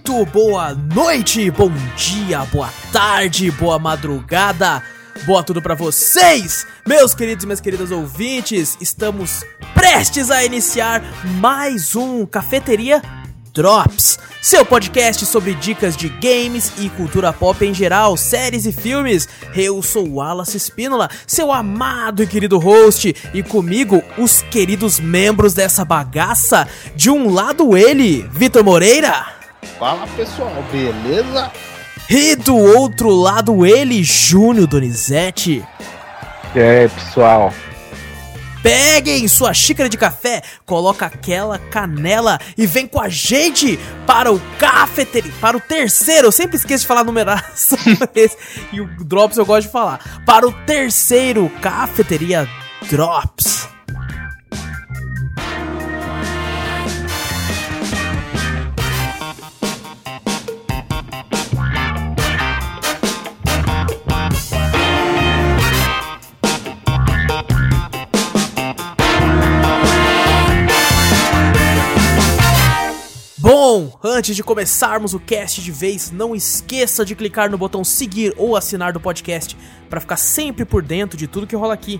[0.00, 4.82] Muito boa noite, bom dia, boa tarde, boa madrugada,
[5.26, 8.78] boa tudo pra vocês, meus queridos e minhas queridas ouvintes.
[8.80, 11.02] Estamos prestes a iniciar
[11.38, 13.02] mais um Cafeteria
[13.52, 19.28] Drops, seu podcast sobre dicas de games e cultura pop em geral, séries e filmes.
[19.54, 25.84] Eu sou Wallace Espínola, seu amado e querido host, e comigo os queridos membros dessa
[25.84, 26.66] bagaça.
[26.96, 29.39] De um lado ele, Vitor Moreira.
[29.78, 31.50] Fala pessoal, beleza?
[32.08, 35.64] E do outro lado ele, Júnior Donizete.
[36.54, 37.52] E aí, pessoal?
[38.62, 44.40] Peguem sua xícara de café, coloca aquela canela e vem com a gente para o
[44.58, 47.78] cafeteria, para o terceiro, eu sempre esqueço de falar numeração
[48.70, 52.46] e o Drops eu gosto de falar, para o terceiro cafeteria
[52.90, 53.59] Drops.
[73.80, 78.34] Bom, antes de começarmos o cast de vez, não esqueça de clicar no botão seguir
[78.36, 79.56] ou assinar do podcast
[79.88, 81.98] para ficar sempre por dentro de tudo que rola aqui.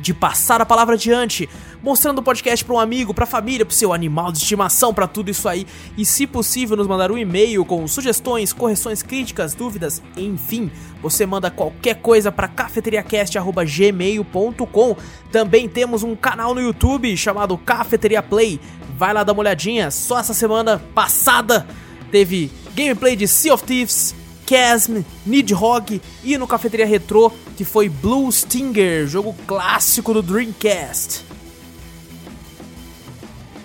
[0.00, 1.50] De passar a palavra adiante,
[1.82, 5.06] mostrando o podcast para um amigo, para a família, para seu animal de estimação, para
[5.06, 5.66] tudo isso aí.
[5.98, 10.70] E se possível, nos mandar um e-mail com sugestões, correções, críticas, dúvidas, enfim,
[11.02, 14.96] você manda qualquer coisa para cafeteriacast@gmail.com.
[15.30, 18.58] Também temos um canal no YouTube chamado Cafeteria Play
[18.96, 19.90] vai lá dar uma olhadinha.
[19.90, 21.66] Só essa semana passada
[22.10, 24.14] teve gameplay de Sea of Thieves,
[24.48, 31.24] Chasm, Nidhogg e no Cafeteria Retro, que foi Blue Stinger, jogo clássico do Dreamcast.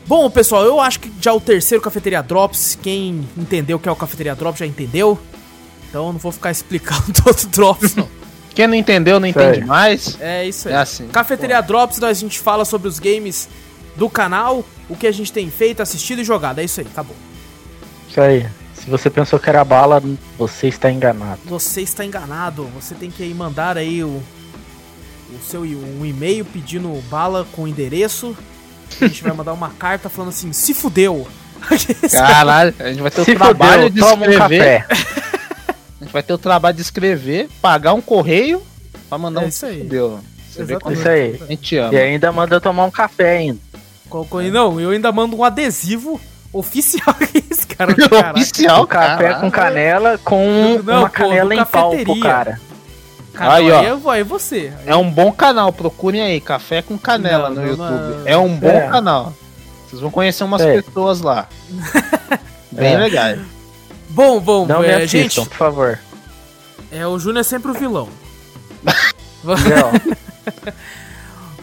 [0.05, 3.91] Bom, pessoal, eu acho que já o terceiro Cafeteria Drops, quem entendeu o que é
[3.91, 5.19] o Cafeteria Drops já entendeu.
[5.89, 8.07] Então eu não vou ficar explicando todo o Drops, não.
[8.55, 10.17] Quem não entendeu, não entende mais.
[10.19, 10.73] É isso aí.
[10.73, 11.07] É assim.
[11.09, 13.49] Cafeteria Drops, nós a gente fala sobre os games
[13.95, 16.59] do canal, o que a gente tem feito, assistido e jogado.
[16.59, 17.15] É isso aí, acabou.
[18.09, 18.45] Isso aí.
[18.73, 20.01] Se você pensou que era bala,
[20.37, 21.41] você está enganado.
[21.45, 22.65] Você está enganado.
[22.75, 24.21] Você tem que aí mandar aí o,
[25.29, 28.35] o seu um e-mail pedindo bala com endereço.
[29.01, 31.27] A gente vai mandar uma carta falando assim, se fudeu.
[32.11, 34.83] Caralho, a gente vai ter Se o trabalho fudeu, de toma um escrever.
[34.83, 34.85] café.
[35.99, 38.61] a gente vai ter o trabalho de escrever, pagar um correio
[39.09, 39.79] pra mandar É um isso aí.
[39.79, 40.19] Fudeu.
[40.49, 41.39] Você vê como Isso aí.
[41.41, 41.93] a gente ama.
[41.93, 43.59] E ainda manda tomar um café ainda.
[44.09, 46.19] Colocou aí, não, eu ainda mando um adesivo
[46.53, 47.15] oficial
[47.51, 48.39] esse cara caraca.
[48.39, 52.23] Oficial, Um café com canela com Não, uma pô, canela em pau pro cafeteria.
[52.23, 52.61] cara.
[53.33, 53.79] Cara, Aí, ó.
[53.81, 54.73] aí, eu vou, aí você.
[54.85, 58.15] É um bom canal, procurem aí, Café com Canela Não, no YouTube.
[58.17, 58.21] não.
[58.27, 58.87] É um bom É.
[58.89, 59.31] canal.
[59.87, 60.81] Vocês vão conhecer umas É.
[60.81, 61.47] pessoas lá.
[62.71, 62.97] Bem É.
[62.97, 63.39] legais.
[64.09, 65.99] Bom, bom, Não me é, assistam, gente, por favor.
[66.91, 68.09] é, o Júnior é sempre o vilão.
[69.43, 70.17] Não.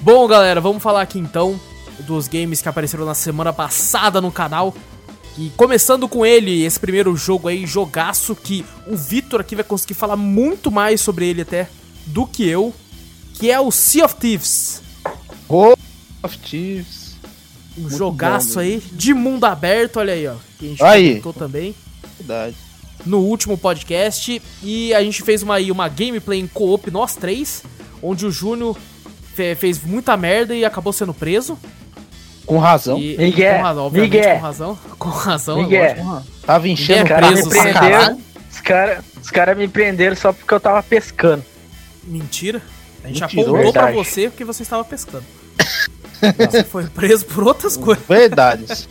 [0.00, 1.58] Bom, galera, vamos falar aqui então
[2.00, 4.74] dos games que apareceram na semana passada no canal.
[5.36, 9.94] E começando com ele, esse primeiro jogo aí, jogaço, que o Vitor aqui vai conseguir
[9.94, 11.68] falar muito mais sobre ele até
[12.06, 12.72] do que eu,
[13.34, 14.80] que é o Sea of Thieves.
[15.48, 15.76] Go
[16.22, 17.14] of Thieves.
[17.76, 20.36] Um Muito jogaço bom, aí, de mundo aberto, olha aí, ó.
[20.58, 21.08] Que a gente Aí.
[21.08, 21.74] comentou também
[22.16, 22.54] Verdade.
[23.04, 24.40] no último podcast.
[24.62, 27.64] E a gente fez uma, aí, uma gameplay em co-op, nós três,
[28.00, 28.76] onde o Júnior
[29.34, 31.58] fe- fez muita merda e acabou sendo preso.
[32.46, 32.98] Com razão.
[32.98, 34.34] E, Miguel, com razão, obviamente, Miguel.
[34.36, 34.78] com razão.
[34.98, 36.04] Com razão, Miguel.
[36.04, 36.26] lógico.
[36.46, 38.20] Tava enchendo é preso, me prenderam.
[38.52, 41.42] Os caras os cara me prenderam só porque eu tava pescando.
[42.04, 42.60] Mentira.
[43.02, 43.50] A gente Mentiroso.
[43.54, 45.24] apontou pra você porque você estava pescando.
[46.36, 48.04] você foi preso por outras coisas.
[48.06, 48.86] Verdades.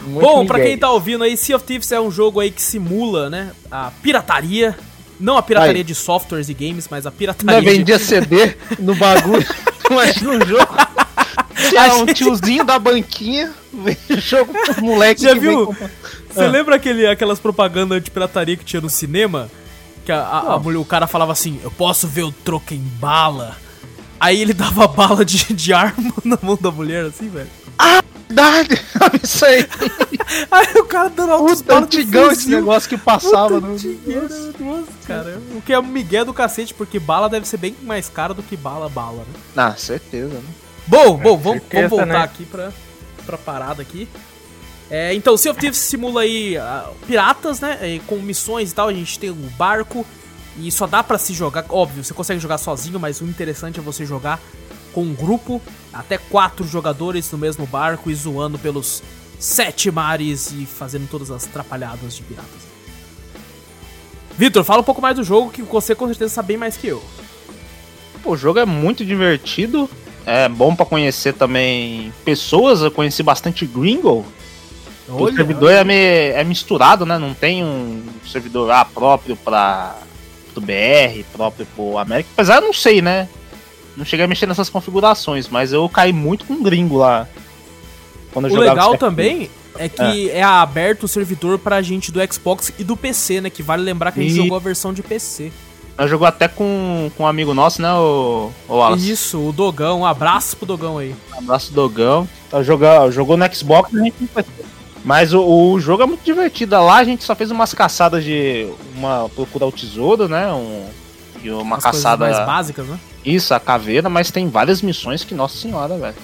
[0.00, 0.70] Bom, pra Miguel.
[0.70, 3.90] quem tá ouvindo aí, Sea of Thieves é um jogo aí que simula, né, a
[4.02, 4.76] pirataria.
[5.18, 5.84] Não a pirataria Aí.
[5.84, 7.78] de softwares e games, mas a Ainda pirataria de...
[7.78, 9.46] vendia CD no bagulho.
[9.90, 10.74] Imagina um jogo.
[11.68, 13.52] Tinha um tiozinho da banquinha.
[14.18, 15.66] Jogo pros moleques Já viu?
[16.30, 16.48] Você Ah.
[16.48, 19.50] lembra aquele, aquelas propagandas de pirataria que tinha no cinema?
[20.04, 22.78] Que a, a- a mulher, o cara falava assim, eu posso ver o troco em
[23.00, 23.56] bala.
[24.20, 27.48] Aí ele dava bala de, de arma na mão da mulher, assim, velho.
[28.28, 28.80] Verdade.
[29.22, 29.66] Isso aí.
[30.50, 33.76] Aí o cara dando altos Puta, antigão esse negócio que passava no.
[33.76, 34.28] Dinheiro,
[34.58, 35.40] nossa, cara.
[35.54, 38.42] O que é um migué do cacete, porque bala deve ser bem mais cara do
[38.42, 39.40] que bala, bala, né?
[39.56, 40.42] Ah, certeza, né?
[40.86, 42.24] Bom, bom, vamos, certeza, vamos voltar né?
[42.24, 42.72] aqui pra,
[43.24, 44.08] pra parada aqui.
[44.90, 48.00] É, então, Sea of Thieves simula aí ah, piratas, né?
[48.06, 48.88] com missões e tal.
[48.88, 50.04] A gente tem um barco
[50.58, 51.64] e só dá pra se jogar.
[51.68, 54.40] Óbvio, você consegue jogar sozinho, mas o interessante é você jogar
[54.92, 55.60] com um grupo,
[55.92, 59.02] até quatro jogadores no mesmo barco e zoando pelos
[59.38, 62.74] sete mares e fazendo todas as atrapalhadas de piratas.
[64.38, 66.86] Vitor, fala um pouco mais do jogo que você com certeza sabe bem mais que
[66.86, 67.02] eu.
[68.22, 69.88] Pô, o jogo é muito divertido.
[70.26, 72.80] É bom pra conhecer também pessoas.
[72.80, 74.24] Eu conheci bastante gringo.
[75.08, 77.18] o servidor é, é misturado, né?
[77.18, 79.96] Não tem um servidor A próprio pra
[80.54, 82.28] do BR, próprio pro América.
[82.32, 83.28] Apesar, eu não sei, né?
[83.96, 87.28] Não cheguei a mexer nessas configurações, mas eu caí muito com gringo lá.
[88.32, 90.42] Quando O legal também é que é.
[90.42, 93.50] aberto o servidor pra gente do Xbox e do PC, né?
[93.50, 95.52] Que vale lembrar que a gente E- jogou a versão de PC.
[95.96, 99.10] Nós jogou até com, com um amigo nosso, né, o, o Wallace?
[99.10, 101.14] Isso, o Dogão, um abraço pro Dogão aí.
[101.34, 102.28] Um abraço, Dogão.
[102.50, 104.44] Tá, jogou, jogou no Xbox, a gente não foi.
[105.04, 106.74] Mas o, o jogo é muito divertido.
[106.82, 110.50] Lá a gente só fez umas caçadas de uma procurar o tesouro, né?
[110.50, 110.86] Um,
[111.42, 112.24] e uma As caçada.
[112.24, 112.98] mais básicas, né?
[113.22, 116.16] Isso, a caveira, mas tem várias missões que, nossa senhora, velho.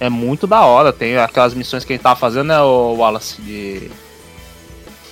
[0.00, 0.92] É muito da hora.
[0.92, 3.42] Tem aquelas missões que a gente tava fazendo, né, o Wallace?
[3.42, 3.90] De.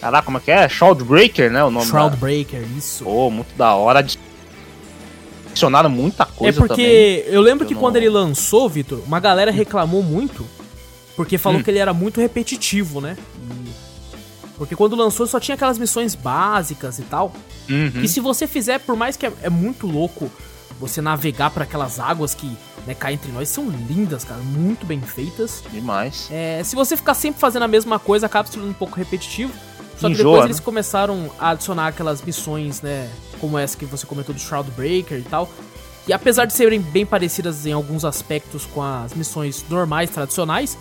[0.00, 0.68] Caraca, como é que é?
[0.68, 1.64] Shroudbreaker, né?
[1.64, 1.90] O nome da...
[1.90, 3.04] Shroudbreaker, isso.
[3.04, 4.04] Pô, muito da hora.
[5.48, 9.18] Adicionaram muita É coisa porque eu lembro Eu que não- quando ele lançou, Vitor, uma
[9.18, 10.46] galera reclamou muito,
[11.16, 11.62] porque falou Hum.
[11.62, 13.16] que ele era muito repetitivo, né?
[14.58, 17.32] Porque quando lançou só tinha aquelas missões básicas e tal.
[17.66, 17.88] também.
[17.96, 18.02] Uhum.
[18.02, 20.30] E se você fizer, por mais que é, é muito louco
[20.78, 22.46] você navegar por aquelas águas que
[22.86, 25.62] né, caem entre nós, são lindas, cara, muito bem feitas.
[25.72, 26.28] Demais.
[26.30, 29.52] É, se você ficar sempre fazendo a mesma coisa, acaba se tornando um pouco repetitivo.
[29.98, 30.46] Só que Enjoa, depois né?
[30.48, 33.08] eles começaram a adicionar aquelas missões, né?
[33.40, 35.50] Como essa que você comentou do Shroudbreaker e tal.
[36.06, 40.76] E apesar de serem bem parecidas em alguns aspectos com as missões normais, tradicionais,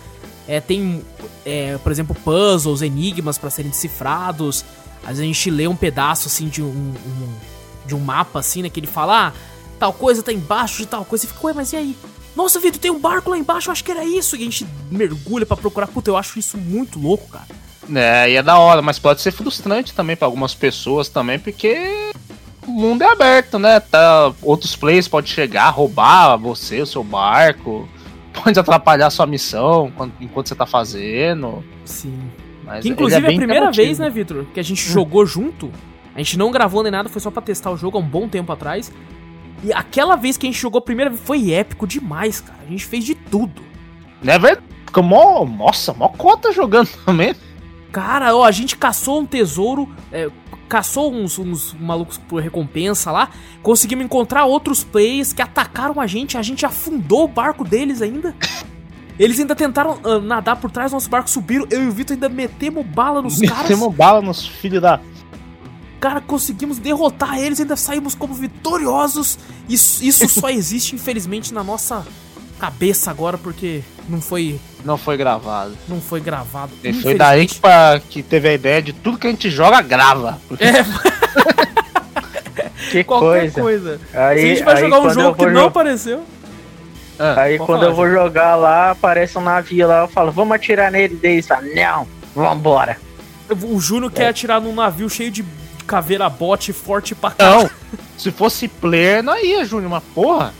[0.46, 1.02] é, tem,
[1.44, 4.64] é, por exemplo, puzzles, enigmas pra serem decifrados.
[5.02, 7.34] Às vezes a gente lê um pedaço assim de um, um-
[7.86, 8.68] de um mapa, assim, né?
[8.70, 9.32] Que ele fala, ah,
[9.78, 11.24] tal coisa tá embaixo de tal coisa.
[11.24, 11.96] E fica, ué, mas e aí?
[12.36, 14.36] Nossa, Vitor, tem um barco lá embaixo, eu acho que era isso.
[14.36, 15.86] E a gente mergulha pra procurar.
[15.86, 17.46] Puta, eu acho isso muito louco, cara.
[17.94, 22.10] É, e é da hora, mas pode ser frustrante também pra algumas pessoas também, porque
[22.66, 23.78] o mundo é aberto, né?
[23.80, 27.88] Tá, outros players podem chegar, roubar você, o seu barco,
[28.42, 31.62] pode atrapalhar a sua missão quando- enquanto você tá fazendo.
[31.84, 32.18] Sim.
[32.64, 35.70] Mas Que inclusive é a bem primeira vez, né, Vitor, que a gente jogou junto.
[36.14, 38.26] A gente não gravou nem nada, foi só pra testar o jogo há um bom
[38.28, 38.90] tempo atrás.
[39.62, 42.58] E aquela vez que a gente jogou a primeira vez foi épico demais, cara.
[42.66, 43.62] A gente fez de tudo.
[44.20, 44.60] Né, velho?
[44.86, 47.34] Fica mó, nossa, mó cota jogando também.
[47.92, 50.30] Cara, ó, a gente caçou um tesouro, é,
[50.68, 53.30] caçou uns, uns malucos por recompensa lá,
[53.62, 58.34] conseguimos encontrar outros players que atacaram a gente, a gente afundou o barco deles ainda.
[59.18, 62.14] Eles ainda tentaram ah, nadar por trás do nosso barco, subiram, eu e o Vitor
[62.14, 63.62] ainda metemos bala nos caras.
[63.62, 65.00] Metemos bala nos filhos da.
[65.98, 69.38] Cara, conseguimos derrotar eles, ainda saímos como vitoriosos.
[69.66, 72.06] Isso, isso só existe, infelizmente, na nossa
[72.58, 75.76] cabeça agora, porque não foi, Não foi gravado.
[75.88, 76.72] não foi gravado.
[76.82, 79.80] E foi daí que, pra- que teve a ideia de tudo que a gente joga,
[79.82, 80.40] grava.
[80.48, 80.84] Porque É,
[82.90, 83.60] Que qualquer coisa.
[83.60, 84.00] coisa.
[84.14, 86.24] Aí, Se a gente vai aí jogar um quando eu jogo que vou não apareceu.
[87.18, 90.54] Ah, Aí quando falar, eu vou jogar lá, aparece um navio lá, eu falo, vamos
[90.54, 92.98] atirar nele, daí eles falam, não, vambora.
[93.62, 94.16] O Júnior É.
[94.16, 95.44] quer atirar num navio cheio de
[95.86, 97.50] caveira bote forte pra cá.
[97.50, 97.70] Não,
[98.18, 100.52] se fosse player, não ia, Júnior, mas porra.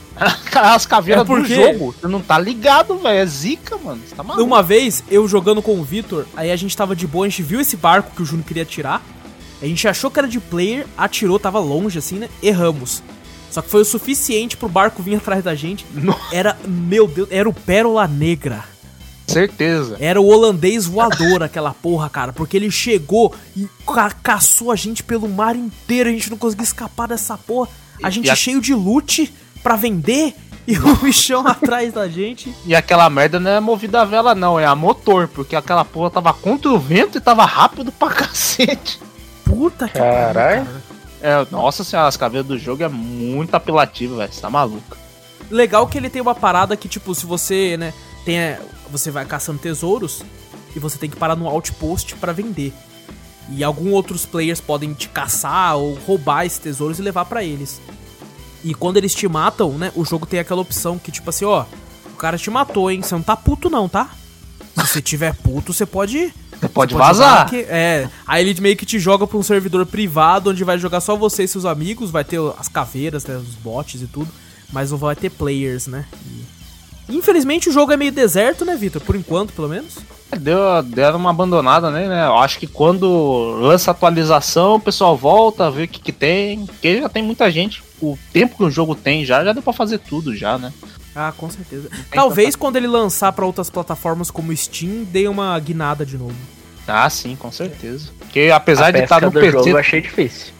[0.55, 3.17] As caveiras É do porque- jogo, você não tá ligado, velho.
[3.19, 4.01] É zica, mano.
[4.05, 4.43] Você tá maluco.
[4.45, 7.43] Uma vez, eu jogando com o Vitor, aí a gente tava de boa, a gente
[7.43, 9.01] viu esse barco que o Júnior queria atirar.
[9.61, 12.29] A gente achou que era de player, atirou, tava longe assim, né?
[12.41, 13.01] Erramos.
[13.51, 15.85] Só que foi o suficiente pro barco vir atrás da gente.
[15.93, 16.35] Nossa.
[16.35, 18.63] Era, meu Deus, era o Pérola Negra.
[19.27, 19.97] Certeza.
[19.99, 22.31] Era o holandês voador, aquela porra, cara.
[22.33, 26.09] Porque ele chegou e ca caçou a gente pelo mar inteiro.
[26.09, 27.69] A gente não conseguia escapar dessa porra.
[28.03, 29.33] A gente a- cheio de loot
[29.67, 30.33] pra vender
[30.65, 32.55] e o bichão atrás da gente.
[32.65, 34.57] E aquela merda não é movida a vela, não.
[34.57, 38.97] É a motor, porque aquela porra tava contra o vento e tava rápido pra cacete.
[39.43, 40.65] Puta que Caralho.
[41.21, 44.31] É, nossa senhora, as caveiras do jogo é muito apelativo, velho.
[44.31, 44.95] Você tá maluco.
[45.51, 47.93] Legal que ele tem uma parada que, tipo, se você, né,
[48.23, 48.37] tem.
[48.37, 50.23] é, Você vai caçando tesouros
[50.73, 52.73] e você tem que parar no outpost pra vender.
[53.49, 57.81] E alguns outros players podem te caçar ou roubar esses tesouros e levar pra eles.
[58.63, 61.65] E quando eles te matam, né, o jogo tem aquela opção que, tipo assim, ó,
[62.13, 63.01] o cara te matou, hein?
[63.01, 64.09] Você não tá puto, não, tá?
[64.75, 66.33] Se você tiver puto, você pode.
[66.59, 67.41] Você pode você vazar.
[67.41, 67.57] aqui.
[67.69, 68.09] é.
[68.25, 71.43] Aí ele meio que te joga pra um servidor privado, onde vai jogar só você
[71.43, 74.29] e seus amigos, vai ter as caveiras, né, os bots e tudo,
[74.71, 76.05] mas não vai ter players, né?
[76.25, 76.57] E-
[77.09, 79.01] Infelizmente o jogo é meio deserto, né, Vitor?
[79.01, 79.93] Por enquanto, pelo menos.
[80.35, 82.25] Deu, deram uma abandonada, né, né?
[82.25, 86.65] Eu acho que quando lança atualização, o pessoal volta, vê o que, que tem.
[86.65, 87.81] Porque já tem muita gente.
[88.01, 90.73] O tempo que o jogo tem já, já deu pra fazer tudo já, né?
[91.15, 91.89] Ah, com certeza.
[92.11, 92.57] Talvez tanta...
[92.57, 96.35] quando ele lançar para outras plataformas como Steam, dê uma guinada de novo.
[96.87, 98.09] Ah, sim, com certeza.
[98.19, 99.51] Porque apesar a de estar no do PC.
[99.51, 100.53] Jogo eu achei difícil.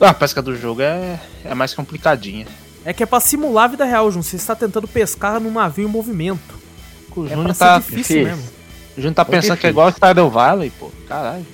[0.00, 2.46] Ah, a pesca do jogo é, é mais complicadinha.
[2.84, 4.22] É que é pra simular a vida real, Jun.
[4.22, 6.54] Você está tentando pescar num navio em movimento.
[7.16, 8.55] O é Júnior tá difícil, difícil mesmo.
[8.96, 10.90] O Júnior tá pensando que é igual Stardew Valley, pô.
[11.06, 11.46] Caralho.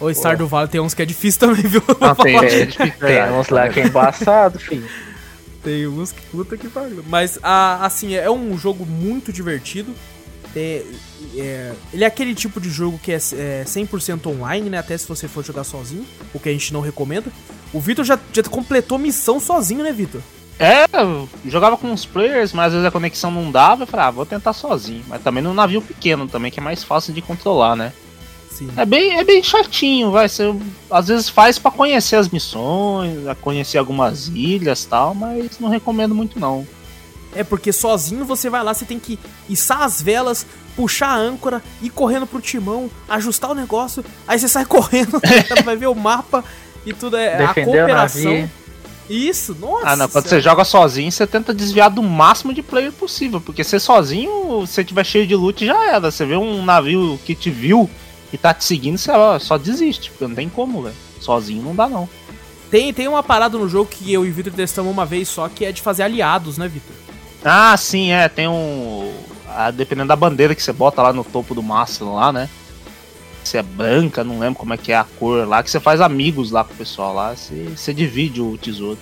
[0.00, 1.82] O Stardew Valley tem uns que é difícil também, viu?
[2.00, 2.94] Não, tem, é difícil.
[3.00, 4.88] tem uns lá que é embaçado, filho.
[5.62, 7.04] Tem uns que puta que pariu.
[7.08, 9.92] Mas, assim, é um jogo muito divertido.
[10.54, 10.84] É,
[11.36, 14.78] é, ele é aquele tipo de jogo que é, é 100% online, né?
[14.78, 17.30] Até se você for jogar sozinho, o que a gente não recomenda.
[17.72, 20.22] O Vitor já, já completou missão sozinho, né, Vitor?
[20.58, 20.86] É,
[21.44, 23.84] jogava com os players, mas às vezes a conexão não dava.
[23.84, 25.04] Eu falei, ah, vou tentar sozinho.
[25.06, 27.92] Mas também num navio pequeno também, que é mais fácil de controlar, né?
[28.50, 28.68] Sim.
[28.76, 30.28] É bem, é bem chatinho, vai.
[30.28, 30.52] Você,
[30.90, 36.40] às vezes faz para conhecer as missões, conhecer algumas ilhas tal, mas não recomendo muito
[36.40, 36.66] não.
[37.36, 39.16] É porque sozinho você vai lá, você tem que
[39.48, 44.48] içar as velas, puxar a âncora, ir correndo pro timão, ajustar o negócio, aí você
[44.48, 45.20] sai correndo,
[45.64, 46.42] vai ver o mapa
[46.84, 48.50] e tudo é Defender a cooperação.
[49.08, 49.88] Isso, nossa.
[49.88, 53.64] Ah, não, quando você joga sozinho, você tenta desviar do máximo de player possível, porque
[53.64, 56.10] você sozinho, se tiver cheio de loot, já era.
[56.10, 57.88] Você vê um navio que te viu,
[58.32, 59.10] e tá te seguindo, você
[59.40, 60.94] só desiste, porque não tem como, velho.
[61.20, 62.08] Sozinho não dá, não.
[62.70, 65.48] Tem, tem uma parada no jogo que eu e o Vitor testamos uma vez só,
[65.48, 66.94] que é de fazer aliados, né, Vitor?
[67.44, 68.28] Ah, sim, é.
[68.28, 69.10] Tem um.
[69.48, 72.48] Ah, dependendo da bandeira que você bota lá no topo do mastro lá, né?
[73.48, 76.02] Se é branca, não lembro como é que é a cor lá, que você faz
[76.02, 78.98] amigos lá com o pessoal lá, você, você divide o tesouro.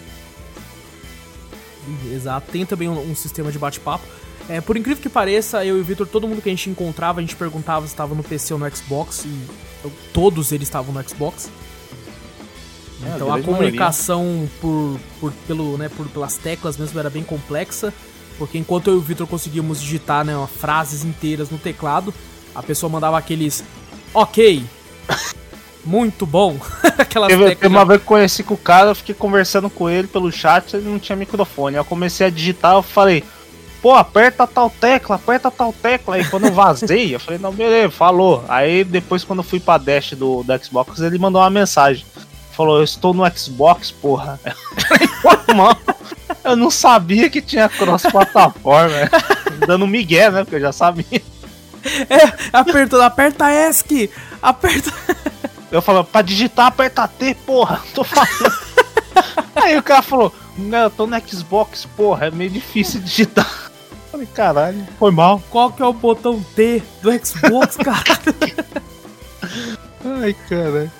[2.13, 4.05] Exato, tem também um, um sistema de bate-papo.
[4.49, 7.19] É, por incrível que pareça, eu e o Victor, todo mundo que a gente encontrava,
[7.19, 11.09] a gente perguntava se estava no PC ou no Xbox, e todos eles estavam no
[11.09, 11.51] Xbox.
[13.03, 17.93] É, então a comunicação por, por, pelo, né, por, pelas teclas mesmo era bem complexa,
[18.39, 22.15] porque enquanto eu e o Victor conseguíamos digitar né, frases inteiras no teclado,
[22.55, 23.65] a pessoa mandava aqueles
[24.13, 24.65] ok,
[25.87, 26.57] muito bom.
[26.99, 30.31] Aquelas teve uma vez que conheci com o cara, eu fiquei conversando com ele pelo
[30.33, 31.77] chat, ele não tinha microfone.
[31.77, 33.23] Eu comecei a digitar, eu falei,
[33.81, 36.17] pô, aperta tal tecla, aperta tal tecla.
[36.17, 38.45] Aí quando eu vazei, eu falei, não, beleza, falou.
[38.49, 42.05] Aí depois, quando eu fui pra Dash do, do Xbox, ele mandou uma mensagem.
[42.51, 44.41] Falou, eu estou no Xbox, porra.
[45.49, 45.79] Eu mano,
[46.45, 49.11] eu não sabia que tinha cross-plataforma.
[49.67, 50.45] Dando migué, né?
[50.45, 51.23] Porque eu já sabia.
[52.09, 54.11] É, aperta, aperta ESC,
[54.43, 54.93] aperta.
[55.71, 58.53] Eu falo, pra digitar, aperta T, porra, tô falando.
[59.57, 63.71] Aí o cara falou, não, eu tô no Xbox, porra, é meio difícil digitar.
[64.11, 65.43] Falei, caralho, foi mal.
[65.51, 68.03] Qual que é o botão T do Xbox, cara?
[70.05, 70.93] Ai, cara.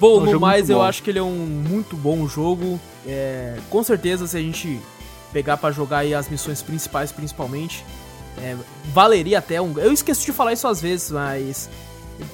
[0.00, 2.78] Bom, é um no mais, eu acho que ele é um muito bom jogo.
[3.06, 4.80] É, com certeza, se a gente
[5.32, 7.84] pegar para jogar aí as missões principais, principalmente,
[8.42, 8.56] é,
[8.92, 9.78] valeria até um.
[9.78, 11.68] Eu esqueço de falar isso às vezes, mas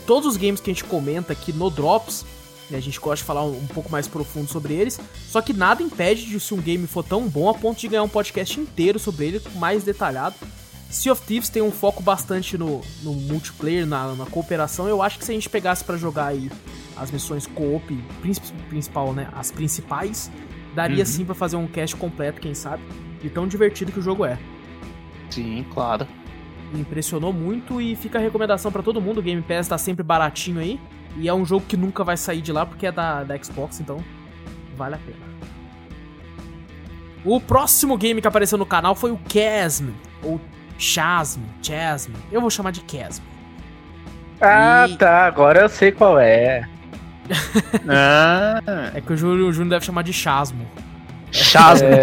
[0.06, 2.25] todos os games que a gente comenta aqui no Drops,
[2.73, 4.99] a gente gosta de falar um, um, pouco mais profundo sobre eles.
[5.28, 8.02] Só que nada impede de se um game for tão bom a ponto de ganhar
[8.02, 10.34] um podcast inteiro sobre ele, mais detalhado.
[10.90, 14.88] Sea of Thieves tem um foco bastante no, no multiplayer, na, na, cooperação.
[14.88, 16.50] Eu acho que se a gente pegasse para jogar aí
[16.96, 17.92] as missões co-op
[18.68, 20.30] principal, né, as principais,
[20.73, 21.06] daria uhum.
[21.06, 22.84] sim para fazer um cast completo, quem sabe,
[23.20, 24.38] de tão divertido que o jogo é.
[25.35, 26.07] Sim, claro.
[26.73, 29.19] Me impressionou muito e fica a recomendação para todo mundo.
[29.19, 30.81] O Game Pass tá sempre baratinho aí.
[31.17, 33.81] E é um jogo que nunca vai sair de lá porque é da, da Xbox,
[33.81, 33.99] então
[34.76, 35.35] vale a pena.
[37.25, 39.91] O próximo game que apareceu no canal foi o Chasm,
[40.23, 40.41] ou
[40.79, 42.12] Chasm, Chasm.
[42.31, 43.23] Eu vou chamar de Chasm.
[44.41, 44.97] Ah, e...
[44.97, 46.69] tá, agora eu sei qual é.
[47.88, 48.91] ah.
[48.95, 50.67] É que o Júnior, o Júnior deve chamar de Chasmo.
[51.33, 51.88] Chasmo.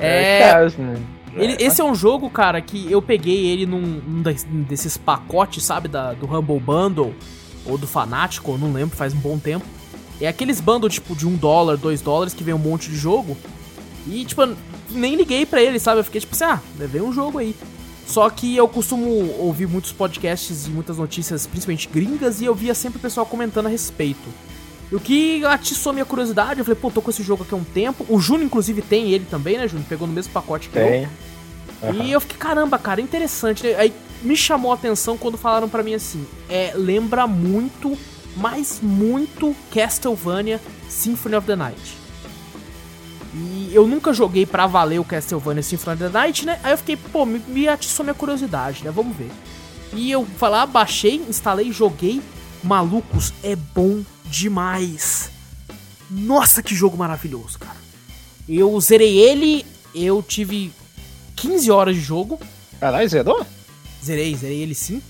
[0.00, 1.17] É, é, é Chasmo.
[1.42, 4.22] Ele, esse é um jogo, cara, que eu peguei ele num, num
[4.62, 7.14] desses pacotes, sabe, da, do Humble Bundle
[7.64, 9.64] ou do Fanático, não lembro, faz um bom tempo.
[10.20, 13.36] É aqueles bundles, tipo, de um dólar, dois dólares, que vem um monte de jogo.
[14.06, 14.42] E, tipo,
[14.90, 16.00] nem liguei pra ele, sabe?
[16.00, 17.54] Eu fiquei tipo assim, ah, levei um jogo aí.
[18.06, 19.06] Só que eu costumo
[19.38, 23.66] ouvir muitos podcasts e muitas notícias, principalmente gringas, e eu via sempre o pessoal comentando
[23.66, 24.28] a respeito.
[24.90, 27.56] E o que atiçou minha curiosidade, eu falei, pô, tô com esse jogo aqui há
[27.56, 28.06] um tempo.
[28.08, 29.86] O Júnior, inclusive, tem ele também, né, Júnior?
[29.88, 31.02] Pegou no mesmo pacote que tem.
[31.02, 31.08] eu.
[31.82, 32.02] Uhum.
[32.02, 33.66] E eu fiquei, caramba, cara, interessante.
[33.74, 33.92] Aí
[34.22, 37.96] me chamou a atenção quando falaram para mim assim: é, lembra muito,
[38.36, 41.98] mas muito Castlevania Symphony of the Night.
[43.34, 46.58] E eu nunca joguei pra valer o Castlevania Symphony of the Night, né?
[46.62, 48.90] Aí eu fiquei, pô, me, me atiçou minha curiosidade, né?
[48.90, 49.30] Vamos ver.
[49.92, 52.20] E eu lá, baixei, instalei, joguei.
[52.62, 55.30] Malucos, é bom demais.
[56.10, 57.76] Nossa, que jogo maravilhoso, cara.
[58.48, 60.72] Eu zerei ele eu tive
[61.36, 62.38] 15 horas de jogo.
[62.80, 63.46] Caralho, zerou?
[64.04, 65.02] Zerei, zerei ele sim.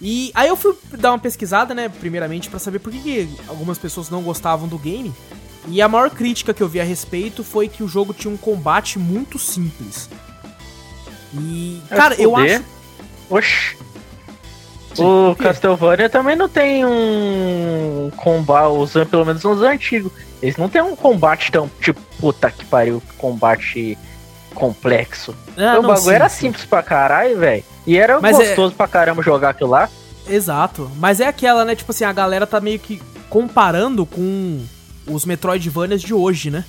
[0.00, 3.78] E aí eu fui dar uma pesquisada, né, primeiramente, para saber por que, que algumas
[3.78, 5.12] pessoas não gostavam do game.
[5.68, 8.36] E a maior crítica que eu vi a respeito foi que o jogo tinha um
[8.36, 10.10] combate muito simples.
[11.32, 12.62] E, cara, eu acho.
[13.30, 13.76] Oxi.
[14.98, 15.34] O?
[15.40, 20.12] Castlevania também não tem um combate, usando pelo menos nos antigos.
[20.42, 23.96] Eles não tem um combate tão, tipo, puta que pariu, combate
[24.54, 25.34] complexo.
[25.56, 26.46] Ah, o bagulho sim, era sim.
[26.46, 27.64] simples pra caralho, velho.
[27.86, 29.88] E era Mas é- gostoso pra caramba jogar aquilo lá.
[30.28, 30.90] Exato.
[30.96, 31.74] Mas é aquela, né?
[31.74, 34.64] Tipo assim, a galera tá meio que comparando com
[35.06, 36.64] os Metroidvanias de hoje, né?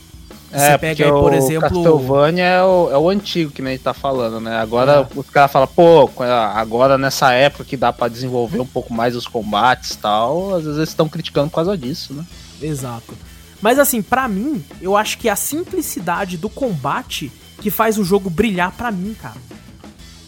[0.59, 1.62] Você pega aí, por o exemplo.
[1.62, 4.57] Castlevania é o, é o antigo que nem a gente tá falando, né?
[4.57, 5.19] Agora É.
[5.19, 6.09] os caras falam, pô,
[6.53, 10.63] agora nessa época que dá pra desenvolver um pouco mais os combates e tal, às
[10.63, 12.25] vezes eles estão criticando por causa disso, né?
[12.62, 13.13] Exato.
[13.62, 17.31] Mas assim, pra mim, eu acho que é a simplicidade do combate
[17.62, 19.38] que faz o jogo brilhar pra mim, cara.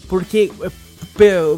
[0.08, 0.70] Porque é,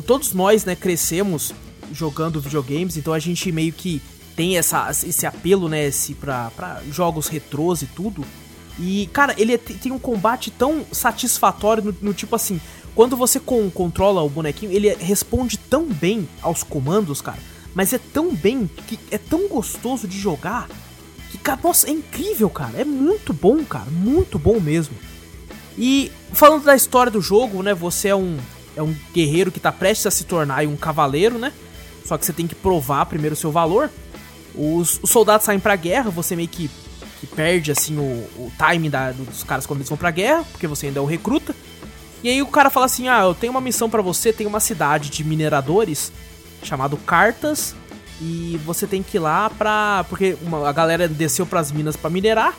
[0.06, 1.52] todos nós, né, crescemos
[1.92, 4.02] jogando videogames, então a gente meio que
[4.36, 8.24] tem essa, esse apelo, né, esse pra, pra jogos retrôs e tudo.
[8.80, 12.58] E, cara, ele é- tem um combate tão satisfatório no, no tipo assim,
[12.94, 17.38] quando você con- controla o bonequinho, ele responde tão bem aos comandos, cara.
[17.74, 20.66] Mas é tão bem, que é tão gostoso de jogar,
[21.30, 22.80] que, cara, nossa, é incrível, cara.
[22.80, 23.88] É muito bom, cara.
[23.90, 24.94] Muito bom mesmo.
[25.78, 27.72] E falando da história do jogo, né?
[27.74, 28.38] Você é um,
[28.74, 31.52] é um guerreiro que tá prestes a se tornar um cavaleiro, né?
[32.04, 33.90] Só que você tem que provar primeiro o seu valor.
[34.54, 36.68] Os, os soldados saem pra guerra, você meio que,
[37.20, 40.66] que perde assim o, o timing da- dos caras quando eles vão pra guerra, porque
[40.66, 41.54] você ainda é um recruta.
[42.22, 44.60] E aí o cara fala assim: Ah, eu tenho uma missão pra você, tem uma
[44.60, 46.12] cidade de mineradores
[46.62, 47.74] chamado Cartas.
[48.22, 50.04] E você tem que ir lá pra.
[50.08, 52.54] Porque uma- a galera desceu pras minas pra minerar.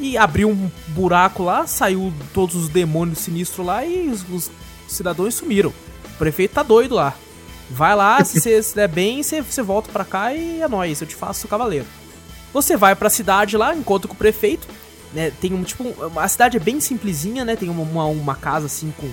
[0.00, 4.50] E abriu um buraco lá, saiu todos os demônios sinistros lá e os, os
[4.88, 5.70] cidadãos sumiram.
[6.14, 7.14] O prefeito tá doido lá.
[7.70, 11.14] Vai lá, se você der bem, você volta pra cá e é nóis, eu te
[11.14, 11.86] faço cavaleiro.
[12.54, 14.66] Você vai pra cidade lá, encontra com o prefeito.
[15.12, 15.94] Né, tem um tipo.
[16.18, 17.54] A cidade é bem simplesinha, né?
[17.54, 19.08] Tem uma, uma, uma casa assim com.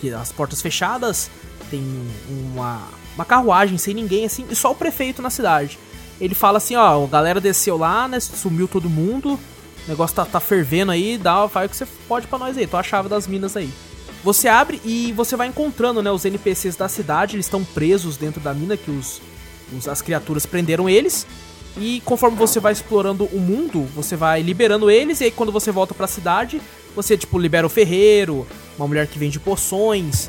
[0.00, 1.30] Que as portas fechadas.
[1.70, 1.82] Tem
[2.28, 2.82] uma,
[3.14, 5.78] uma carruagem sem ninguém, assim, e só o prefeito na cidade.
[6.20, 8.20] Ele fala assim, ó, a galera desceu lá, né?
[8.20, 9.32] Sumiu todo mundo.
[9.86, 12.66] O negócio tá, tá fervendo aí, dá, vai o que você pode pra nós aí,
[12.66, 13.70] tô a chave das minas aí.
[14.22, 18.40] Você abre e você vai encontrando, né, os NPCs da cidade, eles estão presos dentro
[18.40, 19.20] da mina, que os,
[19.76, 21.26] os- as criaturas prenderam eles.
[21.76, 25.72] E conforme você vai explorando o mundo, você vai liberando eles, e aí quando você
[25.72, 26.60] volta pra cidade,
[26.94, 28.46] você, tipo, libera o ferreiro,
[28.78, 30.28] uma mulher que vende poções,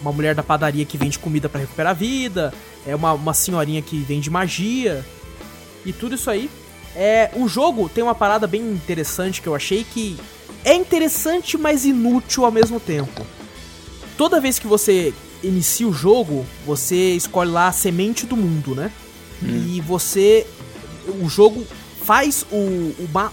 [0.00, 2.52] uma mulher da padaria que vende comida pra recuperar a vida,
[2.86, 5.04] é uma, uma senhorinha que vende magia,
[5.84, 6.50] e tudo isso aí.
[6.94, 10.18] É, o jogo tem uma parada bem interessante que eu achei que
[10.64, 13.24] é interessante, mas inútil ao mesmo tempo.
[14.16, 18.90] Toda vez que você inicia o jogo, você escolhe lá a semente do mundo, né?
[19.42, 20.46] E você.
[21.22, 21.64] O jogo
[22.04, 22.56] faz o,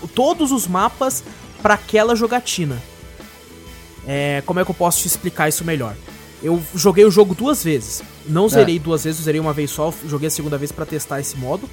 [0.02, 1.24] o todos os mapas
[1.62, 2.82] para aquela jogatina.
[4.08, 5.96] É, como é que eu posso te explicar isso melhor?
[6.42, 8.04] Eu joguei o jogo duas vezes.
[8.28, 11.22] Não zerei duas vezes, eu zerei uma vez só, joguei a segunda vez pra testar
[11.22, 11.70] esse modo.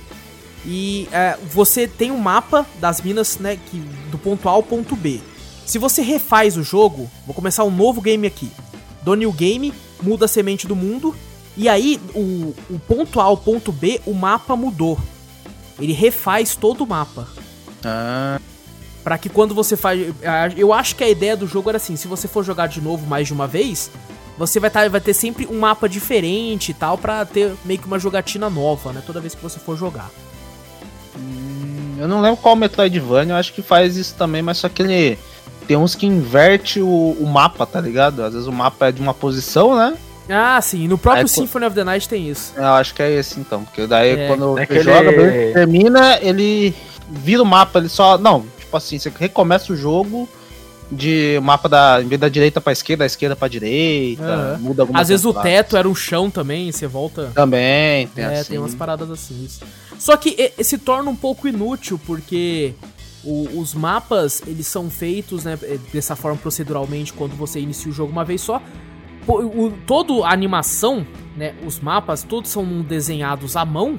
[0.64, 3.78] E é, você tem um mapa das minas, né, que,
[4.10, 5.20] do ponto A ao ponto B.
[5.66, 8.50] Se você refaz o jogo, vou começar um novo game aqui.
[9.02, 11.14] Do New Game, muda a semente do mundo.
[11.56, 14.98] E aí, o, o ponto A ao ponto B, o mapa mudou.
[15.80, 17.26] Ele refaz todo o mapa.
[17.84, 18.38] Ah,
[19.02, 20.12] Pra que quando você faz.
[20.56, 23.06] Eu acho que a ideia do jogo era assim: se você for jogar de novo
[23.06, 23.90] mais de uma vez,
[24.36, 27.86] você vai, tá, vai ter sempre um mapa diferente e tal, pra ter meio que
[27.86, 29.02] uma jogatina nova, né?
[29.06, 30.10] Toda vez que você for jogar.
[31.98, 35.18] eu não lembro qual Metroidvania, eu acho que faz isso também, mas só que ele
[35.66, 38.22] tem uns que inverte o, o mapa, tá ligado?
[38.22, 39.96] Às vezes o mapa é de uma posição, né?
[40.30, 42.52] Ah, sim, no próprio Aí, Symphony of the Night tem isso.
[42.56, 46.18] Eu acho que é esse então, porque daí É, quando você aquele- joga, beleza, termina,
[46.22, 46.74] ele
[47.10, 48.16] vira o mapa, ele só.
[48.16, 50.28] Não, tipo assim, você recomeça o jogo
[50.92, 52.00] de mapa da.
[52.02, 54.58] Em vez da direita pra esquerda, da esquerda pra direita, Aham.
[54.60, 57.30] muda algumas Às vezes o teto era um chão também, e você volta.
[57.34, 58.50] Também, tem é, assim.
[58.50, 59.44] tem umas paradas assim.
[59.44, 59.60] Isso.
[59.98, 62.72] Só que e- se torna um pouco inútil, porque
[63.22, 65.58] o- os mapas, eles são feitos, né,
[65.92, 68.60] dessa forma proceduralmente, quando você inicia o jogo uma vez só.
[69.28, 71.06] O, todo a animação,
[71.36, 73.98] né, os mapas, todos são desenhados à mão.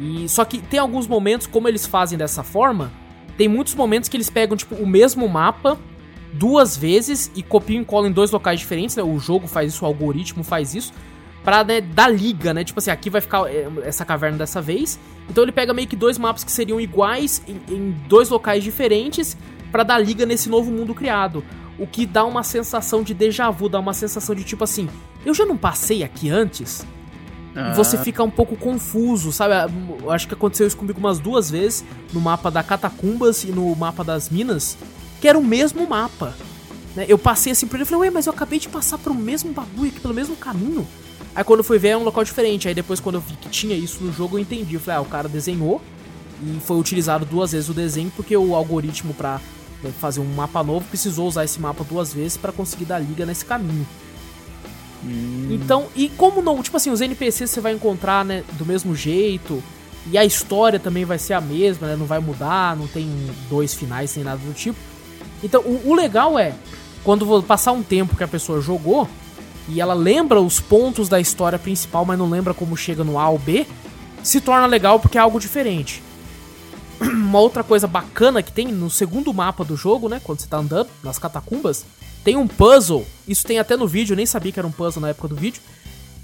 [0.00, 2.90] E só que tem alguns momentos, como eles fazem dessa forma,
[3.36, 5.78] tem muitos momentos que eles pegam, tipo, o mesmo mapa
[6.32, 9.02] duas vezes e copiam e colam em dois locais diferentes, né?
[9.02, 10.92] O jogo faz isso, o algoritmo faz isso
[11.42, 12.64] pra né, dar liga, né?
[12.64, 14.98] Tipo assim, aqui vai ficar é, essa caverna dessa vez.
[15.28, 19.36] Então ele pega meio que dois mapas que seriam iguais em, em dois locais diferentes
[19.70, 21.44] pra dar liga nesse novo mundo criado.
[21.78, 24.88] O que dá uma sensação de déjà vu, dá uma sensação de tipo assim,
[25.24, 26.84] eu já não passei aqui antes?
[27.54, 27.72] Ah.
[27.74, 29.72] Você fica um pouco confuso, sabe?
[30.02, 33.74] Eu acho que aconteceu isso comigo umas duas vezes, no mapa da Catacumbas e no
[33.74, 34.76] mapa das Minas,
[35.20, 36.34] que era o mesmo mapa.
[36.94, 37.06] Né?
[37.08, 39.52] Eu passei assim por ele e falei, ué, mas eu acabei de passar pelo mesmo
[39.52, 40.86] bagulho aqui, pelo mesmo caminho.
[41.34, 42.68] Aí quando eu fui ver é um local diferente.
[42.68, 44.74] Aí depois quando eu vi que tinha isso no jogo, eu entendi.
[44.74, 45.80] Eu falei, ah, o cara desenhou
[46.42, 49.40] e foi utilizado duas vezes o desenho porque o algoritmo pra né,
[50.00, 53.44] fazer um mapa novo precisou usar esse mapa duas vezes para conseguir dar liga nesse
[53.44, 53.86] caminho.
[55.04, 55.48] Hum.
[55.50, 59.62] Então, e como não, tipo assim, os NPCs você vai encontrar, né, do mesmo jeito,
[60.10, 63.08] e a história também vai ser a mesma, né, não vai mudar, não tem
[63.48, 64.78] dois finais nem nada do tipo.
[65.42, 66.54] Então, o, o legal é,
[67.04, 69.08] quando passar um tempo que a pessoa jogou,
[69.68, 73.28] e ela lembra os pontos da história principal, mas não lembra como chega no A
[73.28, 73.66] ou B,
[74.22, 76.02] se torna legal porque é algo diferente.
[77.00, 80.20] Uma outra coisa bacana que tem no segundo mapa do jogo, né?
[80.22, 81.84] Quando você tá andando nas catacumbas,
[82.24, 83.06] tem um puzzle.
[83.26, 85.36] Isso tem até no vídeo, eu nem sabia que era um puzzle na época do
[85.36, 85.62] vídeo.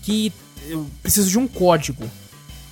[0.03, 0.33] Que
[0.69, 2.05] eu preciso de um código.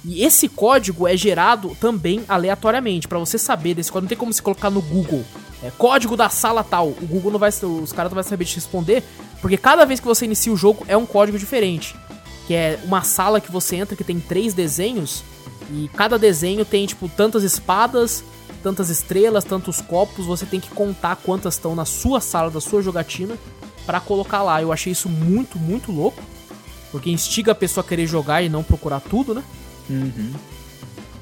[0.04, 3.06] E esse código é gerado também aleatoriamente.
[3.06, 5.24] para você saber desse código, não tem como se colocar no Google.
[5.62, 6.88] É código da sala tal.
[6.88, 7.50] O Google não vai.
[7.50, 9.02] Os caras não vão saber te responder.
[9.40, 11.94] Porque cada vez que você inicia o jogo é um código diferente.
[12.46, 15.22] Que é uma sala que você entra que tem três desenhos.
[15.70, 18.24] E cada desenho tem, tipo, tantas espadas,
[18.62, 20.26] tantas estrelas, tantos copos.
[20.26, 23.36] Você tem que contar quantas estão na sua sala, da sua jogatina,
[23.86, 24.60] para colocar lá.
[24.60, 26.22] Eu achei isso muito, muito louco.
[26.90, 29.42] Porque instiga a pessoa a querer jogar e não procurar tudo, né?
[29.88, 30.32] Uhum.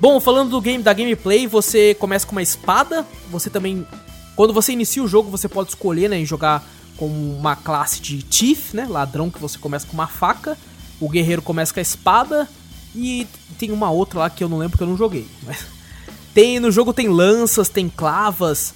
[0.00, 3.06] Bom, falando do game da gameplay, você começa com uma espada.
[3.30, 3.86] Você também.
[4.34, 6.18] Quando você inicia o jogo, você pode escolher, né?
[6.18, 8.86] Em jogar com uma classe de Thief, né?
[8.88, 10.58] Ladrão, que você começa com uma faca.
[11.00, 12.48] O guerreiro começa com a espada.
[12.94, 13.26] E
[13.58, 15.26] tem uma outra lá que eu não lembro porque eu não joguei.
[15.44, 15.66] Mas
[16.34, 18.74] tem no jogo tem lanças, tem clavas,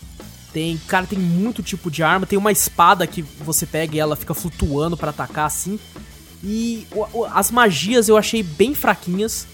[0.53, 4.15] tem, cara, tem muito tipo de arma, tem uma espada que você pega e ela
[4.15, 5.79] fica flutuando para atacar assim.
[6.45, 6.87] E
[7.33, 9.47] as magias eu achei bem fraquinhas.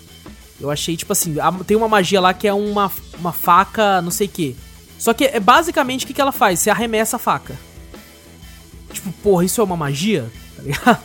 [0.60, 4.28] Eu achei, tipo assim, tem uma magia lá que é uma, uma faca, não sei
[4.28, 4.54] que.
[4.98, 6.60] Só que é basicamente o que, que ela faz?
[6.60, 7.58] Você arremessa a faca.
[8.92, 10.30] Tipo, porra, isso é uma magia?
[10.60, 11.02] Tá ligado?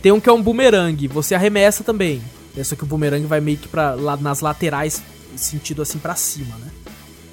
[0.00, 2.22] Tem um que é um boomerang, você arremessa também.
[2.56, 5.02] É só que o boomerang vai meio que pra, lá, nas laterais,
[5.36, 6.70] sentido assim para cima, né?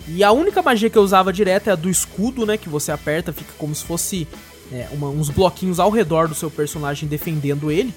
[0.08, 2.58] E a única magia que eu usava direto é a do escudo, né?
[2.58, 4.28] Que você aperta, fica como se fosse
[4.72, 7.94] é, uma, uns bloquinhos ao redor do seu personagem defendendo ele.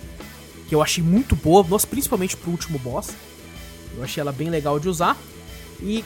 [0.68, 3.10] Que eu achei muito boa, nossa, principalmente pro último boss.
[3.96, 5.16] Eu achei ela bem legal de usar.
[5.80, 6.04] E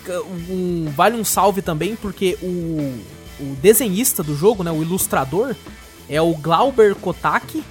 [0.49, 3.03] um, vale um salve também, porque o,
[3.39, 4.71] o desenhista do jogo, né?
[4.71, 5.55] O ilustrador,
[6.09, 7.63] é o Glauber Kotaki.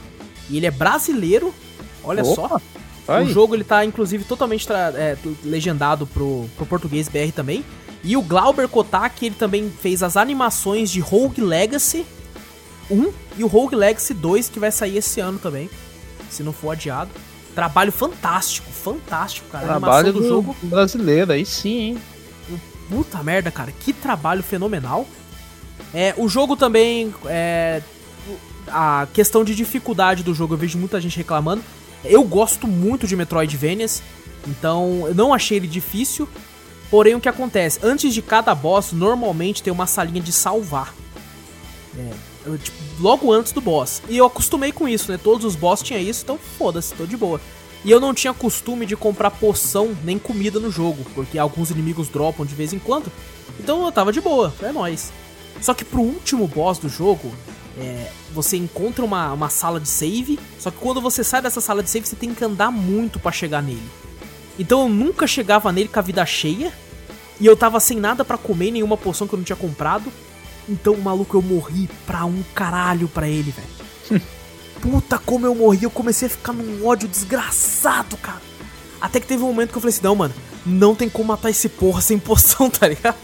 [0.49, 1.53] E ele é brasileiro.
[2.03, 2.35] Olha Opa.
[2.35, 2.61] só.
[3.23, 7.63] O jogo ele tá inclusive totalmente é, legendado pro, pro português BR também.
[8.03, 12.05] E o Glauber Kotak, ele também fez as animações de Rogue Legacy
[12.89, 15.69] 1 e o Rogue Legacy 2 que vai sair esse ano também,
[16.29, 17.09] se não for adiado.
[17.53, 19.65] Trabalho fantástico, fantástico, cara.
[19.65, 21.97] Trabalho do, do jogo brasileiro, aí sim, hein?
[22.89, 25.05] Puta merda, cara, que trabalho fenomenal.
[25.93, 27.81] É, o jogo também é,
[28.67, 31.63] a questão de dificuldade do jogo, eu vejo muita gente reclamando.
[32.03, 34.01] Eu gosto muito de Metroidvanias,
[34.47, 36.27] então eu não achei ele difícil.
[36.89, 37.79] Porém, o que acontece?
[37.83, 40.93] Antes de cada boss, normalmente tem uma salinha de salvar.
[41.97, 42.11] É,
[42.45, 44.01] eu, tipo, logo antes do boss.
[44.09, 45.19] E eu acostumei com isso, né?
[45.21, 47.39] Todos os boss tinham isso, então foda-se, tô de boa.
[47.85, 52.09] E eu não tinha costume de comprar poção nem comida no jogo, porque alguns inimigos
[52.09, 53.11] dropam de vez em quando.
[53.59, 55.11] Então eu tava de boa, é nóis.
[55.61, 57.31] Só que pro último boss do jogo,
[57.79, 61.81] é, você encontra uma, uma sala de save, só que quando você sai dessa sala
[61.81, 63.89] de save, você tem que andar muito para chegar nele.
[64.57, 66.73] Então eu nunca chegava nele com a vida cheia,
[67.39, 70.11] e eu tava sem nada para comer, nenhuma poção que eu não tinha comprado.
[70.67, 74.21] Então, maluco, eu morri pra um caralho pra ele, velho.
[74.81, 78.41] Puta como eu morri, eu comecei a ficar num ódio desgraçado, cara.
[78.99, 80.33] Até que teve um momento que eu falei assim, não, mano,
[80.65, 83.17] não tem como matar esse porra sem poção, tá ligado?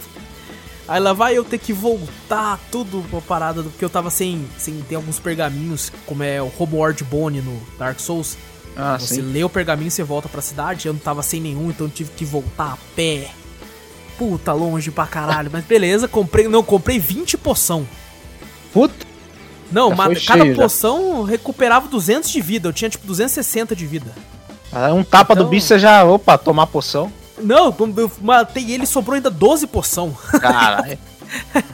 [0.87, 4.79] Aí lá vai eu ter que voltar tudo pra parada, porque eu tava sem, sem
[4.81, 8.37] ter alguns pergaminhos, como é o Homeworld Bone no Dark Souls.
[8.77, 9.21] Ah, você sim.
[9.21, 11.91] lê o pergaminho e você volta pra cidade, eu não tava sem nenhum, então eu
[11.91, 13.31] tive que voltar a pé.
[14.17, 17.87] Puta, longe pra caralho, mas beleza, comprei, não, comprei 20 poção.
[18.71, 19.05] Puta.
[19.71, 21.31] Não, mas cada cheio, poção já.
[21.31, 24.13] recuperava 200 de vida, eu tinha tipo 260 de vida.
[24.71, 25.45] Ah, um tapa então...
[25.45, 27.11] do bicho você já, opa, tomar poção.
[27.37, 30.15] Não, eu matei ele e sobrou ainda 12 poção.
[30.39, 30.97] Caralho.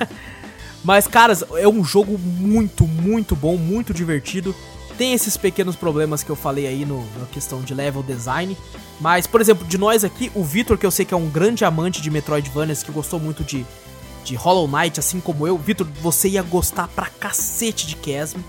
[0.84, 4.56] Mas, caras, é um jogo muito, muito bom, muito divertido.
[4.98, 8.58] Tem esses pequenos problemas que eu falei aí no, na questão de level design.
[9.00, 11.64] Mas, por exemplo, de nós aqui, o Vitor, que eu sei que é um grande
[11.64, 13.66] amante de Metroidvanias, que gostou muito de
[14.24, 18.40] de Hollow Knight, assim como eu, Vitor, você ia gostar pra cacete de Chasm.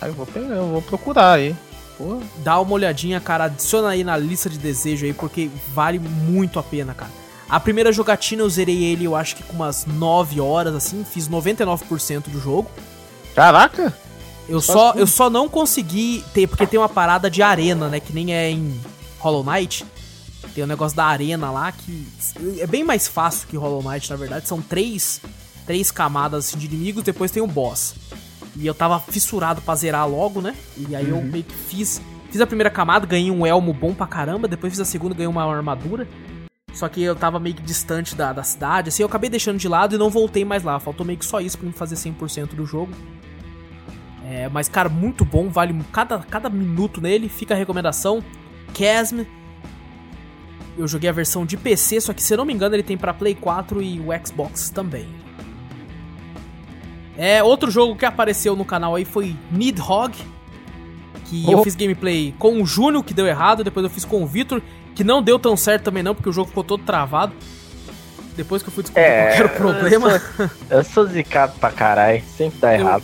[0.00, 1.56] Aí eu vou pegar, eu vou procurar aí.
[1.98, 2.20] Pô.
[2.38, 6.62] Dá uma olhadinha, cara, adiciona aí na lista de desejo aí, porque vale muito a
[6.62, 7.10] pena, cara.
[7.48, 11.28] A primeira jogatina eu zerei ele, eu acho que com umas 9 horas, assim, fiz
[11.28, 12.70] 99% do jogo.
[13.34, 13.92] Caraca!
[14.48, 18.12] Eu só, eu só não consegui ter, porque tem uma parada de arena, né, que
[18.12, 18.80] nem é em
[19.18, 19.84] Hollow Knight.
[20.54, 22.06] Tem o um negócio da arena lá que
[22.58, 24.48] é bem mais fácil que Hollow Knight, na verdade.
[24.48, 25.20] São três,
[25.66, 27.94] três camadas assim, de inimigos, depois tem o boss.
[28.56, 30.54] E eu tava fissurado pra zerar logo, né?
[30.76, 31.18] E aí uhum.
[31.18, 32.00] eu meio que fiz.
[32.30, 34.46] Fiz a primeira camada, ganhei um elmo bom pra caramba.
[34.46, 36.06] Depois fiz a segunda, ganhei uma armadura.
[36.74, 39.66] Só que eu tava meio que distante da, da cidade, assim, eu acabei deixando de
[39.66, 40.78] lado e não voltei mais lá.
[40.78, 42.92] Faltou meio que só isso pra me fazer 100% do jogo.
[44.24, 47.28] É, mas, cara, muito bom, vale cada, cada minuto nele.
[47.28, 48.22] Fica a recomendação.
[48.76, 49.22] Chasm,
[50.76, 52.96] eu joguei a versão de PC, só que se eu não me engano ele tem
[52.96, 55.08] para Play 4 e o Xbox também.
[57.18, 60.14] É, outro jogo que apareceu no canal aí foi Nidhogg,
[61.24, 61.52] que oh.
[61.52, 64.62] eu fiz gameplay com o Júnior, que deu errado, depois eu fiz com o Vitor,
[64.94, 67.32] que não deu tão certo também não, porque o jogo ficou todo travado.
[68.36, 70.10] Depois que eu fui descobrir é, qual era o problema.
[70.12, 73.02] Eu sou, eu sou zicado pra caralho, sempre dá errado.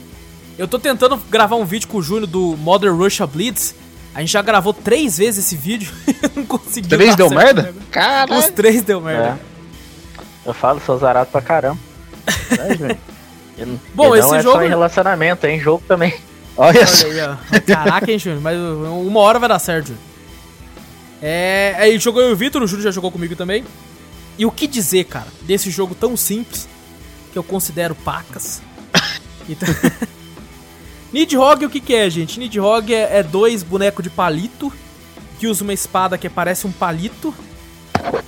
[0.57, 3.75] Eu, eu tô tentando gravar um vídeo com o Júnior do Modern Russia Blitz,
[4.15, 6.97] a gente já gravou três vezes esse vídeo e não conseguiu.
[6.97, 7.75] Três deu merda?
[7.91, 8.33] Cara.
[8.33, 9.41] Os três deu merda.
[10.47, 10.49] É.
[10.49, 11.81] Eu falo, sou zarado pra caramba.
[12.57, 12.97] é,
[13.95, 14.59] Bom, esse é jogo.
[14.59, 16.15] Só em relacionamento, é em jogo também.
[16.57, 17.61] Olha, Olha aí, ó.
[17.67, 18.41] Caraca, hein, Júnior?
[18.41, 20.05] Mas uma hora vai dar certo, Júnior.
[21.21, 21.75] É.
[21.79, 23.65] Aí jogou eu e o Vitor, o Júlio já jogou comigo também.
[24.39, 26.69] E o que dizer, cara, desse jogo tão simples
[27.33, 28.63] que eu considero pacas.
[29.47, 29.69] Então.
[31.13, 32.41] Nidhogg o que que é, gente?
[32.41, 34.73] Nidhogg é, é dois bonecos de palito
[35.39, 37.35] que usa uma espada que parece um palito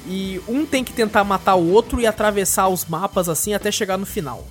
[0.06, 3.96] e um tem que tentar matar o outro e atravessar os mapas assim até chegar
[3.96, 4.46] no final.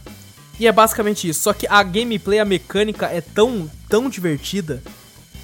[0.59, 1.41] E é basicamente isso.
[1.41, 4.81] Só que a gameplay, a mecânica é tão, tão divertida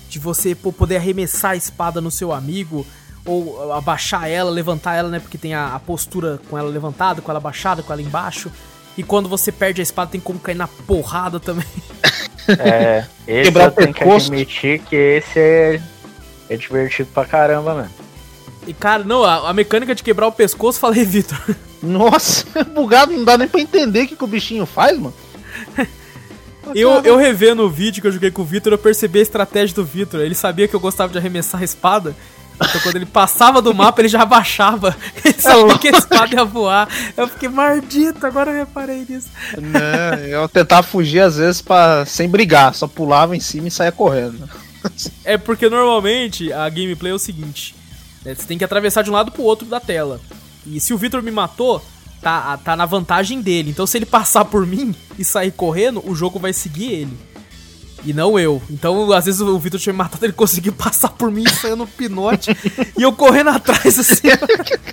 [0.09, 2.85] de você pô, poder arremessar a espada no seu amigo
[3.25, 5.19] ou abaixar ela, levantar ela, né?
[5.19, 8.51] Porque tem a, a postura com ela levantada, com ela abaixada, com ela embaixo.
[8.97, 11.65] E quando você perde a espada, tem como cair na porrada também.
[12.59, 15.81] É, esse Quebrar eu tenho que admitir que esse é,
[16.49, 17.89] é divertido pra caramba, mano.
[18.67, 21.39] E cara, não, a, a mecânica de quebrar o pescoço, falei, Vitor.
[21.81, 25.13] Nossa, bugado, não dá nem pra entender o que, que o bichinho faz, mano.
[26.75, 29.75] Eu, eu revendo o vídeo que eu joguei com o Vitor, eu percebi a estratégia
[29.75, 30.21] do Vitor.
[30.21, 32.15] Ele sabia que eu gostava de arremessar a espada.
[32.55, 34.95] Então quando ele passava do mapa, ele já abaixava.
[35.25, 36.87] Ele sabia que a espada ia voar.
[37.17, 39.29] Eu fiquei maldito, agora eu reparei nisso.
[39.57, 43.91] Não, eu tentava fugir às vezes pra, sem brigar, só pulava em cima e saía
[43.91, 44.47] correndo.
[45.23, 47.75] É porque normalmente a gameplay é o seguinte:
[48.25, 50.19] né, você tem que atravessar de um lado pro outro da tela.
[50.65, 51.83] E se o Victor me matou,
[52.21, 53.71] tá, tá na vantagem dele.
[53.71, 57.31] Então se ele passar por mim e sair correndo, o jogo vai seguir ele.
[58.03, 58.61] E não eu.
[58.69, 61.87] Então, às vezes o Vitor tinha me matado, ele conseguiu passar por mim saindo no
[61.87, 62.51] pinote.
[62.97, 64.27] e eu correndo atrás assim.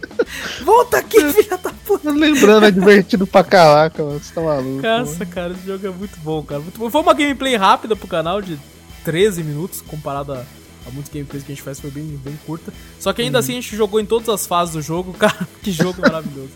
[0.62, 2.10] Volta aqui, filha da puta.
[2.10, 4.20] Lembrando, é divertido pra caraca, mano.
[4.20, 4.82] Você tá maluco.
[4.82, 6.60] Nossa, cara, esse jogo é muito bom, cara.
[6.60, 6.90] Muito bom.
[6.90, 8.58] Foi uma gameplay rápida pro canal de
[9.04, 10.42] 13 minutos, comparado a,
[10.88, 12.72] a muitos gameplays que a gente faz, foi bem, bem curta.
[12.98, 13.40] Só que ainda uhum.
[13.40, 15.12] assim a gente jogou em todas as fases do jogo.
[15.18, 16.50] Cara, que jogo maravilhoso.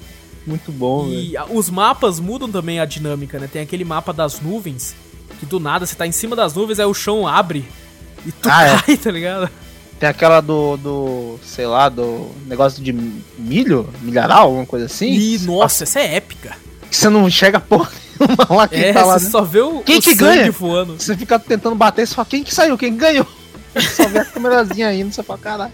[0.47, 1.45] Muito bom, E véio.
[1.51, 3.47] os mapas mudam também a dinâmica, né?
[3.47, 4.95] Tem aquele mapa das nuvens
[5.39, 7.65] que do nada você tá em cima das nuvens, aí o chão abre
[8.25, 8.79] e tu ah, é.
[8.79, 8.97] cai, é.
[8.97, 9.51] tá ligado?
[9.99, 12.93] Tem aquela do, do, sei lá, do negócio de
[13.39, 15.13] milho, milharal, alguma coisa assim.
[15.13, 16.57] E, nossa, essa é épica.
[16.91, 19.19] Que você não enxerga porra nenhuma lá quem é, tá lá.
[19.19, 20.51] Você só vê o, quem o que ganha?
[20.51, 20.95] voando.
[20.99, 23.27] Você fica tentando bater, você fala, quem que saiu, quem ganhou?
[23.81, 25.73] Só vê a câmerazinha indo, você fala, caralho.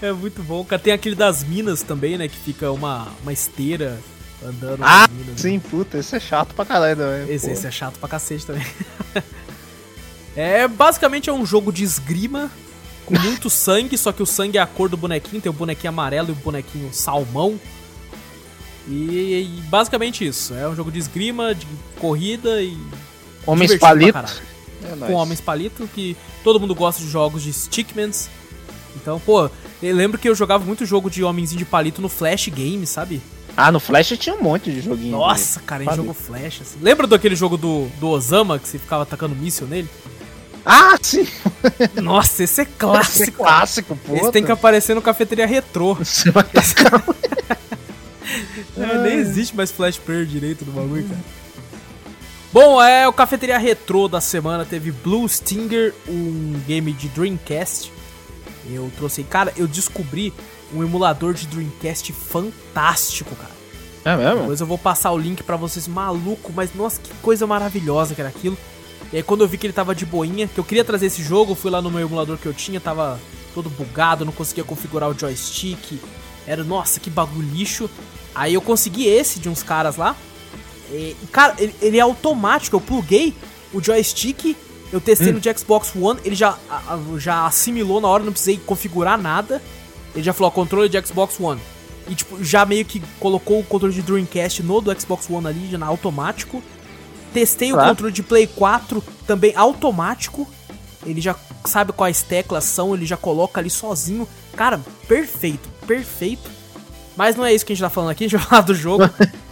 [0.00, 0.64] É muito bom.
[0.82, 2.28] Tem aquele das minas também, né?
[2.28, 3.98] Que fica uma, uma esteira
[4.44, 5.62] andando ah, minas, sim, né?
[5.70, 7.32] puta, esse é chato pra caralho também.
[7.32, 8.66] Esse, esse é chato pra cacete também.
[10.36, 12.50] é, basicamente é um jogo de esgrima
[13.06, 15.90] com muito sangue, só que o sangue é a cor do bonequinho, tem o bonequinho
[15.90, 17.58] amarelo e o bonequinho salmão.
[18.88, 21.66] E, e basicamente isso, é um jogo de esgrima, de
[22.00, 22.76] corrida e...
[23.46, 24.18] Homens palito.
[24.84, 28.28] É com homens palito, que todo mundo gosta de jogos de stickmans.
[28.96, 29.50] Então, pô,
[29.82, 33.22] eu lembro que eu jogava muito jogo de homenzinho de palito no Flash Game, sabe?
[33.56, 35.12] Ah, no Flash tinha um monte de joguinho.
[35.12, 35.66] Nossa, de...
[35.66, 36.78] cara, em jogo Flash, assim.
[36.80, 39.88] Lembra daquele jogo do, do Osama que você ficava atacando míssil nele?
[40.64, 41.26] Ah, sim!
[42.00, 43.22] Nosso, esse é clássico.
[43.22, 44.14] Esse é clássico, pô.
[44.14, 45.94] Esse tem que aparecer no cafeteria retrô.
[46.02, 47.02] Você vai tacar...
[48.78, 51.20] é, nem existe mais Flash Player direito do bagulho, cara.
[52.52, 57.90] Bom, é o Cafeteria Retrô da semana teve Blue Stinger, um game de Dreamcast.
[58.70, 60.34] Eu trouxe, cara, eu descobri
[60.74, 63.52] um emulador de Dreamcast fantástico, cara.
[64.04, 64.40] É mesmo?
[64.40, 68.20] Depois eu vou passar o link pra vocês, maluco, mas nossa, que coisa maravilhosa que
[68.20, 68.58] era aquilo.
[69.10, 71.22] E aí quando eu vi que ele tava de boinha, que eu queria trazer esse
[71.22, 73.18] jogo, fui lá no meu emulador que eu tinha, tava
[73.54, 75.98] todo bugado, não conseguia configurar o joystick.
[76.46, 77.88] Era, nossa, que bagulho lixo.
[78.34, 80.14] Aí eu consegui esse de uns caras lá.
[80.92, 83.34] E, cara, ele, ele é automático, eu pluguei
[83.72, 84.56] o joystick,
[84.92, 85.34] eu testei Hum.
[85.34, 89.62] no de Xbox One, ele já, a- já assimilou na hora, não precisei configurar nada.
[90.14, 91.60] Ele já falou, ó, controle de Xbox One.
[92.08, 95.68] E tipo, já meio que colocou o controle de Dreamcast no do Xbox One ali,
[95.70, 96.62] já na automático.
[97.32, 97.88] Testei o Tá.
[97.88, 100.46] controle de Play 4 também automático.
[101.06, 104.28] Ele já sabe quais teclas são, ele já coloca ali sozinho.
[104.54, 104.78] Cara,
[105.08, 106.50] perfeito, perfeito.
[107.16, 108.74] Mas não é isso que a gente tá falando aqui, a gente vai falar do
[108.74, 109.04] jogo.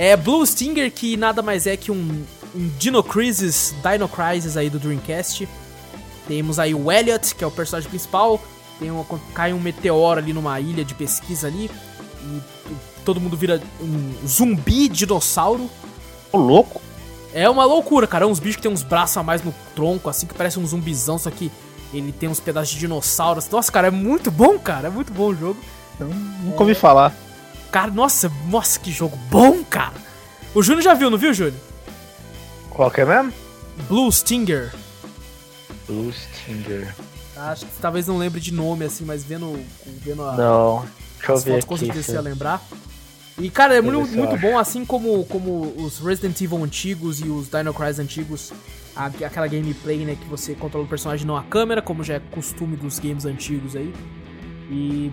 [0.00, 4.70] é Blue Stinger, que nada mais é que um, um Dino Crisis, Dino Crisis aí
[4.70, 5.46] do Dreamcast.
[6.26, 8.40] Temos aí o Elliot, que é o personagem principal.
[8.78, 11.70] Tem uma, cai um meteoro ali numa ilha de pesquisa ali.
[12.22, 12.40] E
[13.04, 15.68] todo mundo vira um zumbi dinossauro.
[16.32, 16.80] Ô, louco.
[17.34, 18.24] É uma loucura, cara.
[18.24, 20.66] É uns bichos que tem uns braços a mais no tronco, assim, que parece um
[20.66, 21.52] zumbizão, só que
[21.92, 23.50] ele tem uns pedaços de dinossauros.
[23.50, 24.88] Nossa, cara, é muito bom, cara.
[24.88, 25.60] É muito bom o jogo.
[26.42, 27.14] Nunca ouvi falar.
[27.70, 29.94] Cara, nossa, nossa, que jogo bom, cara.
[30.54, 31.54] O Júnior já viu, não viu, Júnior?
[32.70, 33.32] Qual que é mesmo?
[33.88, 34.72] Blue Stinger.
[35.86, 36.94] Blue Stinger.
[37.36, 40.84] Acho que talvez não lembre de nome, assim, mas vendo, vendo a, Não,
[41.18, 41.84] deixa eu ver fotos, com aqui.
[41.86, 42.60] certeza se- você ia lembrar.
[43.38, 47.48] E, cara, é muito, muito bom, assim como, como os Resident Evil antigos e os
[47.48, 48.52] Dino Crisis antigos.
[48.94, 52.20] a- aquela gameplay, né, que você controla o personagem não a câmera, como já é
[52.32, 53.94] costume dos games antigos aí.
[54.68, 55.10] E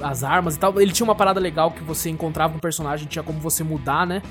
[0.00, 0.80] as armas e tal.
[0.80, 4.22] Ele tinha uma parada legal que você encontrava um personagem, tinha como você mudar, né?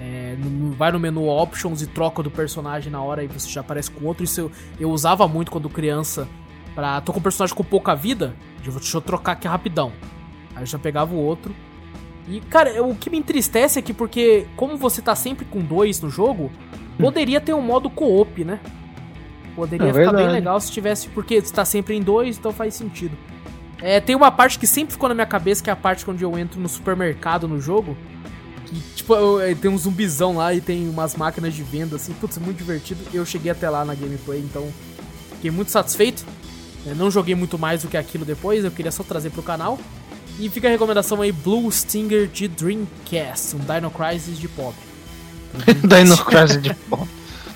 [0.00, 0.36] É,
[0.76, 4.04] vai no menu Options e troca do personagem na hora e você já aparece com
[4.06, 4.24] outro.
[4.24, 6.26] Isso eu, eu usava muito quando criança.
[6.74, 9.92] Pra, tô com um personagem com pouca vida, eu vou- deixa eu trocar aqui rapidão.
[10.56, 11.54] Aí eu já pegava o outro.
[12.26, 16.00] E, cara, o que me entristece é que porque, como você tá sempre com dois
[16.00, 16.50] no jogo,
[16.98, 18.58] poderia ter um modo co-op, né?
[19.54, 22.74] Poderia É ficar bem legal se tivesse, porque você tá sempre em dois, então faz
[22.74, 23.16] sentido.
[23.82, 26.22] É, tem uma parte que sempre ficou na minha cabeça, que é a parte onde
[26.22, 27.96] eu entro no supermercado no jogo.
[28.72, 32.12] E, tipo, eu- é, tem um zumbizão lá e tem umas máquinas de venda, assim,
[32.14, 33.00] putz, muito divertido.
[33.12, 34.68] Eu cheguei até lá na gameplay, então
[35.34, 36.24] fiquei muito satisfeito.
[36.86, 39.78] É, não joguei muito mais do que aquilo depois, eu queria só trazer pro canal.
[40.38, 44.74] E fica a recomendação aí, Blue Stinger de Dreamcast, um Dino Crisis de pop.
[45.86, 47.06] Dino Crisis de pó.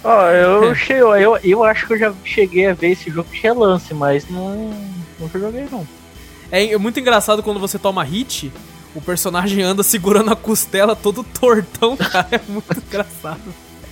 [0.04, 3.40] Ó, eu, che- eu, eu acho que eu já cheguei a ver esse jogo de
[3.40, 4.70] relance, mas não,
[5.18, 5.86] nunca joguei não.
[6.50, 8.52] É, é muito engraçado quando você toma hit,
[8.94, 13.42] o personagem anda segurando a costela todo tortão, cara, é muito engraçado.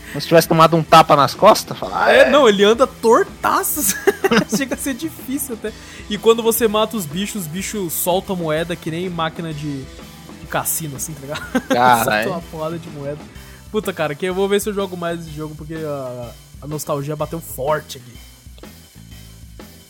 [0.09, 2.13] Como se tivesse tomado um tapa nas costas, falar.
[2.13, 3.97] É, não, ele anda tortaço.
[4.57, 5.73] Chega a ser difícil até.
[6.09, 10.47] E quando você mata os bichos, os bichos soltam moeda que nem máquina de, de
[10.49, 11.43] cassino, assim, tá ligado?
[11.51, 12.43] Solta uma Caralho.
[12.49, 13.19] porrada de moeda.
[13.73, 16.31] Puta, cara, que eu vou ver se eu jogo mais esse jogo, porque a,
[16.63, 18.13] a nostalgia bateu forte aqui.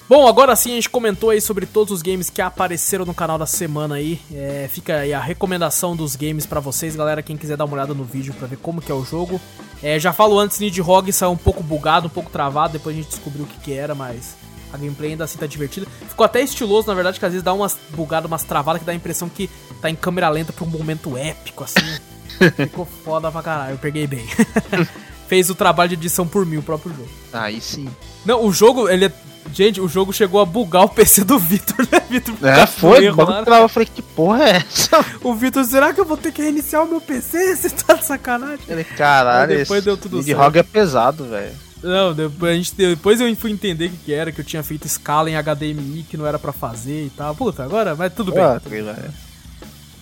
[0.07, 3.39] Bom, agora sim a gente comentou aí sobre todos os games que apareceram no canal
[3.39, 4.21] da semana aí.
[4.33, 7.23] É, fica aí a recomendação dos games pra vocês, galera.
[7.23, 9.41] Quem quiser dar uma olhada no vídeo pra ver como que é o jogo.
[9.83, 12.75] É, já falo antes, Nidhogg saiu um pouco bugado, um pouco travado.
[12.75, 14.37] Depois a gente descobriu o que, que era, mas
[14.75, 15.87] a gameplay ainda assim tá divertida.
[16.07, 18.93] Ficou até estiloso, na verdade, que às vezes dá umas bugadas, umas travadas que dá
[18.93, 19.49] a impressão que
[19.81, 21.81] tá em câmera lenta pra um momento épico, assim.
[22.57, 24.27] Ficou foda pra caralho, eu peguei bem.
[25.29, 27.09] Fez o trabalho de edição por mim, o próprio jogo.
[27.33, 27.89] Aí sim.
[28.27, 29.13] Não, o jogo, ele é.
[29.53, 32.35] Gente, o jogo chegou a bugar o PC do Vitor, né, Vitor?
[32.43, 33.05] É, foi.
[33.05, 33.23] erro.
[33.61, 35.05] Eu falei, que porra é essa?
[35.23, 37.55] O Vitor, será que eu vou ter que reiniciar o meu PC?
[37.57, 38.65] Você tá de sacanagem?
[38.69, 41.53] Ele, caralho, Mas depois deu tudo Nidhogg é pesado, velho.
[41.83, 44.63] Não, depois, a gente, depois eu fui entender o que, que era, que eu tinha
[44.63, 47.35] feito escala em HDMI que não era pra fazer e tal.
[47.35, 48.43] Puta, agora, mas tudo bem.
[48.43, 49.13] Ah, velho.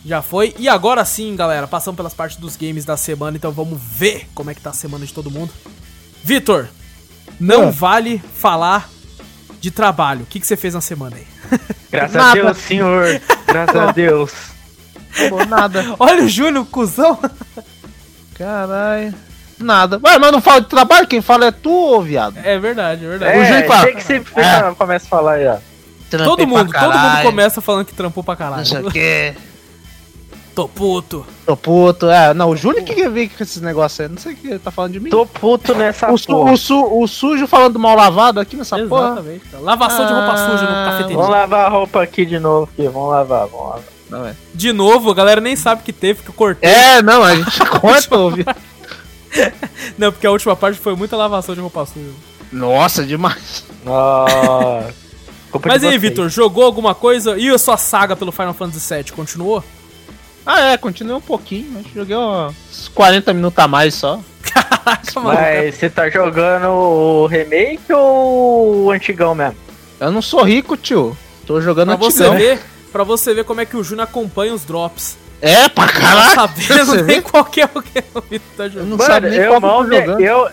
[0.05, 0.55] Já foi.
[0.59, 4.51] E agora sim, galera, passamos pelas partes dos games da semana, então vamos ver como
[4.51, 5.53] é que tá a semana de todo mundo.
[6.25, 6.69] Vitor,
[7.39, 7.71] não Ah.
[7.71, 8.89] vale falar
[9.63, 10.23] de trabalho.
[10.23, 11.59] O que, que você fez na semana aí?
[11.91, 12.43] Graças a Nada.
[12.43, 13.21] Deus, senhor.
[13.47, 14.33] Graças a Deus.
[15.29, 15.95] Pô, nada.
[15.99, 17.19] Olha o Júnior, cuzão.
[18.37, 19.15] Caralho.
[19.59, 20.01] Nada.
[20.05, 22.37] Ué, mas não fala de trabalho, quem fala é tu, ô viado.
[22.43, 23.39] É verdade, é verdade.
[23.39, 23.85] O Júlio É, fala.
[23.87, 25.57] tem que sempre fica- começa a falar aí, ó.
[26.11, 28.89] Todo mundo, todo mundo começa falando que trampou pra Não sei caralho.
[28.89, 29.35] o quê.
[30.55, 31.25] Tô puto.
[31.47, 32.11] Tô puto.
[32.11, 34.09] É, não, o Júlio que vem com esses negócios aí.
[34.09, 35.09] Não sei o que ele tá falando de mim.
[35.09, 36.53] Tô puto nessa o, su, porra.
[36.53, 39.13] o, su, o sujo falando mal lavado aqui nessa porra.
[39.13, 39.45] Exatamente.
[39.61, 41.17] Lavação de roupa Ah, suja no cafeteria.
[41.17, 42.87] Vamos lavar a roupa aqui de novo, aqui.
[42.87, 43.83] Vamos lavar, vamos lavar.
[44.11, 44.37] Não, é.
[44.53, 46.69] De novo, a galera nem sabe que teve, que eu cortei.
[46.69, 48.45] é, não, a gente conta, ouvi.
[49.97, 52.11] Não, porque a última parte foi muita lavação de roupa suja.
[52.53, 53.65] Nossa, demais.
[53.83, 54.95] Nossa.
[55.65, 55.97] Mas de aí.
[55.99, 57.39] Vitor, jogou alguma coisa?
[57.39, 59.65] E a sua saga pelo Final Fantasy VII continuou?
[60.45, 64.21] Ah, é, continuei um pouquinho, mas joguei uns 40 minutos a mais só.
[64.43, 65.39] Caraca, mano.
[65.41, 69.57] Mas você tá jogando o remake ou o antigão mesmo?
[70.01, 71.17] Eu não sou rico, tio.
[71.47, 72.33] Tô jogando pra antigão.
[72.33, 72.61] Você ver,
[72.93, 75.17] pra você ver como é que o Júnior acompanha os drops.
[75.41, 76.35] É, pra caralho.
[76.35, 78.93] Sabendo nem qual que é o que tá jogando.
[78.93, 80.49] Eu não Mano, nem eu mal, me, eu,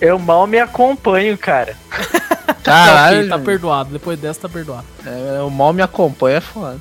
[0.00, 1.76] eu mal me acompanho, cara.
[2.62, 3.28] Caralho.
[3.28, 3.90] tá perdoado.
[3.90, 4.86] Depois dessa tá perdoado.
[5.04, 6.78] É, o mal me acompanha é foda.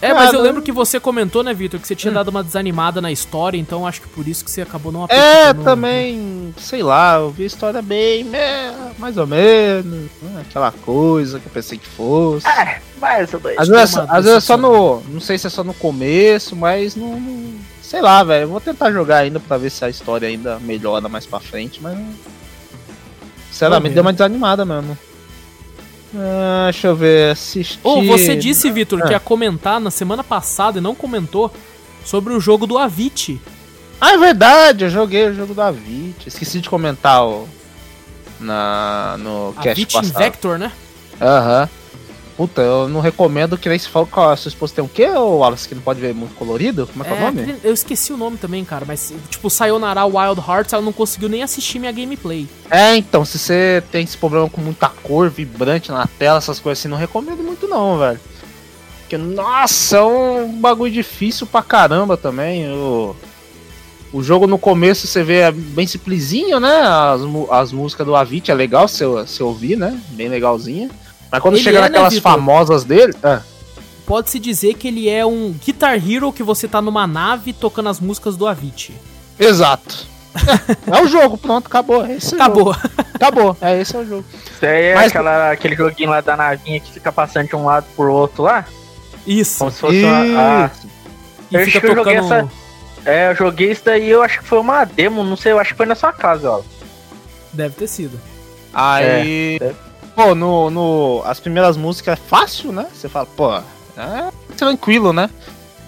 [0.00, 2.14] É, mas eu lembro que você comentou, né, Vitor, que você tinha hum.
[2.14, 5.52] dado uma desanimada na história, então acho que por isso que você acabou não É,
[5.52, 8.26] também, sei lá, eu vi a história bem,
[8.98, 12.46] mais ou menos, né, aquela coisa que eu pensei que fosse.
[12.46, 13.58] É, mais ou menos.
[13.58, 16.54] Às vezes, é às vezes é só no, não sei se é só no começo,
[16.54, 17.20] mas não,
[17.82, 21.26] sei lá, velho, vou tentar jogar ainda pra ver se a história ainda melhora mais
[21.26, 21.98] pra frente, mas
[23.50, 24.96] sinceramente deu uma desanimada mesmo.
[26.14, 27.78] Ah, deixa eu ver, assistir.
[27.82, 31.52] Ou oh, você disse, Vitor, que ia comentar na semana passada e não comentou
[32.04, 33.40] sobre o jogo do Avit.
[34.00, 36.26] Ah, é verdade, eu joguei o jogo do Avit.
[36.26, 37.48] Esqueci de comentar o,
[38.40, 40.18] na, no cast Avit passado.
[40.18, 40.72] Vector, né?
[41.20, 41.62] Aham.
[41.62, 41.87] Uhum.
[42.38, 45.08] Puta, eu não recomendo que nem se fala com a sua esposa tem o quê,
[45.08, 46.86] ou Wallace, que não pode ver muito colorido?
[46.86, 47.56] Como é que é, é o nome?
[47.64, 51.42] Eu esqueci o nome também, cara, mas tipo, Sayonara Wild Hearts, ela não conseguiu nem
[51.42, 52.48] assistir minha gameplay.
[52.70, 56.78] É, então, se você tem esse problema com muita cor, vibrante na tela, essas coisas
[56.78, 58.20] assim, não recomendo muito não, velho.
[59.00, 62.70] Porque, nossa, é um bagulho difícil pra caramba também.
[62.70, 63.16] O,
[64.12, 66.82] o jogo no começo você vê é bem simplesinho, né?
[66.82, 67.20] As,
[67.50, 70.00] as músicas do Avit é legal se, se ouvir, né?
[70.10, 70.88] Bem legalzinha.
[71.30, 73.14] Mas quando ele chega é, né, naquelas né, famosas dele.
[73.22, 73.40] Ah.
[74.06, 78.00] Pode-se dizer que ele é um Guitar Hero que você tá numa nave tocando as
[78.00, 78.94] músicas do Avicii.
[79.38, 80.06] Exato.
[80.86, 82.04] é o jogo, pronto, acabou.
[82.06, 82.74] É esse acabou.
[83.14, 84.24] Acabou, é esse é o jogo.
[84.32, 85.08] Isso aí é Mas...
[85.08, 88.64] aquela, aquele joguinho lá da navinha que fica passando de um lado pro outro lá?
[89.26, 89.58] Isso.
[89.58, 90.06] Como se fosse isso.
[90.06, 90.64] uma.
[90.64, 90.70] Ah,
[91.50, 92.48] eu acho que eu joguei essa.
[93.04, 95.70] É, eu joguei isso daí, eu acho que foi uma demo, não sei, eu acho
[95.72, 96.62] que foi na sua casa, ó.
[97.52, 98.20] Deve ter sido.
[98.72, 99.58] Aí.
[99.60, 99.72] É,
[100.18, 101.22] pô, no, no.
[101.24, 102.88] As primeiras músicas é fácil, né?
[102.92, 105.30] Você fala, pô, é tranquilo, né?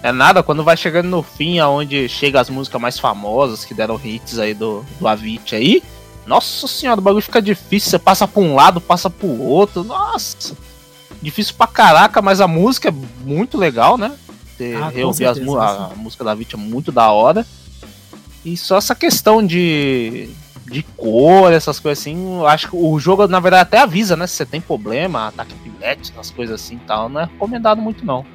[0.01, 3.99] É nada, quando vai chegando no fim, aonde chega as músicas mais famosas que deram
[4.01, 5.83] hits aí do, do Avicii aí.
[6.25, 7.89] Nossa senhora, o bagulho fica difícil.
[7.89, 9.83] Você passa pra um lado, passa pro outro.
[9.83, 10.55] Nossa.
[11.21, 12.93] Difícil pra caraca, mas a música é
[13.25, 14.13] muito legal, né?
[14.55, 17.45] Você ah, reouvir as, a, a música da Avicii é muito da hora.
[18.45, 20.29] E só essa questão de,
[20.71, 22.43] de cor, essas coisas assim.
[22.45, 24.25] Acho que o jogo, na verdade, até avisa, né?
[24.25, 27.09] Se você tem problema, ataque epilético, essas coisas assim e tal.
[27.09, 28.25] Não é recomendado muito, não.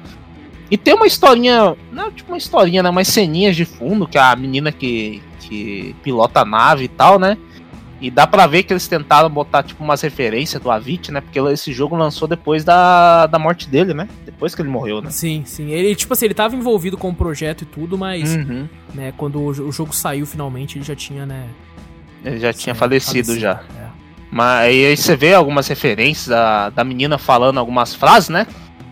[0.69, 2.89] E tem uma historinha, não é tipo uma historinha, né?
[2.89, 7.17] Umas ceninhas de fundo, que é a menina que, que pilota a nave e tal,
[7.17, 7.37] né?
[7.99, 11.19] E dá pra ver que eles tentaram botar, tipo, umas referências do Avit, né?
[11.19, 14.07] Porque esse jogo lançou depois da, da morte dele, né?
[14.23, 15.09] Depois que ele morreu, né?
[15.09, 15.71] Sim, sim.
[15.71, 18.67] Ele, tipo assim, ele tava envolvido com o projeto e tudo, mas, uhum.
[18.93, 21.47] né, quando o, o jogo saiu finalmente, ele já tinha, né,
[22.27, 23.61] ele já tinha falecido, falecido, já.
[23.79, 23.87] É.
[24.29, 28.45] Mas aí você vê algumas referências da, da menina falando algumas frases, né?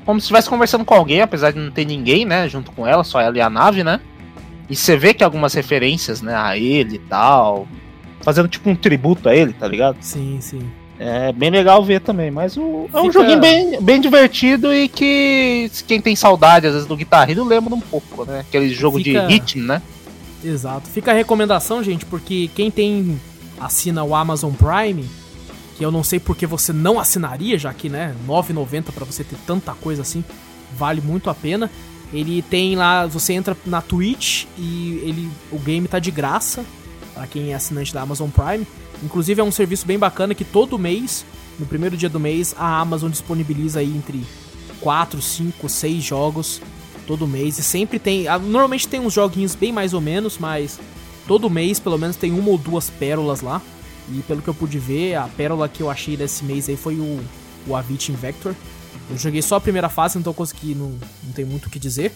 [0.05, 2.47] Como se estivesse conversando com alguém, apesar de não ter ninguém, né?
[2.47, 3.99] Junto com ela, só ela e a nave, né?
[4.69, 7.67] E você vê que algumas referências, né, a ele e tal.
[8.21, 9.97] Fazendo tipo um tributo a ele, tá ligado?
[9.99, 10.61] Sim, sim.
[10.97, 13.19] É bem legal ver também, mas o, é um Fica...
[13.19, 17.75] joguinho bem, bem divertido e que quem tem saudade, às vezes, do Guitar Hero lembra
[17.75, 18.39] um pouco, né?
[18.39, 19.27] Aquele jogo Fica...
[19.27, 19.81] de ritmo, né?
[20.45, 20.89] Exato.
[20.89, 23.19] Fica a recomendação, gente, porque quem tem
[23.59, 25.09] assina o Amazon Prime,
[25.75, 29.37] que eu não sei porque você não assinaria, já que, né, 9,90 para você ter
[29.47, 30.23] tanta coisa assim,
[30.77, 31.69] vale muito a pena.
[32.13, 36.63] Ele tem lá, você entra na Twitch e ele o game tá de graça
[37.13, 38.67] para quem é assinante da Amazon Prime.
[39.03, 41.25] Inclusive é um serviço bem bacana que todo mês,
[41.57, 44.23] no primeiro dia do mês, a Amazon disponibiliza aí entre
[44.79, 46.61] 4, 5, 6 jogos
[47.05, 47.57] todo mês.
[47.57, 48.27] E sempre tem.
[48.27, 50.79] Ah, normalmente tem uns joguinhos bem mais ou menos, mas
[51.27, 53.61] todo mês pelo menos tem uma ou duas pérolas lá.
[54.11, 56.95] E pelo que eu pude ver, a pérola que eu achei desse mês aí foi
[56.95, 57.19] o,
[57.67, 58.53] o Avicii Vector.
[59.09, 60.93] Eu joguei só a primeira fase, então consegui, não,
[61.23, 62.11] não tem muito o que dizer.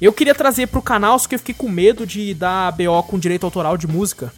[0.00, 3.18] Eu queria trazer pro canal, só que eu fiquei com medo de dar BO com
[3.18, 4.32] direito autoral de música.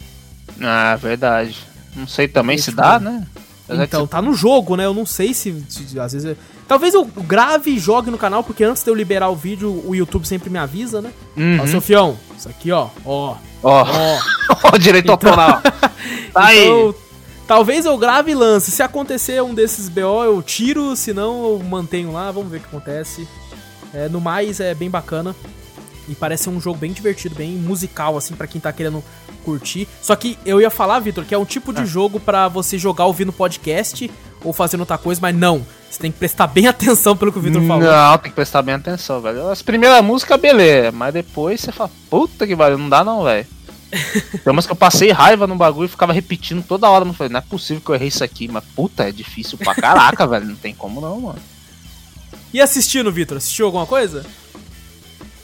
[0.61, 1.57] Ah, verdade.
[1.95, 3.27] Não sei também se dá, né?
[3.69, 4.85] Então, tá no jogo, né?
[4.85, 6.37] Eu não sei se, se às vezes.
[6.69, 9.95] Talvez eu grave e jogue no canal, porque antes de eu liberar o vídeo, o
[9.95, 11.11] YouTube sempre me avisa, né?
[11.35, 11.61] Uhum.
[11.63, 12.89] Ó, Sofião, isso aqui, ó.
[13.03, 13.35] Ó.
[13.63, 13.85] Ó.
[14.63, 15.13] Ó, direito então...
[15.13, 15.63] autoral.
[16.31, 16.67] tá aí.
[16.67, 16.93] Então,
[17.47, 18.69] talvez eu grave e lance.
[18.69, 22.29] Se acontecer um desses BO, eu tiro, se não, eu mantenho lá.
[22.29, 23.27] Vamos ver o que acontece.
[23.91, 25.35] É, no mais, é bem bacana.
[26.07, 29.03] E parece um jogo bem divertido, bem musical, assim, para quem tá querendo
[29.43, 29.87] curtir.
[30.03, 31.85] Só que eu ia falar, Vitor, que é um tipo de ah.
[31.85, 34.09] jogo para você jogar ouvindo podcast
[34.43, 35.65] ou fazendo outra coisa, mas não.
[35.89, 37.83] Você tem que prestar bem atenção pelo que o Vitor falou.
[37.83, 39.49] Não, tem que prestar bem atenção, velho.
[39.49, 43.47] As primeiras músicas, beleza, mas depois você fala, puta que pariu, não dá não, velho.
[44.43, 47.03] Tem umas que eu passei raiva no bagulho e ficava repetindo toda hora.
[47.03, 49.73] Não falei, não é possível que eu errei isso aqui, mas puta, é difícil pra
[49.73, 50.45] caraca, velho.
[50.45, 51.39] Não tem como não, mano.
[52.53, 53.37] E assistindo, Vitor?
[53.37, 54.25] Assistiu alguma coisa?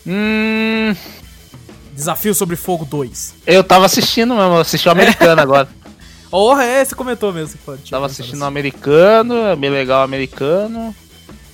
[0.05, 0.95] Hum.
[1.93, 3.35] Desafio sobre Fogo 2.
[3.47, 5.67] Eu tava assistindo mesmo, assisti o americano agora.
[6.37, 7.57] Oh, é, você comentou mesmo.
[7.65, 8.47] Pô, Tava assistindo o assim.
[8.47, 10.93] americano, é bem legal o americano.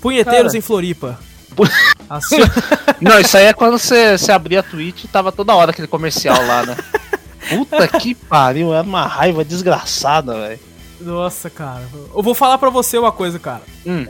[0.01, 0.57] Punheteiros Cara.
[0.57, 1.19] em Floripa.
[2.99, 5.87] Não, isso aí é quando você, você abria a Twitch e tava toda hora aquele
[5.87, 6.75] comercial lá, né?
[7.47, 10.59] Puta que pariu, era uma raiva desgraçada, velho.
[10.99, 11.83] Nossa, cara.
[12.15, 13.61] Eu vou falar pra você uma coisa, cara.
[13.85, 14.07] Hum,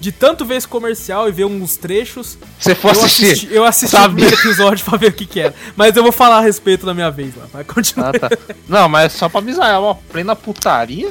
[0.00, 3.26] De tanto ver esse comercial e ver uns trechos, você for eu assistir.
[3.32, 4.14] assisti, eu assisti o sabe?
[4.14, 5.54] primeiro episódio pra ver o que que era.
[5.76, 7.44] Mas eu vou falar a respeito da minha vez lá.
[7.52, 8.16] Vai continuar.
[8.16, 8.30] Ah, tá.
[8.66, 11.10] Não, mas só pra avisar, é uma plena putaria.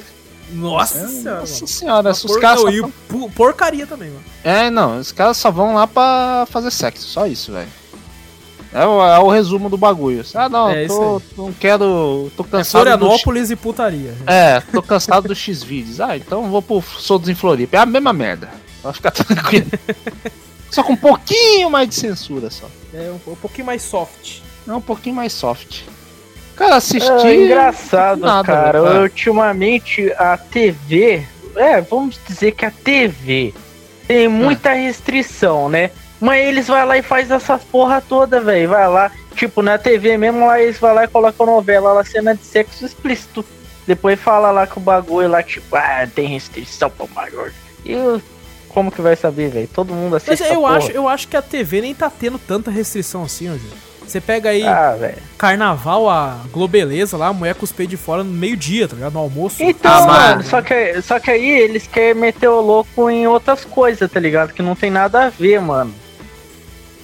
[0.51, 1.39] Nossa É, senhora.
[1.41, 1.67] Nossa mano.
[1.67, 2.63] senhora, os Por- caras.
[2.63, 4.23] não, só porcaria também, mano.
[4.43, 7.69] É, não, os caras só vão lá pra fazer sexo, só isso, velho.
[8.73, 10.23] É, o- é o resumo do bagulho.
[10.33, 12.31] Ah, não, É, tô, não quero.
[12.35, 12.89] tô cansado do.
[12.89, 14.15] X- Florianópolis e putaria.
[14.25, 16.01] É, tô cansado do X vídeos.
[16.01, 17.77] Ah, então vou pro Soldos em Floripa.
[17.77, 18.49] É a mesma merda.
[18.83, 19.67] Vai ficar tranquilo.
[20.71, 22.67] só com um pouquinho mais de censura só.
[22.93, 24.39] É um, um pouquinho mais soft.
[24.67, 25.81] É um pouquinho mais soft.
[26.55, 27.09] Cara, assisti.
[27.09, 28.81] É engraçado, nada, cara.
[28.81, 29.01] velho.
[29.03, 31.25] Ultimamente a TV,
[31.55, 33.53] é, vamos dizer que a TV
[34.07, 35.91] tem muita restrição, né?
[36.19, 38.67] Mas eles vai lá e faz essas porra toda, velho.
[38.69, 42.35] Vai lá, tipo, na TV mesmo, lá eles vai lá e colocam novela lá, cena
[42.35, 43.45] de sexo explícito.
[43.87, 47.51] Depois fala lá que o bagulho lá, tipo, ah, tem restrição pra maior.
[47.85, 48.21] E o-
[48.69, 49.69] como que vai saber, velho?
[49.73, 50.41] Todo mundo assiste.
[50.41, 50.77] Mas eu porra.
[50.77, 53.89] acho, eu acho que a TV nem tá tendo tanta restrição assim, ó, Júlio.
[54.07, 54.97] Você pega aí Ah,
[55.37, 59.13] carnaval, a Globeleza lá, a mulher com os peitos de fora no meio-dia, tá ligado?
[59.13, 59.61] No almoço.
[59.61, 63.63] Então, Ah, mano, só que, só que aí eles querem meter o louco em outras
[63.65, 64.51] coisas, tá ligado?
[64.51, 65.93] Que não tem nada a ver, mano.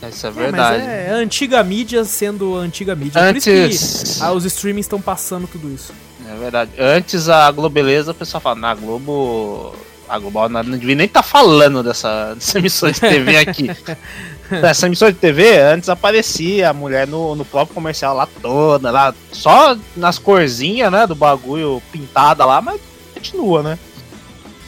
[0.09, 0.77] Isso é É, verdade.
[0.79, 3.21] mas é, é a antiga mídia sendo antiga mídia.
[3.23, 4.21] Por isso que Antes.
[4.21, 5.93] ah, os streamings estão passando tudo isso.
[6.27, 6.71] É verdade.
[6.79, 9.75] Antes a Globeleza, o pessoal fala, na Globo.
[10.07, 13.69] A Globo não, devia nem estar falando dessa, dessa emissora de TV aqui.
[14.51, 19.13] Essa emissora de TV, antes aparecia a mulher no, no próprio comercial lá toda, lá,
[19.31, 22.79] só nas corzinhas, né, do bagulho pintada lá, mas
[23.13, 23.79] continua, né?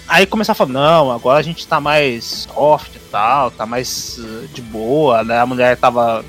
[0.07, 4.17] Aí começar a falar, não, agora a gente tá mais soft e tal, tá mais
[4.17, 5.39] uh, de boa, né?
[5.39, 6.23] A mulher tava.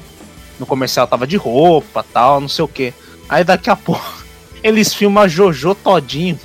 [0.58, 2.92] No comercial tava de roupa tal, não sei o que.
[3.28, 4.24] Aí daqui a pouco
[4.64, 6.36] eles filmam a Jojo todinho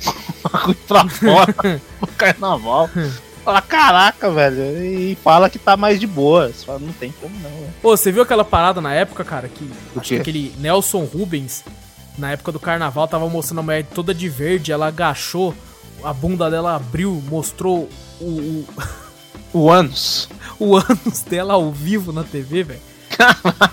[0.49, 1.55] bagulho pra fora
[2.01, 2.89] no carnaval.
[3.43, 4.83] Fala, caraca, velho.
[4.83, 6.47] E fala que tá mais de boa.
[6.47, 7.73] Você fala, não tem como não, velho.
[7.81, 9.69] Pô, você viu aquela parada na época, cara, que
[10.15, 11.63] aquele Nelson Rubens,
[12.17, 15.53] na época do carnaval, tava mostrando a mulher toda de verde, ela agachou,
[16.03, 17.89] a bunda dela abriu, mostrou
[18.21, 18.67] o, o,
[19.53, 20.29] O ânus.
[20.57, 22.81] o ânus dela ao vivo na TV, velho.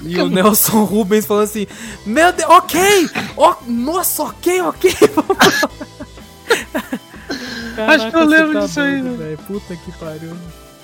[0.02, 1.66] E o Nelson Rubens falando assim:
[2.04, 3.10] Meu Deus, ok!
[3.36, 4.94] ó, nossa, ok, ok!
[7.88, 9.38] Acho que eu lembro você disso aí, velho.
[9.38, 10.36] Puta que pariu.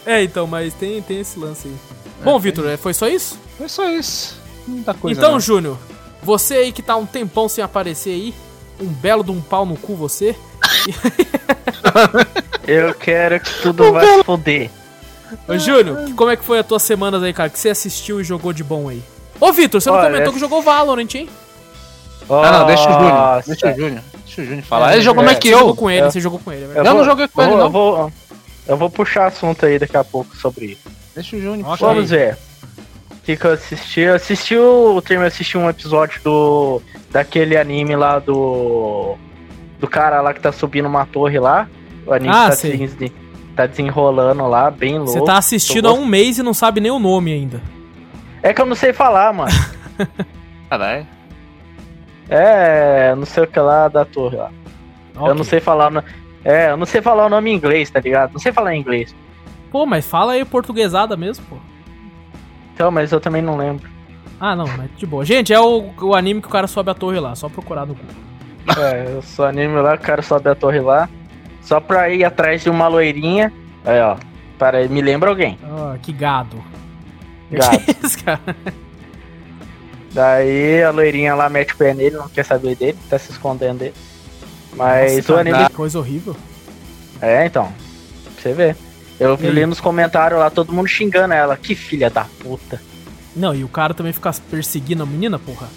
[0.04, 1.76] É, então, mas tem, tem esse lance aí.
[2.22, 3.38] Bom, Vitor, é, foi só isso?
[3.58, 4.40] Foi só isso.
[4.66, 5.18] Muita coisa.
[5.18, 5.40] então, não.
[5.40, 5.78] Júnior,
[6.22, 8.34] você aí que tá um tempão sem aparecer aí,
[8.80, 10.36] um belo de um pau no cu você.
[12.66, 14.70] Eu quero que tudo vai se foder.
[15.48, 17.50] Ô, Júnior, como é que foi as tuas semanas aí, cara?
[17.50, 19.02] Que você assistiu e jogou de bom aí?
[19.40, 21.28] Ô, Vitor, você não Olha, comentou que jogou Valorant, hein?
[22.28, 23.42] Ah, não, deixa o Júnior.
[23.46, 24.02] Deixa o Júnior.
[24.24, 24.90] Deixa o Júnior falar.
[24.90, 25.58] É, Ele jogou é, mais que Você eu.
[25.60, 26.74] jogou com ele, eu- você jogou com ele, é Eu.
[26.76, 27.66] Eu não joguei com eu ele, vou- não.
[27.66, 28.12] Eu vou,
[28.68, 30.82] eu vou puxar assunto aí daqui a pouco sobre isso.
[31.14, 31.76] Deixa o Júnior.
[31.78, 32.36] Vamos ver.
[33.12, 34.00] O que, que eu assisti?
[34.00, 35.00] Eu assisti o.
[35.00, 36.80] De assistir um episódio do.
[37.10, 39.16] Daquele anime lá do.
[39.80, 41.68] Do cara lá que tá subindo uma torre lá.
[42.06, 42.56] O anime Ah, tá,
[43.56, 45.12] tá desenrolando lá, bem louco.
[45.12, 47.60] Você tá assistindo há um mês e não sabe nem o nome ainda.
[48.42, 49.50] É que eu não sei falar, mano.
[50.70, 51.06] Caralho.
[52.28, 54.50] É, não sei o que lá da torre lá.
[55.14, 55.34] Eu Ok.
[55.34, 55.90] não sei falar.
[55.90, 56.02] no-
[56.44, 58.32] É, eu não sei falar o nome em inglês, tá ligado?
[58.32, 59.14] Não sei falar em inglês.
[59.70, 61.56] Pô, mas fala aí portuguesada mesmo, pô.
[62.74, 63.88] Então, mas eu também não lembro.
[64.38, 65.24] Ah, não, mas de boa.
[65.24, 67.94] Gente, é o, o anime que o cara sobe a torre lá, só procurar no
[67.94, 68.26] Google.
[68.78, 71.08] É, eu sou anime lá, o cara sobe a torre lá.
[71.62, 73.52] Só pra ir atrás de uma loirinha.
[73.84, 74.16] Aí, ó.
[74.58, 75.58] Para, me lembra alguém.
[75.64, 76.62] Ah, que gado.
[77.50, 77.80] Gato.
[78.04, 78.40] Esse cara.
[80.16, 83.80] Daí a loirinha lá mete o pé nele, não quer saber dele, tá se escondendo
[83.80, 83.94] dele.
[84.74, 85.68] Mas Nossa, o anime.
[85.74, 86.34] coisa horrível.
[87.20, 87.66] É, então.
[88.24, 88.76] Pra você ver.
[89.20, 91.54] Eu E li nos comentários lá, todo mundo xingando ela.
[91.54, 92.80] Que filha da puta.
[93.36, 95.68] Não, e o cara também fica perseguindo a menina, porra.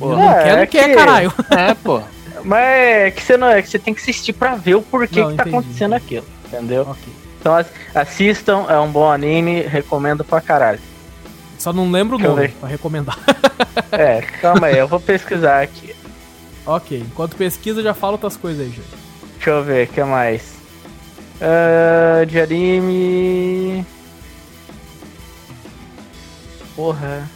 [0.00, 1.32] Eu não é, quero, não é quer, que- caralho.
[1.56, 2.02] É, pô.
[2.44, 5.20] Mas é que você não é que você tem que assistir pra ver o porquê
[5.20, 6.18] Não, que tá entendi, acontecendo entendi.
[6.18, 6.26] aquilo.
[6.46, 6.82] Entendeu?
[6.82, 7.12] Ok.
[7.40, 10.80] Então ass- assistam, é um bom anime, recomendo pra caralho.
[11.64, 12.54] Só não lembro o Deixa nome ver.
[12.56, 13.18] pra recomendar.
[13.90, 15.94] É, calma aí, eu vou pesquisar aqui.
[16.66, 18.88] ok, enquanto pesquisa, já fala outras coisas aí, gente.
[19.36, 20.54] Deixa eu ver, o que mais?
[21.40, 23.86] Ah, de anime.
[26.76, 27.28] Porra.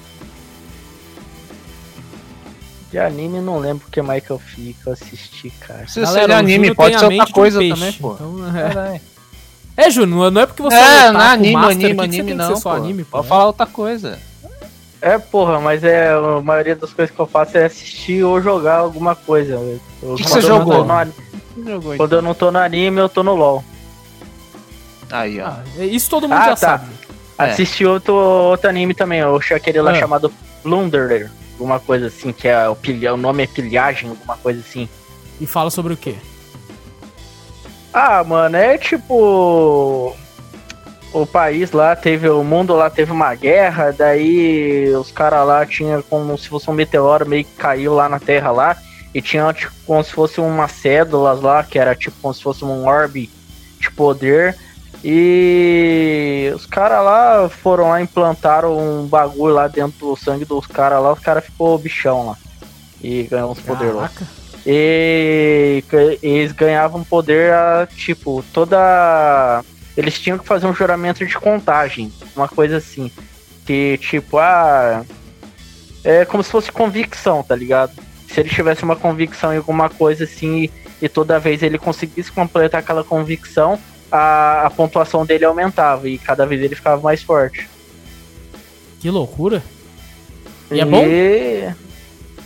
[2.91, 5.87] De anime não lembro o que mais que eu fiz, que eu assisti, cara.
[5.89, 8.15] Se Galera, anime, pode ser outra de um coisa peixe, também, pô.
[8.15, 8.63] então, é.
[8.63, 9.01] Caralho.
[9.79, 11.95] É, Júnior, não é- não é porque você É, otaku não é anime, master anime,
[11.95, 12.77] que anime tem que não, ser só pô.
[12.77, 13.11] anime, pô.
[13.19, 14.19] Pode falar outra coisa.
[15.01, 18.79] É, porra, mas é a maioria das coisas que eu faço é assistir ou jogar
[18.79, 19.53] alguma coisa.
[19.55, 19.81] Eu-
[20.17, 20.85] que quando você jogou?
[20.85, 23.63] no Quando eu não tô no anime, eu tô no LoL.
[25.11, 25.47] Aí, ó.
[25.47, 26.57] Ah, isso todo mundo Ah, já tá.
[26.57, 26.87] sabe.
[27.39, 27.45] É.
[27.45, 29.95] Assisti outro, outro anime também, eu achei aquele lá Ah.
[29.95, 34.59] chamado Plunderer, alguma coisa assim, que é o, pilha, o nome é pilhagem, alguma coisa
[34.61, 34.89] assim.
[35.41, 36.17] E fala sobre o quê?
[38.01, 40.15] Ah, mano, é tipo.
[41.13, 42.29] O país lá teve.
[42.29, 46.75] O mundo lá teve uma guerra, daí os caras lá tinham como se fosse um
[46.75, 48.77] meteoro meio que caiu lá na Terra lá.
[49.13, 52.65] E tinha tipo, como se fosse umas cédulas lá, que era tipo como se fosse
[52.65, 53.29] um orbe
[53.81, 54.57] de poder.
[55.03, 61.03] E os caras lá foram lá, implantaram um bagulho lá dentro do sangue dos caras
[61.03, 62.37] lá, os caras ficou bichão lá.
[63.03, 64.09] E ganhou uns poderes lá.
[64.71, 65.83] E
[66.23, 69.65] eles ganhavam poder a, tipo, toda.
[69.97, 73.11] Eles tinham que fazer um juramento de contagem, uma coisa assim.
[73.65, 75.07] Que, tipo, ah.
[76.05, 77.93] É como se fosse convicção, tá ligado?
[78.29, 82.31] Se ele tivesse uma convicção em alguma coisa assim e, e toda vez ele conseguisse
[82.31, 83.79] completar aquela convicção,
[84.13, 87.69] a, a pontuação dele aumentava e cada vez ele ficava mais forte.
[89.01, 89.63] Que loucura.
[90.71, 91.03] E é bom?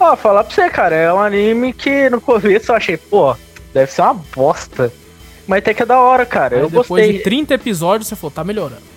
[0.03, 3.37] Ó, falar pra você, cara, é um anime que no começo eu achei, pô,
[3.73, 4.93] deve ser uma bosta.
[5.47, 6.57] Mas até que é da hora, cara.
[6.57, 7.19] Aí eu depois gostei.
[7.19, 8.83] de 30 episódios, você falou, tá melhorando.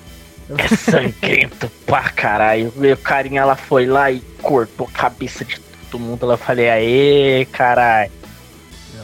[0.58, 2.72] É sangrento pra caralho.
[2.76, 6.32] O carinha ela foi lá e cortou a cabeça de todo mundo.
[6.32, 8.12] Eu falei, aê, caralho.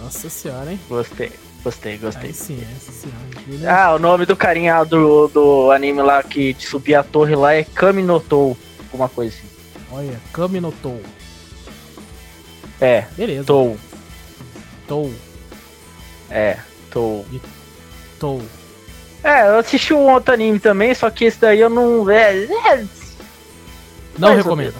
[0.03, 0.79] Nossa senhora, hein?
[0.87, 1.31] Gostei,
[1.63, 2.33] gostei, Aí gostei.
[2.33, 3.75] sim, essa senhora.
[3.75, 7.53] Ah, o nome do carinha do, do anime lá que de subir a torre lá
[7.53, 8.55] é Kaminotou.
[8.91, 9.47] Alguma coisa assim.
[9.91, 11.01] Olha, Kaminotou.
[12.81, 13.43] É, Beleza.
[13.45, 13.77] Tou.
[14.87, 15.13] Tou.
[16.29, 16.57] É,
[16.89, 17.25] Tou.
[18.19, 18.41] Tou.
[19.23, 22.09] É, eu assisti um outro anime também, só que esse daí eu não.
[22.09, 22.83] É, é,
[24.17, 24.73] Não recomendo.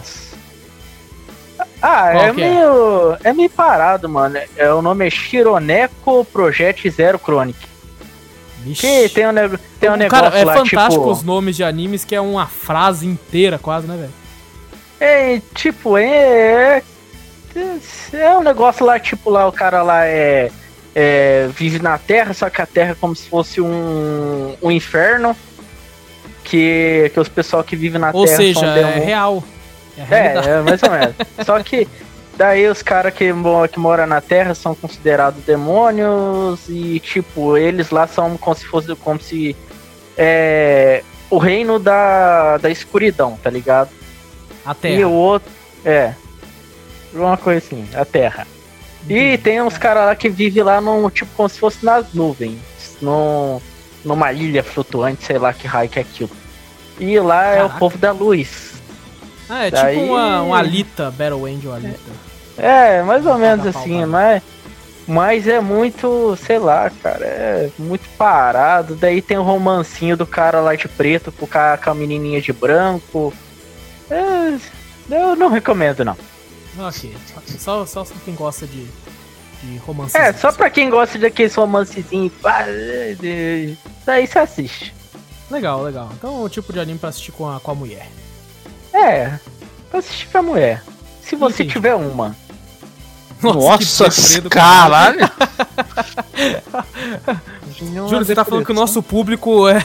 [1.80, 2.32] Ah, Qual é é?
[2.32, 3.16] meio.
[3.24, 4.38] É meio parado, mano.
[4.56, 7.58] É, o nome é Shironeko Project Zero Chronic.
[8.60, 8.80] Vixe.
[8.86, 11.10] Que tem um, nego- tem um negócio Cara, é lá, fantástico tipo.
[11.10, 14.12] os nomes de animes que é uma frase inteira quase, né, velho?
[15.00, 16.80] É, tipo, é,
[18.12, 18.36] é.
[18.36, 20.50] Um negócio lá, tipo, lá o cara lá é.
[20.94, 25.36] é, vive na Terra, só que a Terra é como se fosse um, um inferno.
[26.44, 29.04] Que, que os pessoal que vivem na Ou Terra seja, são é demônios.
[29.04, 29.44] real.
[29.96, 30.14] É.
[30.14, 31.14] É, é mais ou menos.
[31.46, 31.86] Só que
[32.36, 33.32] daí os caras que,
[33.72, 38.94] que moram na Terra são considerados demônios e, tipo, eles lá são como se fosse
[38.96, 39.56] como se
[40.18, 43.90] é, o reino da, da escuridão, tá ligado?
[44.64, 45.06] A E Terra.
[45.06, 45.50] o outro.
[45.84, 46.12] É.
[47.14, 48.46] Uma coisa assim, a Terra.
[49.08, 52.58] E tem uns caras lá que vivem lá num, tipo, como se fosse nas nuvens.
[53.00, 53.60] Num,
[54.04, 56.30] numa ilha flutuante, sei lá que raio que é aquilo.
[57.00, 57.78] E lá é o Caraca.
[57.78, 58.72] povo da luz.
[59.48, 61.98] Ah, é daí- tipo uma, um Alita, Battle Angel Alita.
[62.56, 64.40] É, mais ou menos assim, mas,
[65.06, 68.94] mas é muito, sei lá, cara, é muito parado.
[68.94, 72.52] Daí tem o romancinho do cara lá de preto com, ca- com a menininha de
[72.52, 73.32] branco.
[74.10, 74.56] É,
[75.10, 76.16] eu não recomendo, não.
[76.78, 77.14] Ok.
[77.58, 78.86] Só, só quem gosta de,
[79.62, 80.16] de romance.
[80.16, 83.74] É, só pra quem gosta daqueles romancezinhos, é, é,
[84.06, 84.94] daí você assiste.
[85.50, 86.08] Legal, legal.
[86.14, 88.08] Então é o tipo de anime pra assistir com a, com a mulher.
[88.92, 89.38] É,
[89.90, 90.82] pra assistir pra mulher.
[91.22, 91.74] Se você Entendi.
[91.74, 92.34] tiver uma.
[93.42, 94.08] Nossa,
[94.40, 95.18] do caralho.
[97.76, 99.84] Júlio, você tá falando que o nosso público é.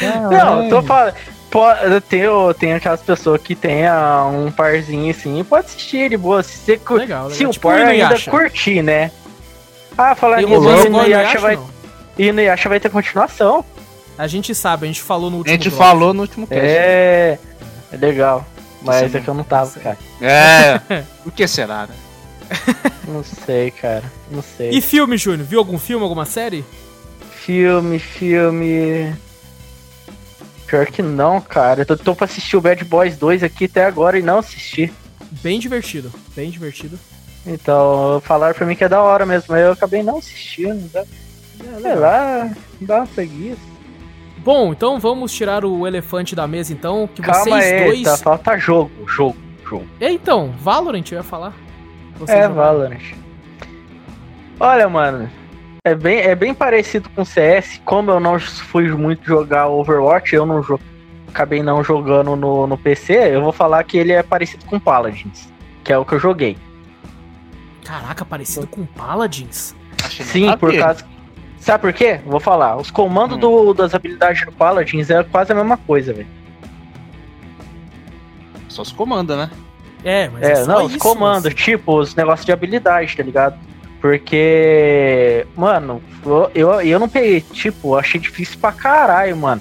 [0.00, 1.14] Não, eu tô falando.
[1.50, 2.22] Pode, tem,
[2.58, 6.42] tem aquelas pessoas que tem ah, um parzinho assim, pode assistir de boa.
[6.42, 7.30] Se, você, Legal, legal.
[7.30, 9.10] se o Tipo par o ainda curtir, né?
[9.98, 11.58] Ah, falar nisso, o o Inuyasha vai?
[12.16, 13.64] Inuyasha vai ter continuação.
[14.16, 15.52] A gente sabe, a gente falou no A último.
[15.56, 15.84] gente bloco.
[15.84, 16.60] falou no último cast.
[16.62, 17.38] É,
[17.92, 18.46] é legal.
[18.82, 19.98] Mas Isso é que eu não tava, cara.
[20.20, 20.78] É.
[21.24, 21.94] Por que será, né?
[23.08, 24.04] Não sei, cara.
[24.30, 24.70] Não sei.
[24.70, 25.46] E filme, Júnior?
[25.46, 26.64] Viu algum filme, alguma série?
[27.30, 29.14] Filme, filme.
[30.70, 31.80] Pior que não, cara.
[31.82, 34.92] Eu tô, tô pra assistir o Bad Boys 2 aqui até agora e não assisti.
[35.42, 36.12] Bem divertido.
[36.36, 36.96] Bem divertido.
[37.44, 40.88] Então, falaram pra mim que é da hora mesmo, mas eu acabei não assistindo.
[40.92, 41.00] Tá?
[41.00, 42.50] É, Sei lá,
[42.82, 43.60] dá uma preguiça.
[44.38, 47.08] Bom, então vamos tirar o elefante da mesa, então.
[47.12, 48.02] Que Calma vocês aí, dois.
[48.04, 49.36] tá, falta jogo, jogo,
[49.68, 49.86] jogo.
[50.00, 51.52] É, então, Valorant eu ia falar.
[52.16, 52.54] Vocês É, jogaram.
[52.54, 53.14] Valorant.
[54.60, 55.30] Olha, mano,
[55.84, 57.80] é bem, é bem parecido com CS.
[57.84, 60.80] Como eu não fui muito jogar Overwatch, eu não jo-
[61.28, 65.48] acabei não jogando no, no PC, eu vou falar que ele é parecido com Paladins,
[65.84, 66.56] que é o que eu joguei.
[67.84, 69.74] Caraca, parecido com Paladins.
[70.04, 71.04] Achei Sim, por causa.
[71.58, 72.20] Sabe por quê?
[72.24, 72.76] Vou falar.
[72.76, 73.40] Os comandos Hum.
[73.40, 76.26] do- das habilidades do Paladins é quase a mesma coisa, velho.
[78.68, 79.50] Só se comanda, né?
[80.04, 83.14] É, mas é, É, só não, os isso, comandos, mas- tipo, os negócios de habilidade,
[83.16, 83.58] tá ligado?
[84.00, 86.02] Porque, mano,
[86.54, 89.60] eu, eu, não peguei, tipo, achei difícil pra caralho, mano.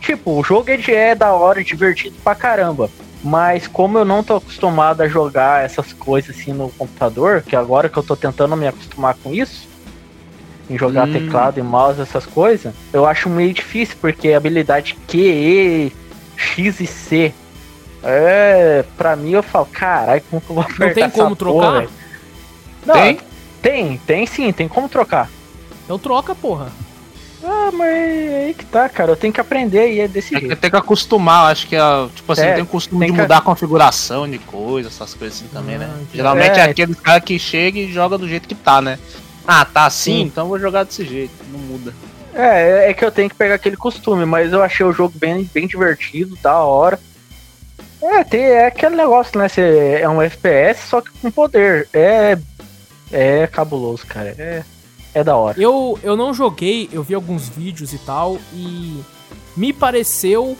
[0.00, 2.90] Tipo, o jogo é, de- é da hora, divertido pra caramba.
[3.22, 7.88] Mas como eu não tô acostumado a jogar essas coisas assim no computador, que agora
[7.88, 9.68] que eu tô tentando me acostumar com isso,
[10.68, 11.12] em jogar Hum.
[11.12, 15.92] teclado e mouse, essas coisas, eu acho meio difícil, porque a habilidade Q, E,
[16.36, 17.34] X e C.
[18.02, 21.72] É, pra mim eu falo, caralho, como que eu vou apertar tem como trocar?
[21.72, 21.90] velho?"
[22.86, 23.20] Não, Tem?
[23.62, 25.28] Tem, tem sim, tem como trocar.
[25.84, 26.68] Então troca, porra.
[27.42, 30.46] Ah, mas aí que tá, cara, eu tenho que aprender e é desse É que
[30.46, 30.60] jeito.
[30.60, 31.80] tem que acostumar, acho que é,
[32.14, 35.14] tipo assim, É, tem o costume tem de que- mudar a configuração de coisas, essas
[35.14, 35.86] coisas assim também, né?
[35.90, 36.16] Ah, entendi.
[36.16, 36.64] Geralmente é, É.
[36.64, 38.98] aquele cara que chega e joga do jeito que tá, né?
[39.46, 40.22] Ah, tá assim, Sim.
[40.24, 41.94] então eu vou jogar desse jeito, não muda.
[42.34, 45.48] É, é que eu tenho que pegar aquele costume, mas eu achei o jogo bem,
[45.52, 47.00] bem divertido, da hora.
[48.02, 49.48] É, tem, é aquele negócio, né?
[49.48, 51.88] Cê, é um FPS, só que com poder.
[51.92, 52.38] É.
[53.10, 54.34] É cabuloso, cara.
[54.38, 54.64] É,
[55.14, 55.60] é da hora.
[55.60, 59.00] Eu, eu não joguei, eu vi alguns vídeos e tal, e
[59.56, 60.56] me pareceu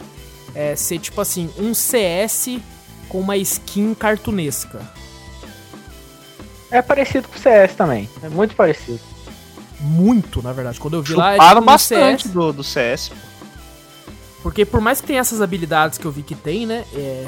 [0.55, 2.59] é, ser tipo assim, um CS
[3.09, 4.81] com uma skin cartunesca.
[6.71, 8.09] É parecido com o CS também.
[8.23, 9.01] É muito parecido.
[9.81, 10.79] Muito, na verdade.
[10.79, 12.33] Quando eu vi lá, é Chuparam tipo um bastante CS.
[12.33, 13.11] do, do CS.
[14.43, 16.85] Porque por mais que tenha essas habilidades que eu vi que tem, né?
[16.95, 17.27] É,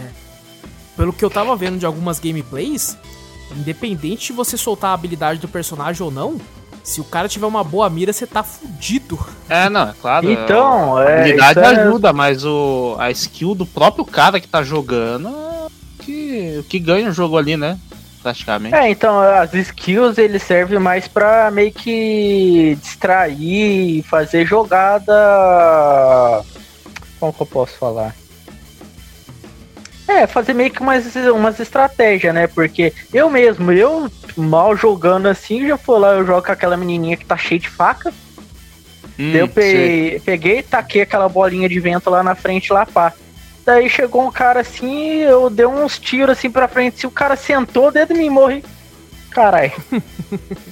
[0.97, 2.97] pelo que eu tava vendo de algumas gameplays,
[3.57, 6.41] independente de você soltar a habilidade do personagem ou não,
[6.83, 9.19] se o cara tiver uma boa mira, você tá fudido.
[9.49, 10.31] É, não, é claro.
[10.31, 11.21] Então, a é.
[11.21, 15.67] habilidade isso é- ajuda, mas o, a skill do próprio cara que tá jogando é
[15.67, 17.79] o que, o que ganha o jogo ali, né?
[18.23, 18.75] Praticamente.
[18.75, 25.13] É, então, as skills ele serve mais pra meio que distrair e fazer jogada.
[27.19, 28.15] Como que eu posso falar?
[30.19, 32.47] É, fazer meio que umas, umas estratégias, né?
[32.47, 37.17] Porque eu mesmo, eu mal jogando assim, já fui lá, eu jogo com aquela menininha
[37.17, 38.13] que tá cheia de faca.
[39.19, 43.13] Hum, eu peguei, peguei e taquei aquela bolinha de vento lá na frente, lá pá.
[43.65, 47.01] Daí chegou um cara assim, eu dei uns tiros assim pra frente.
[47.01, 48.65] Se o cara sentou dentro de mim, morri.
[49.31, 49.73] Caralho.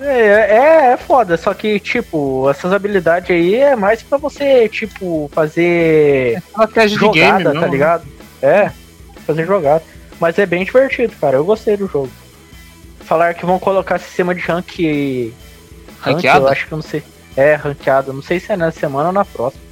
[0.00, 5.30] é, é, é foda, só que, tipo, essas habilidades aí é mais pra você, tipo,
[5.32, 7.68] fazer Estratégia de jogada, game, tá mesmo, né?
[7.68, 8.06] ligado?
[8.42, 8.70] É,
[9.26, 9.82] fazer jogada.
[10.20, 11.36] Mas é bem divertido, cara.
[11.36, 12.10] Eu gostei do jogo.
[13.00, 14.70] Falaram que vão colocar sistema de rank.
[16.00, 16.46] rank Ranqueado?
[16.46, 17.02] eu acho que eu não sei.
[17.36, 18.12] É, ranqueado.
[18.12, 19.62] Não sei se é nessa semana ou na próxima.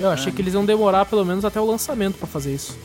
[0.00, 2.76] Eu achei que eles iam demorar pelo menos até o lançamento pra fazer isso.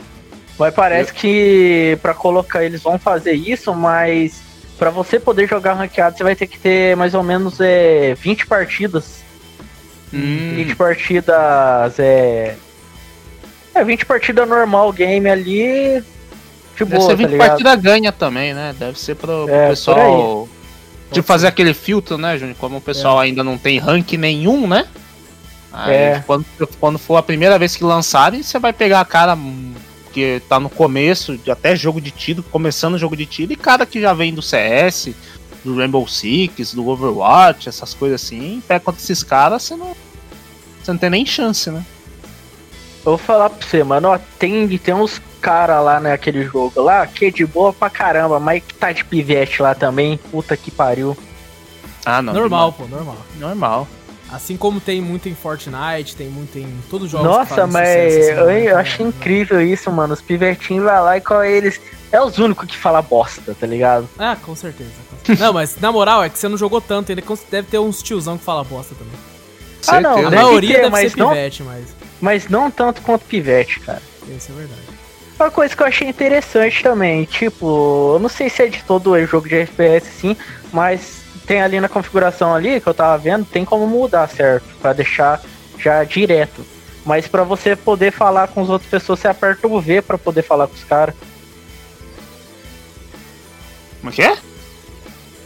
[0.57, 4.41] Mas parece que pra colocar eles vão fazer isso, mas
[4.79, 8.47] pra você poder jogar ranqueado, você vai ter que ter mais ou menos é, 20
[8.47, 9.19] partidas.
[10.11, 12.55] Hum, 20 partidas é.
[13.75, 16.01] É, 20 partidas normal game ali.
[16.75, 17.47] De deve boa, ser tá 20 ligado?
[17.49, 18.73] partida ganha também, né?
[18.79, 20.47] Deve ser pro, pro É, pessoal.
[21.11, 22.55] De fazer aquele filtro, né, Júnior?
[22.57, 24.87] Como o pessoal ainda não tem rank nenhum, né?
[25.73, 26.23] Aí, É.
[26.25, 26.45] quando,
[26.79, 29.35] quando for a primeira vez que lançarem, você vai pegar a cara
[30.19, 33.55] que tá no começo, de até jogo de tiro, começando o jogo de tiro, e
[33.55, 35.13] cara que já vem do CS,
[35.63, 38.61] do Rainbow Six, do Overwatch, essas coisas assim.
[38.67, 39.95] Pega contra esses caras, você não.
[40.81, 41.85] Você não tem nem chance, né?
[43.05, 47.07] Eu vou falar pra você, mano, ó, tem, tem uns cara lá naquele jogo lá
[47.07, 50.69] que é de boa pra caramba, mas que tá de pivete lá também, puta que
[50.69, 51.17] pariu.
[52.05, 52.33] Ah, não.
[52.33, 53.17] normal, pô, normal.
[53.37, 53.87] Normal.
[54.31, 58.19] Assim como tem muito em Fortnite, tem muito em todos os jogos Nossa, mas sucesso,
[58.31, 58.71] assim, eu, né?
[58.71, 60.13] eu achei incrível isso, mano.
[60.13, 61.81] Os pivetinhos vai lá e com eles.
[62.11, 64.07] É os únicos que fala bosta, tá ligado?
[64.17, 64.89] Ah, com certeza.
[65.09, 65.45] com certeza.
[65.45, 68.37] não, mas na moral, é que você não jogou tanto, ainda deve ter uns tiozão
[68.37, 69.13] que fala bosta também.
[69.87, 71.85] Ah, não, A maioria ter, deve mas ser não- pivete, mas
[72.21, 74.01] Mas não tanto quanto pivete, cara.
[74.27, 74.81] isso é verdade.
[75.39, 79.11] Uma coisa que eu achei interessante também, tipo, eu não sei se é de todo
[79.11, 80.35] o jogo de FPS sim,
[80.73, 84.65] mas tem ali na configuração ali que eu tava vendo, tem como mudar, certo?
[84.79, 85.41] Pra deixar
[85.79, 86.63] já direto.
[87.03, 90.43] Mas pra você poder falar com as outras pessoas, você aperta o V pra poder
[90.43, 91.15] falar com os caras.
[93.99, 94.37] Como é que é?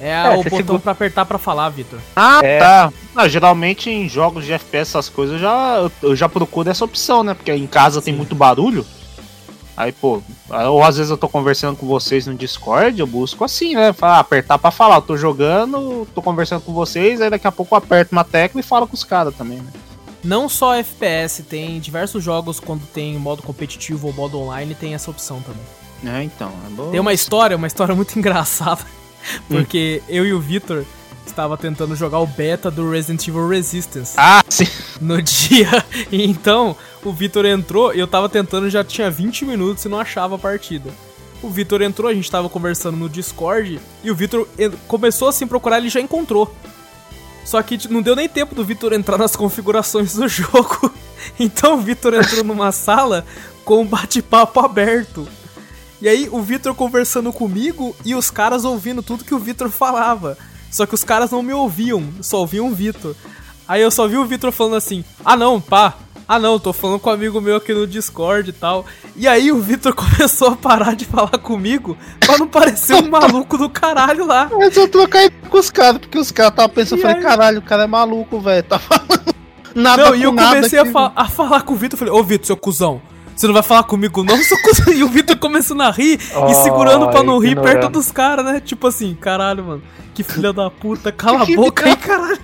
[0.01, 1.99] É, É, o você botão segura- pra apertar pra falar, Vitor.
[2.13, 2.59] Ah, É.
[2.59, 2.91] tá.
[3.15, 6.83] Ah, geralmente em jogos de FPS, essas coisas, eu já, eu- eu já procuro essa
[6.83, 7.33] opção, né?
[7.33, 8.17] Porque em casa tem Sim.
[8.17, 8.85] muito barulho.
[9.75, 13.73] Aí, pô, ou às vezes eu tô conversando com vocês no Discord, eu busco assim,
[13.75, 13.91] né?
[13.91, 14.97] Falar, apertar pra falar.
[14.97, 18.59] Eu tô jogando, tô conversando com vocês, aí daqui a pouco eu aperto uma tecla
[18.59, 19.71] e falo com os caras também, né?
[20.23, 25.09] Não só FPS, tem diversos jogos quando tem modo competitivo ou modo online, tem essa
[25.11, 26.15] opção também.
[26.15, 26.51] É, então.
[26.67, 26.91] É bom.
[26.91, 28.81] Tem uma história, uma história muito engraçada,
[29.49, 30.85] porque eu e o Vitor
[31.25, 34.67] estava tentando jogar o beta do Resident Evil Resistance Ah, sim.
[35.01, 35.83] no dia.
[36.11, 39.99] E então, o Vitor entrou e eu tava tentando, já tinha 20 minutos e não
[39.99, 40.89] achava a partida.
[41.41, 44.47] O Vitor entrou, a gente tava conversando no Discord e o Vitor
[44.87, 46.53] começou assim procurar, ele já encontrou.
[47.43, 50.91] Só que não deu nem tempo do Vitor entrar nas configurações do jogo.
[51.39, 53.25] Então o Vitor entrou numa sala
[53.65, 55.27] com um bate-papo aberto.
[56.01, 60.37] E aí o Vitor conversando comigo e os caras ouvindo tudo que o Vitor falava.
[60.71, 63.15] Só que os caras não me ouviam, só ouviam o Vitor.
[63.67, 65.97] Aí eu só vi o Vitor falando assim: "Ah não, pá.
[66.27, 68.85] Ah não, tô falando com um amigo meu aqui no Discord e tal".
[69.15, 73.57] E aí o Vitor começou a parar de falar comigo pra não parecer um maluco
[73.57, 74.49] do caralho lá.
[74.51, 77.23] Mas eu trocar com os caras, porque os caras estavam pensando, E eu falei, aí?
[77.23, 78.63] caralho, o cara é maluco, velho.
[78.63, 79.35] Tá falando
[79.75, 82.23] nada Não, e eu nada comecei a, fa- a falar com o Vitor, falei: "Ô
[82.23, 83.01] Vitor, seu cuzão,
[83.35, 86.35] você não vai falar comigo não, seu cuzão?" E o Vitor começando a rir e
[86.35, 88.59] Ai, segurando pra não rir perto dos caras, né?
[88.59, 89.83] Tipo assim, caralho, mano.
[90.13, 92.39] Que filha da puta, cala a boca aí, caralho.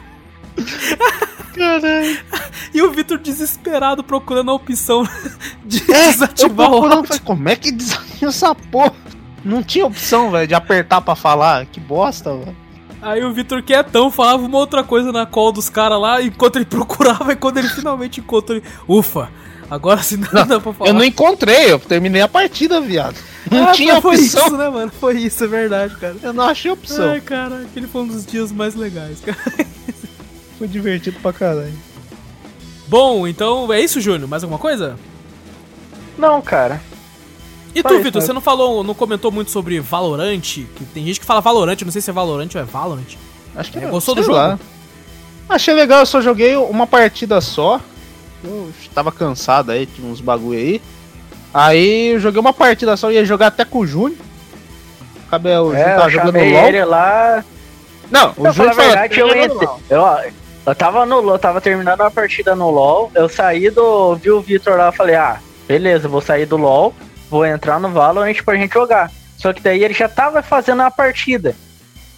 [1.54, 2.20] Caralho.
[2.74, 5.04] E o Vitor desesperado procurando a opção
[5.66, 7.04] de É, desativar o áudio.
[7.08, 8.94] falei, como é que desativa essa porra?
[9.44, 11.66] Não tinha opção, velho, de apertar pra falar.
[11.66, 12.56] Que bosta, velho.
[13.02, 16.66] Aí o Vitor quietão falava uma outra coisa na call dos caras lá, enquanto ele
[16.70, 18.66] procurava, e quando ele finalmente encontrou, ele.
[18.88, 19.30] Ufa!
[19.72, 20.90] Agora sim dá, dá pra falar.
[20.90, 23.16] Eu não encontrei, eu terminei a partida, viado.
[23.52, 24.46] Não Ah, tinha foi opção.
[24.48, 24.92] isso, né, mano?
[25.00, 26.16] Foi isso, é verdade, cara.
[26.22, 27.10] Eu não achei opção.
[27.12, 29.38] Ai, cara, aquele foi um dos dias mais legais, cara.
[30.60, 31.74] Foi divertido pra caralho.
[32.88, 34.30] Bom, então é isso, Júnior?
[34.30, 34.96] Mais alguma coisa?
[36.18, 36.82] Não, cara.
[37.74, 38.26] E Só tu, Vitor, né?
[38.28, 40.42] você não falou, não comentou muito sobre Valorant?
[40.42, 43.16] Que tem gente que fala Valorant, eu não sei se é Valorant ou é Valorant.
[43.56, 44.34] Acho que É, não, gostou do jogo?
[44.36, 44.60] lá.
[45.48, 47.80] Achei legal, eu só joguei uma partida só.
[48.44, 50.82] Eu tava cansado aí, tinha uns bagulho aí.
[51.54, 54.20] Aí eu joguei uma partida só, ia jogar até com o Júnior.
[55.28, 56.68] Acabei, o Júnior É, tava eu jogando LOL.
[56.68, 57.44] ele lá.
[58.12, 59.68] Não, o Júnior falou, verdade, eu "Tá jogando entrei.
[59.68, 60.32] LOL." Eu,
[60.72, 63.12] eu tava no LOL, tava terminando a partida no LOL.
[63.16, 64.16] Eu saí do.
[64.16, 66.94] Vi o Vitor lá, falei, ah, beleza, vou sair do LOL,
[67.30, 69.12] vou entrar no Valorant pra gente jogar.
[69.38, 71.56] Só que daí ele já tava fazendo a partida.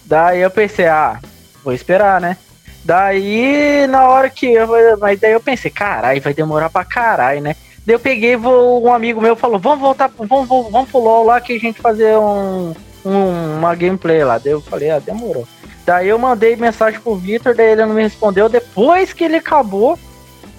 [0.04, 1.18] Daí eu pensei, ah,
[1.62, 2.36] vou esperar, né?
[2.84, 4.68] Daí, na hora que eu.
[4.98, 7.54] Mas daí eu pensei, caralho, vai demorar pra caralho, né?
[7.86, 11.24] Daí eu peguei, vou, um amigo meu falou, vamos voltar, vamos, vamos, vamos pro LOL
[11.26, 12.74] lá que a gente fazer um,
[13.04, 14.38] um- uma gameplay lá.
[14.38, 15.46] Daí eu falei, ah, demorou.
[15.84, 18.48] Daí eu mandei mensagem pro Vitor, daí ele não me respondeu.
[18.48, 19.98] Depois que ele acabou,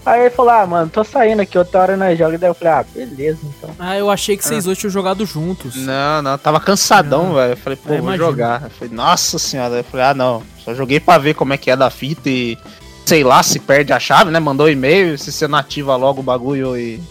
[0.05, 2.41] aí ele falou, ah, mano, tô saindo aqui, outra hora nós jogamos.
[2.41, 3.69] Daí eu falei, ah, beleza, então.
[3.79, 5.75] Ah, eu achei que vocês dois tinham jogado juntos.
[5.77, 7.33] Não, não, tava cansadão, Não.
[7.35, 7.53] velho.
[7.53, 8.25] Eu falei, pô, Eu vou imagino.
[8.25, 8.63] jogar.
[8.63, 9.75] Eu falei, nossa senhora.
[9.75, 10.43] Eu falei, ah, não.
[10.63, 12.57] Só joguei pra ver como é que é da fita e
[13.05, 14.39] sei lá se perde a chave, né?
[14.39, 17.01] Mandou e-mail, se você não ativa logo o bagulho e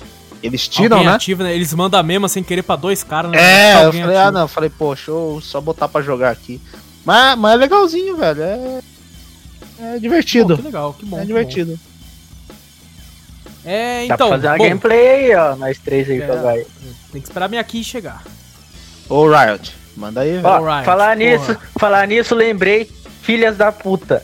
[0.42, 1.14] eles tiram, Alguém né?
[1.14, 1.54] ativa, né?
[1.54, 3.38] Eles mandam a mesma sem querer pra dois caras, né?
[3.38, 4.20] É, eu falei, ativa.
[4.26, 4.40] ah, não.
[4.42, 6.60] Eu falei, pô, deixa eu só botar pra jogar aqui.
[7.04, 8.42] Mas, mas é legalzinho, velho.
[8.42, 8.80] É,
[9.80, 10.56] é Pô, divertido.
[10.56, 11.18] que legal, que bom.
[11.20, 11.72] é divertido.
[11.72, 11.92] bom.
[13.64, 16.26] É, Dá então, pra fazer uma bom, gameplay aí, ó, nós três aí É.
[16.26, 16.66] jogar aí.
[17.12, 18.22] tem que esperar minha key chegar.
[19.08, 20.46] Ô, Riot, manda aí, velho.
[20.46, 21.30] Ó, Alright, falar porra.
[21.30, 22.90] nisso, falar nisso, lembrei,
[23.22, 24.22] filhas da puta.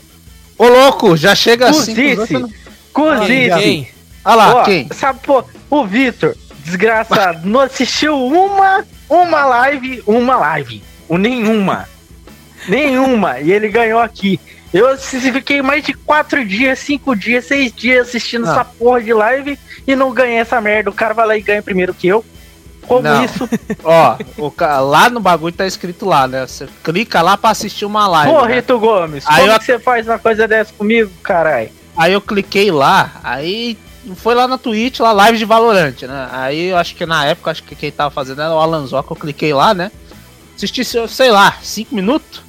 [0.57, 1.95] Ô, louco, já chega assim.
[1.95, 2.45] Cozice,
[2.91, 3.49] cozice.
[3.61, 3.87] Quem?
[4.25, 4.89] Olha lá, Ó, quem?
[4.93, 10.83] Sabe, pô, o Vitor, desgraçado, não assistiu uma, uma live, uma live.
[11.07, 11.87] O nenhuma.
[12.69, 13.39] Nenhuma.
[13.39, 14.39] E ele ganhou aqui.
[14.71, 18.51] Eu fiquei mais de quatro dias, cinco dias, seis dias assistindo Ah.
[18.51, 19.57] essa porra de live
[19.87, 20.89] e não ganhei essa merda.
[20.89, 22.23] O cara vai lá e ganha primeiro que eu.
[22.87, 23.23] Como Não.
[23.25, 23.47] isso?
[23.83, 24.53] Ó, o
[24.89, 26.45] lá no bagulho tá escrito lá, né?
[26.45, 28.31] Você clica lá pra assistir uma live.
[28.31, 28.55] Porra, né?
[28.55, 31.69] Rito Gomes, Aí como eu- que você faz uma coisa dessa comigo, caralho?
[31.97, 33.77] Aí eu cliquei lá, aí
[34.15, 36.29] foi lá na Twitch, lá live de Valorant, né?
[36.31, 39.11] Aí eu acho que na época, acho que quem tava fazendo era o Alan Zoca,
[39.11, 39.91] eu cliquei lá, né?
[40.55, 42.41] Assisti, sei lá, 5 minutos.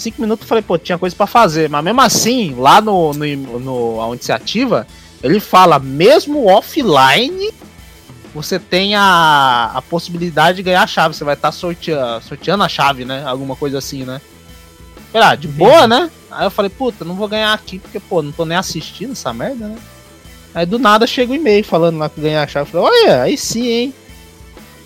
[0.00, 1.68] 5 minutos eu falei, pô, tinha coisa pra fazer.
[1.68, 4.86] Mas mesmo assim, lá no, no, no onde se ativa,
[5.22, 7.50] ele fala, mesmo offline,
[8.34, 11.14] você tem a, a possibilidade de ganhar a chave.
[11.14, 13.24] Você vai estar sorteando, sorteando a chave, né?
[13.24, 14.20] Alguma coisa assim, né?
[15.12, 16.10] Sei lá, de boa, né?
[16.30, 19.32] Aí eu falei, puta, não vou ganhar aqui, porque, pô, não tô nem assistindo essa
[19.32, 19.76] merda, né?
[20.54, 22.68] Aí do nada chega o e-mail falando lá que ganhar a chave.
[22.68, 23.94] Eu falei, olha, aí sim, hein?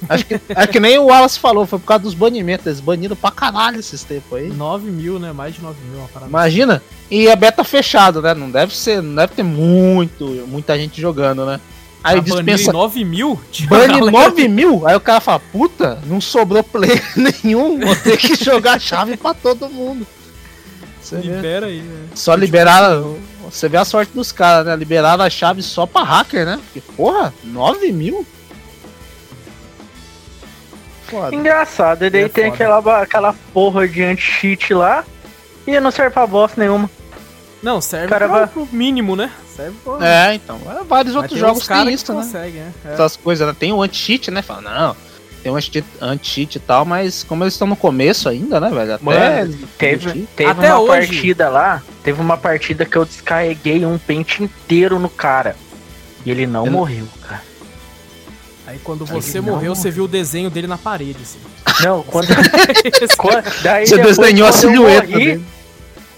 [0.08, 2.66] Acho que, acho que nem o Wallace falou, foi por causa dos banimentos.
[2.66, 4.48] Eles baniram pra caralho esses tempos aí.
[4.48, 5.32] 9 mil, né?
[5.32, 6.30] Mais de 9 mil, uma parada.
[6.30, 6.82] Imagina.
[7.10, 8.34] E é beta fechado, né?
[8.34, 11.60] Não deve ser, não deve ter muito, muita gente jogando, né?
[12.02, 12.72] Aí banir dispensa.
[12.72, 13.40] 9 mil?
[13.66, 14.86] Bane 9 mil?
[14.86, 19.32] Aí o cara fala, puta, não sobrou player nenhum, vou ter que jogar chave pra
[19.32, 20.06] todo mundo.
[21.00, 21.36] Você vê.
[21.36, 22.06] Libera aí, né?
[22.14, 23.16] Só liberaram.
[23.50, 24.76] Você vê a sorte dos caras, né?
[24.76, 26.60] Liberaram a chave só pra hacker, né?
[26.64, 28.26] Porque, porra, 9 mil?
[31.14, 31.34] Foda.
[31.36, 32.54] Engraçado, e daí É tem foda.
[32.54, 35.04] aquela, aquela porra de anti-cheat lá
[35.66, 36.90] e não serve pra bosta nenhuma.
[37.62, 39.30] Não, serve Cara, pra- vai- pro mínimo, né?
[39.56, 40.06] Serve pra...
[40.06, 40.56] É, então.
[40.66, 42.22] é, vários Mas outros tem jogos que isso, né?
[42.22, 42.72] conseguem, né?
[42.84, 42.92] É.
[42.94, 43.54] Essas coisas, né?
[43.58, 44.42] Tem o anti-cheat, né?
[44.42, 44.96] Fala, não,
[45.42, 48.94] tem um anti- anti-cheat e tal, mas como eles estão no começo ainda, né, velho?
[48.94, 51.06] Até Mano, Teve, teve Até uma hoje.
[51.08, 55.54] partida lá, teve uma partida que eu descarreguei um pente inteiro no cara.
[56.26, 57.42] E ele não Eu- morreu, cara.
[58.66, 59.76] Aí quando Aí você não, morreu, mano.
[59.76, 61.38] você viu o desenho dele na parede, assim.
[61.82, 62.28] Não, quando.
[63.18, 65.44] quando- daí Você depois, desenhou a quando eu silhueta morri, dele.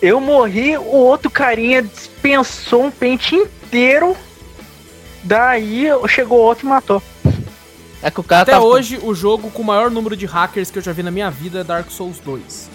[0.03, 4.17] Eu morri, o outro carinha dispensou um pente inteiro.
[5.25, 7.03] Daí chegou outro e matou.
[8.03, 8.61] É que o cara Até tá.
[8.61, 11.31] hoje, o jogo com o maior número de hackers que eu já vi na minha
[11.31, 12.69] vida é Dark Souls 2.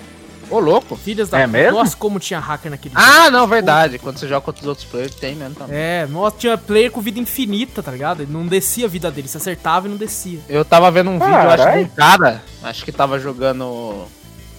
[0.51, 0.95] Ô, louco.
[0.97, 1.79] Filhas da É mesmo?
[1.79, 3.05] Nossa, como tinha hacker naquele jogo.
[3.07, 3.97] Ah, não, verdade.
[3.97, 5.75] Quando você joga contra os outros players, tem mesmo também.
[5.75, 8.21] É, nossa, tinha player com vida infinita, tá ligado?
[8.23, 10.39] Ele não descia a vida dele, se acertava e não descia.
[10.49, 11.83] Eu tava vendo um vídeo, eu acho de Carai.
[11.83, 14.05] um cara, acho que tava jogando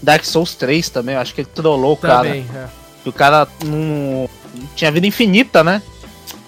[0.02, 2.24] Dark Souls 3 também, eu acho que ele trollou o cara.
[2.28, 2.66] Também, é.
[3.02, 5.82] Que o cara não, não tinha vida infinita, né?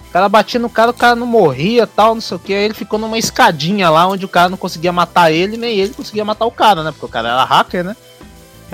[0.07, 2.53] O cara batia no cara, o cara não morria tal, não sei o que.
[2.53, 5.93] Aí ele ficou numa escadinha lá onde o cara não conseguia matar ele, nem ele
[5.93, 6.91] conseguia matar o cara, né?
[6.91, 7.95] Porque o cara era hacker, né?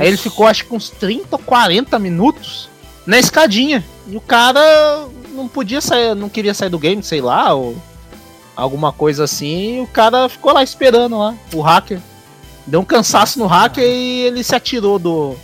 [0.02, 2.68] Aí ele ficou acho que uns 30 ou 40 minutos
[3.06, 3.86] na escadinha.
[4.08, 7.78] E o cara não podia sair, não queria sair do game, sei lá, ou
[8.56, 9.78] alguma coisa assim.
[9.78, 12.02] E o cara ficou lá esperando lá, o hacker.
[12.66, 15.36] Deu um cansaço no hacker e ele se atirou do.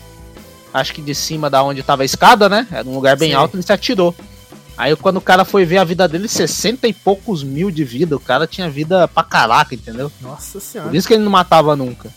[0.73, 2.67] Acho que de cima da onde tava a escada, né?
[2.71, 3.35] Era um lugar bem Sim.
[3.35, 4.15] alto, ele se atirou.
[4.75, 8.15] Aí quando o cara foi ver a vida dele, 60 e poucos mil de vida.
[8.15, 10.11] O cara tinha vida pra caraca, entendeu?
[10.19, 10.89] Nossa senhora.
[10.89, 12.11] Por isso que ele não matava nunca.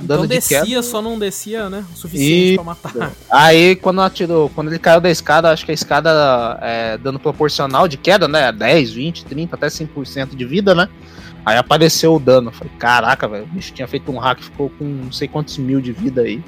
[0.00, 0.82] O Então de descia, queda.
[0.82, 1.84] só não descia, né?
[1.92, 3.12] O suficiente E- pra matar.
[3.30, 7.86] Aí quando atirou, quando ele caiu da escada, acho que a escada é dano proporcional
[7.86, 8.50] de queda, né?
[8.52, 10.88] 10, 20, 30, até 100% de vida, né?
[11.44, 12.50] Aí apareceu o dano.
[12.52, 15.80] Falei, caraca, velho, o bicho tinha feito um hack, ficou com não sei quantos mil
[15.80, 16.42] de vida aí.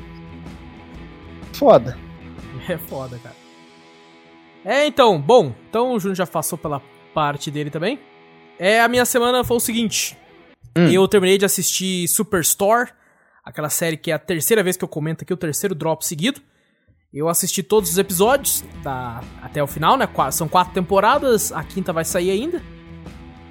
[1.53, 1.97] Foda.
[2.69, 3.35] É foda, cara.
[4.65, 6.81] É, então, bom, então o Júnior já passou pela
[7.13, 7.99] parte dele também.
[8.57, 10.17] É, a minha semana foi o seguinte.
[10.79, 10.87] Hum.
[10.87, 12.91] Eu terminei de assistir Superstore,
[13.45, 16.41] aquela série que é a terceira vez que eu comento aqui, o terceiro drop seguido.
[17.13, 20.07] Eu assisti todos os episódios da, até o final, né?
[20.07, 22.63] Qua- São quatro temporadas, a quinta vai sair ainda.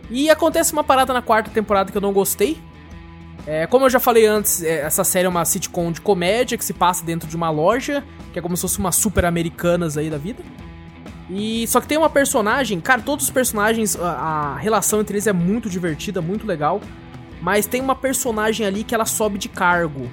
[0.10, 2.58] E acontece uma parada na quarta temporada que eu não gostei.
[3.46, 6.66] É, como eu já falei antes, é, essa série é uma sitcom de comédia que
[6.66, 10.10] se passa dentro de uma loja, que é como se fosse uma super americanas aí
[10.10, 10.44] da vida.
[11.30, 15.28] E só que tem uma personagem, cara, todos os personagens, a, a relação entre eles
[15.28, 16.82] é muito divertida, muito legal.
[17.42, 20.10] Mas tem uma personagem ali que ela sobe de cargo.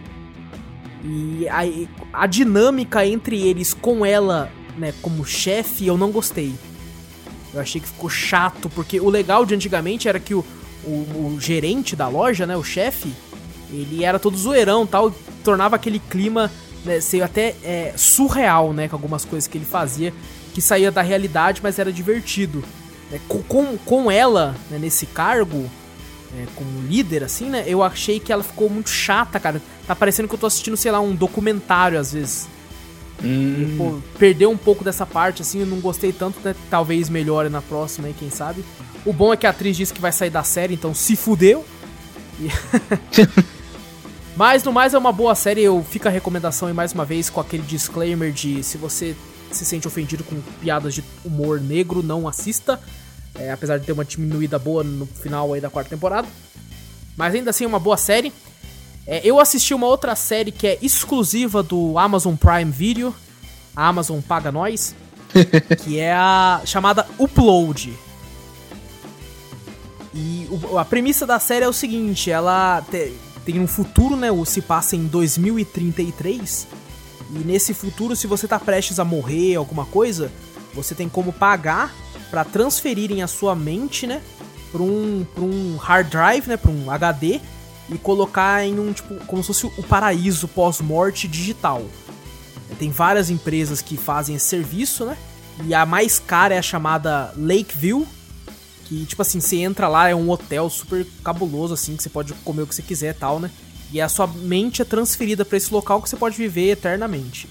[1.05, 6.55] E a, a dinâmica entre eles com ela, né, como chefe, eu não gostei.
[7.53, 10.45] Eu achei que ficou chato, porque o legal de antigamente era que o,
[10.85, 13.13] o, o gerente da loja, né, o chefe,
[13.71, 15.13] ele era todo zoeirão tal, e
[15.45, 16.51] tornava aquele clima
[16.85, 20.13] né, ser até é, surreal, né, com algumas coisas que ele fazia,
[20.55, 22.65] que saía da realidade, mas era divertido.
[23.11, 23.21] né.
[23.29, 25.71] com, com, com ela, né, nesse cargo,
[26.37, 29.63] é, como líder, assim, né, eu achei que ela ficou muito chata, cara.
[29.87, 32.47] Tá parecendo que eu tô assistindo, sei lá, um documentário, às vezes.
[33.23, 33.75] Hum.
[33.77, 36.55] Pô, perdeu um pouco dessa parte, assim, eu não gostei tanto, né?
[36.71, 38.65] Talvez melhore na próxima aí, quem sabe.
[39.05, 41.65] O bom é que a atriz disse que vai sair da série, então se fudeu.
[42.39, 42.49] E-
[44.37, 47.29] Mas no mais é uma boa série, eu fico a recomendação aí mais uma vez
[47.29, 49.17] com aquele disclaimer de se você
[49.51, 52.81] se sente ofendido com piadas de humor negro, não assista.
[53.39, 56.27] É, apesar de ter uma diminuída boa no final aí da quarta temporada.
[57.17, 58.33] Mas ainda assim é uma boa série.
[59.07, 63.15] É, eu assisti uma outra série que é exclusiva do Amazon Prime Video.
[63.75, 64.95] A Amazon paga nós.
[65.85, 67.93] que é a chamada Upload.
[70.15, 73.13] E o- a premissa da série é o seguinte: ela te-
[73.45, 74.31] tem um futuro, né?
[74.33, 76.67] O se passa em 2033.
[77.31, 80.33] E nesse futuro, se você tá prestes a morrer, alguma coisa,
[80.75, 81.95] você tem como pagar
[82.31, 84.23] pra transferirem a sua mente, né?
[84.71, 86.57] Pra um, pra um hard drive, né?
[86.57, 87.41] Pra um HD.
[87.91, 91.83] E colocar em um, tipo, como se fosse o paraíso pós-morte digital.
[92.79, 95.17] Tem várias empresas que fazem esse serviço, né?
[95.65, 98.07] E a mais cara é a chamada Lakeview,
[98.85, 102.33] Que, tipo assim, você entra lá, é um hotel super cabuloso, assim, que você pode
[102.45, 103.51] comer o que você quiser tal, né?
[103.93, 107.49] E a sua mente é transferida para esse local que você pode viver eternamente.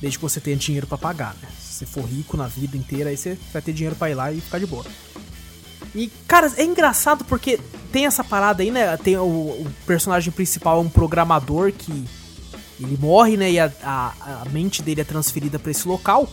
[0.00, 1.48] Desde que você tenha dinheiro para pagar, né?
[1.76, 4.32] Se você for rico na vida inteira, aí você vai ter dinheiro para ir lá
[4.32, 4.84] e ficar de boa.
[5.94, 7.60] E, cara, é engraçado porque
[7.92, 8.96] tem essa parada aí, né?
[8.96, 11.92] Tem o, o personagem principal é um programador que
[12.80, 13.50] ele morre, né?
[13.50, 16.32] E a, a, a mente dele é transferida para esse local.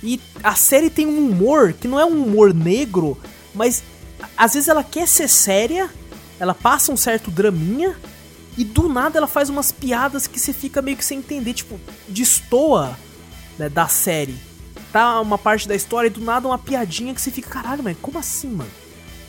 [0.00, 3.18] E a série tem um humor que não é um humor negro,
[3.52, 3.82] mas
[4.36, 5.90] às vezes ela quer ser séria,
[6.38, 7.96] ela passa um certo draminha,
[8.56, 11.80] e do nada ela faz umas piadas que você fica meio que sem entender, tipo,
[12.08, 12.96] destoa
[13.58, 14.47] né, da série.
[14.92, 17.96] Tá uma parte da história e do nada uma piadinha que você fica, caralho, mas
[18.00, 18.70] como assim, mano?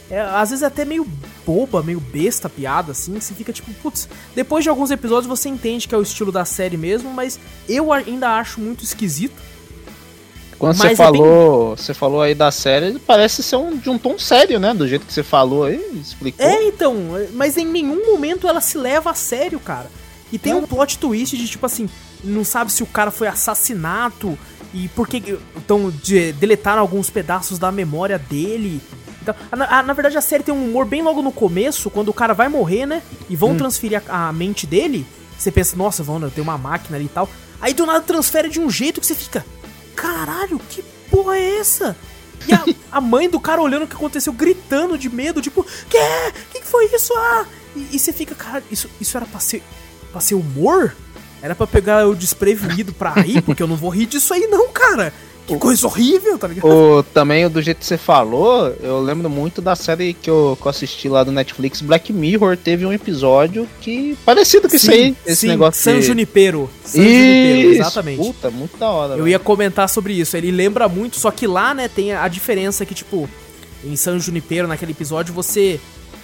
[0.10, 1.08] É, às vezes é até meio
[1.46, 5.28] boba, meio besta a piada, assim, que você fica tipo, putz, depois de alguns episódios
[5.28, 9.40] você entende que é o estilo da série mesmo, mas eu ainda acho muito esquisito.
[10.58, 11.78] Quando você falou, é bem...
[11.78, 14.74] você falou aí da série, parece ser um, de um tom sério, né?
[14.74, 16.46] Do jeito que você falou aí, explicou.
[16.46, 16.96] É, então,
[17.34, 19.90] mas em nenhum momento ela se leva a sério, cara.
[20.34, 21.88] E tem um plot twist de tipo assim,
[22.24, 24.38] não sabe se o cara foi assassinato
[24.74, 28.82] e por que então de, deletaram alguns pedaços da memória dele.
[29.22, 32.14] Então, na, na, verdade a série tem um humor bem logo no começo, quando o
[32.14, 33.02] cara vai morrer, né?
[33.30, 33.58] E vão hum.
[33.58, 35.06] transferir a, a, mente dele.
[35.38, 37.30] Você pensa, nossa, vão, tem uma máquina ali e tal.
[37.62, 39.46] Aí do nada transfere de um jeito que você fica,
[39.96, 41.98] caralho, que porra é essa?
[42.48, 42.64] E a,
[42.98, 46.32] a mãe do cara olhando o que aconteceu, gritando de medo, tipo, que?
[46.52, 47.14] Que, que foi isso?
[47.18, 47.46] Ah!
[47.76, 49.62] E, e você fica, cara, isso, isso era pra ser,
[50.12, 50.96] pra ser humor?
[51.42, 54.68] Era pra pegar o desprevenido pra rir, porque eu não vou rir disso aí não,
[54.70, 55.14] cara.
[55.50, 56.68] Que coisa horrível, tá ligado?
[56.68, 60.68] O, também, do jeito que você falou, eu lembro muito da série que eu, que
[60.68, 64.16] eu assisti lá do Netflix, Black Mirror, teve um episódio que.
[64.24, 65.16] parecido com sim, isso aí.
[65.26, 66.06] Esse sim, negócio San de...
[66.06, 66.70] Junipero.
[66.86, 68.18] San isso, Junipero, exatamente.
[68.18, 69.14] Puta, muito da hora.
[69.14, 69.28] Eu velho.
[69.30, 70.38] ia comentar sobre isso.
[70.38, 73.28] Ele lembra muito, só que lá, né, tem a diferença que, tipo,
[73.84, 75.80] em San Junipero, naquele episódio, você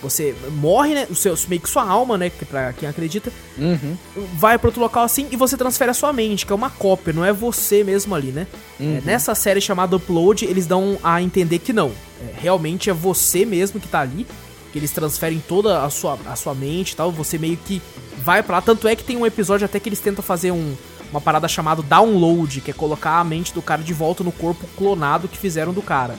[0.09, 1.07] você morre, né?
[1.09, 2.29] O seu, meio que sua alma, né?
[2.29, 3.97] Que pra quem acredita, uhum.
[4.35, 7.13] vai para outro local assim e você transfere a sua mente, que é uma cópia,
[7.13, 8.47] não é você mesmo ali, né?
[8.79, 8.97] Uhum.
[8.97, 11.91] É, nessa série chamada Upload, eles dão a entender que não.
[12.21, 14.25] É, realmente é você mesmo que tá ali.
[14.71, 17.09] Que eles transferem toda a sua, a sua mente e tal.
[17.09, 17.81] Você meio que
[18.17, 18.61] vai para lá.
[18.61, 20.75] Tanto é que tem um episódio até que eles tentam fazer um,
[21.11, 24.67] uma parada chamada download, que é colocar a mente do cara de volta no corpo
[24.75, 26.15] clonado que fizeram do cara.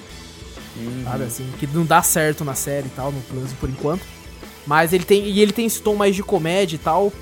[0.76, 1.04] Uhum.
[1.04, 1.50] Sabe assim?
[1.58, 4.02] Que não dá certo na série e tal, no Plus por enquanto.
[4.66, 5.24] Mas ele tem.
[5.24, 7.12] E ele tem esse tom mais de comédia e tal.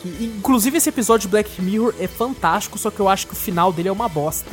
[0.00, 3.36] Que, inclusive esse episódio de Black Mirror é fantástico, só que eu acho que o
[3.36, 4.50] final dele é uma bosta.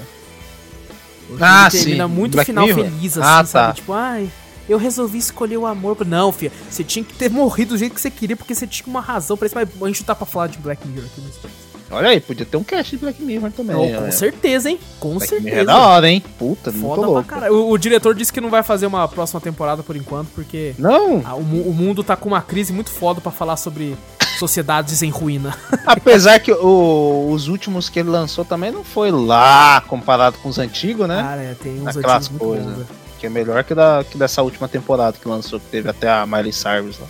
[1.28, 2.14] Porque ah, ele termina sim.
[2.14, 2.86] muito Black final Mirror?
[2.86, 3.68] feliz, assim, ah, sabe?
[3.68, 3.74] Tá.
[3.74, 4.32] Tipo, ai,
[4.68, 6.06] eu resolvi escolher o amor.
[6.06, 8.88] Não, filha, você tinha que ter morrido do jeito que você queria, porque você tinha
[8.88, 9.56] uma razão pra isso.
[9.56, 11.69] Mas a gente não tá pra falar de Black Mirror aqui no Space.
[11.92, 13.76] Olha aí, podia ter um cast de Black Mirror também.
[13.76, 14.80] Oh, com certeza, hein?
[15.00, 15.44] Com Black certeza.
[15.50, 16.24] Mirror é da hora, hein?
[16.38, 17.36] Puta, Foda muito louco.
[17.52, 20.76] O, o, diretor disse que não vai fazer uma próxima temporada por enquanto, porque.
[20.78, 21.22] Não!
[21.26, 23.98] A, o, o, mundo tá com uma crise muito foda para falar sobre
[24.38, 25.58] sociedades em ruína.
[25.86, 30.60] Apesar que o, os últimos que ele lançou também não foi lá comparado com os
[30.60, 31.22] antigos, né?
[31.22, 32.88] Cara, é, tem uns Aquelas coisas.
[33.20, 36.26] Que é melhor que, da, que dessa última temporada que lançou, que teve até a
[36.26, 37.08] Miley Cyrus lá.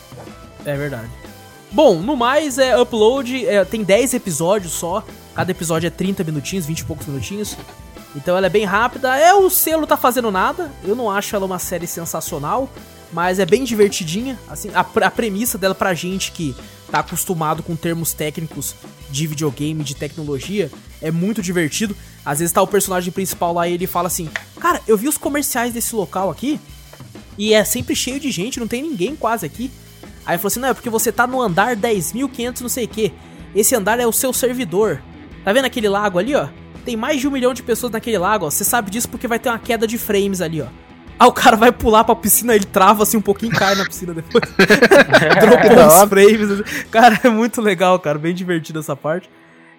[0.65, 1.18] É verdade.
[1.71, 5.03] Bom, no mais, é upload, é, tem 10 episódios só.
[5.35, 7.55] Cada episódio é 30 minutinhos, 20 e poucos minutinhos.
[8.15, 9.15] Então ela é bem rápida.
[9.15, 10.71] É o selo tá fazendo nada.
[10.83, 12.67] Eu não acho ela uma série sensacional,
[13.13, 14.37] mas é bem divertidinha.
[14.49, 16.55] Assim, a, a premissa dela pra gente que
[16.91, 18.73] tá acostumado com termos técnicos
[19.11, 21.95] de videogame, de tecnologia, é muito divertido.
[22.25, 24.27] Às vezes tá o personagem principal lá e ele fala assim:
[24.59, 26.59] "Cara, eu vi os comerciais desse local aqui
[27.37, 29.71] e é sempre cheio de gente, não tem ninguém quase aqui.
[30.29, 33.11] Aí falou assim: não, é porque você tá no andar 10.500 não sei o que.
[33.55, 35.01] Esse andar é o seu servidor.
[35.43, 36.47] Tá vendo aquele lago ali, ó?
[36.85, 38.51] Tem mais de um milhão de pessoas naquele lago, ó.
[38.51, 40.67] Você sabe disso porque vai ter uma queda de frames ali, ó.
[41.19, 43.85] Aí o cara vai pular pra piscina, ele trava assim um pouquinho e cai na
[43.85, 44.43] piscina depois.
[45.41, 46.85] Dropou os frames.
[46.91, 48.19] Cara, é muito legal, cara.
[48.19, 49.27] Bem divertido essa parte.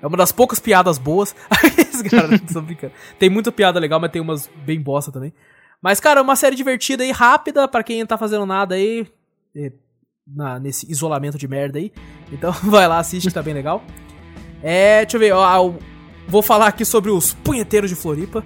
[0.03, 1.33] É uma das poucas piadas boas.
[2.11, 2.93] cara, tô brincando.
[3.21, 5.33] Tem muita piada legal, mas tem umas bem bosta também.
[5.81, 9.07] Mas, cara, é uma série divertida e rápida para quem não tá fazendo nada aí
[10.35, 11.93] na, nesse isolamento de merda aí.
[12.33, 13.83] Então vai lá, assiste que tá bem legal.
[14.63, 15.73] É, deixa eu ver, ó,
[16.29, 18.45] vou falar aqui sobre os punheteiros de Floripa.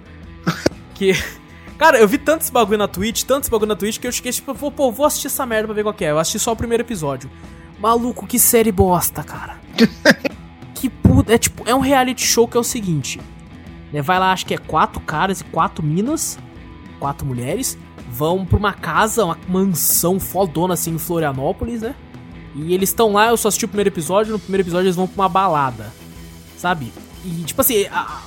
[0.93, 1.11] Que.
[1.77, 4.53] Cara, eu vi tantos bagulho na Twitch, tantos bagulho na Twitch, que eu cheguei tipo,
[4.53, 6.11] vou, pô, vou assistir essa merda pra ver qual que é.
[6.11, 7.29] Eu assisti só o primeiro episódio.
[7.77, 9.59] Maluco, que série bosta, cara.
[10.73, 11.33] que puta.
[11.33, 13.19] É tipo, é um reality show que é o seguinte.
[13.91, 16.39] Né, vai lá, acho que é quatro caras e quatro minas.
[16.97, 17.77] Quatro mulheres
[18.15, 21.93] vão pra uma casa, uma mansão fodona assim em Florianópolis, né?
[22.55, 25.07] E eles estão lá, eu só assisti o primeiro episódio, no primeiro episódio eles vão
[25.07, 25.91] pra uma balada,
[26.57, 26.93] sabe?
[27.25, 27.85] E, tipo assim,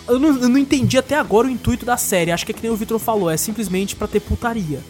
[0.09, 2.32] eu não, eu não entendi até agora o intuito da série.
[2.32, 4.81] Acho que é que nem o Victor falou, é simplesmente para ter putaria.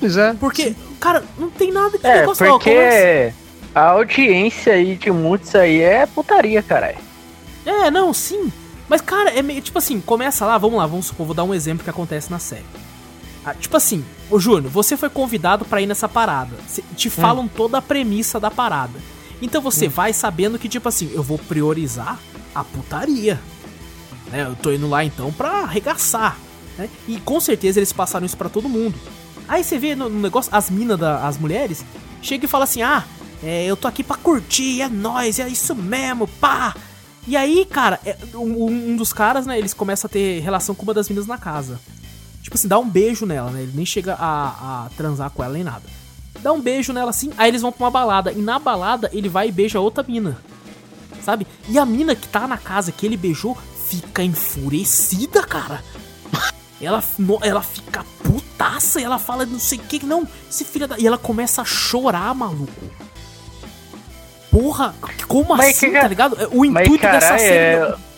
[0.00, 0.32] Pois é.
[0.40, 3.34] Porque, cara, não tem nada que É, negócio, porque conversa.
[3.74, 6.96] a audiência aí de muitos aí é putaria, caralho.
[7.66, 8.50] É, não, sim.
[8.88, 9.60] Mas, cara, é meio.
[9.60, 12.38] Tipo assim, começa lá, vamos lá, vamos supor, vou dar um exemplo que acontece na
[12.38, 12.64] série.
[13.44, 16.56] Ah, tipo assim, ô Júnior, você foi convidado pra ir nessa parada.
[16.96, 18.98] Te falam toda a premissa da parada.
[19.40, 22.18] Então você vai sabendo que, tipo assim, eu vou priorizar
[22.54, 23.40] a putaria.
[24.30, 24.42] Né?
[24.42, 26.36] Eu tô indo lá então pra arregaçar.
[26.76, 26.88] Né?
[27.08, 28.94] E com certeza eles passaram isso pra todo mundo.
[29.48, 31.84] Aí você vê no, no negócio, as minas, da, as mulheres,
[32.22, 33.04] chega e fala assim: ah,
[33.42, 36.74] é, eu tô aqui pra curtir, é nóis, é isso mesmo, pá.
[37.26, 40.82] E aí, cara, é, um, um dos caras, né, eles começam a ter relação com
[40.82, 41.80] uma das minas na casa.
[42.50, 43.62] Tipo assim, dá um beijo nela, né?
[43.62, 45.84] Ele nem chega a, a transar com ela nem nada.
[46.40, 48.32] Dá um beijo nela assim, aí eles vão pra uma balada.
[48.32, 50.36] E na balada ele vai e beija outra mina.
[51.22, 51.46] Sabe?
[51.68, 53.56] E a mina que tá na casa que ele beijou
[53.88, 55.80] fica enfurecida, cara.
[56.82, 57.04] Ela,
[57.42, 60.98] ela fica putaça e ela fala não sei o que, não, esse filho da.
[60.98, 62.72] E ela começa a chorar, maluco.
[64.50, 64.94] Porra,
[65.28, 66.36] como Mas assim, que tá ligado?
[66.50, 67.76] O Mas intuito dessa série.
[67.76, 68.09] é...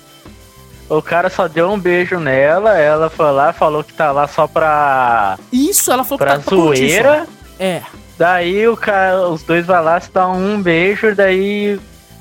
[0.88, 4.46] o cara só deu um beijo nela, ela foi lá, falou que tá lá só
[4.46, 7.26] pra, Isso, ela falou pra que tá pra zoeira.
[7.58, 7.82] É.
[8.18, 11.74] Daí o cara, os dois vai lá, se dá um beijo, daí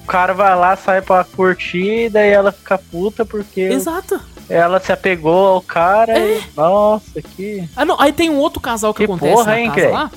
[0.03, 4.19] o cara vai lá, sai pra curtir, daí ela fica puta porque Exato.
[4.49, 6.37] ela se apegou ao cara É.
[6.37, 6.43] e.
[6.55, 7.67] Nossa, que.
[7.75, 9.91] Ah, não, aí tem um outro casal que, Que acontece porra, hein, Craig?
[9.91, 10.09] lá,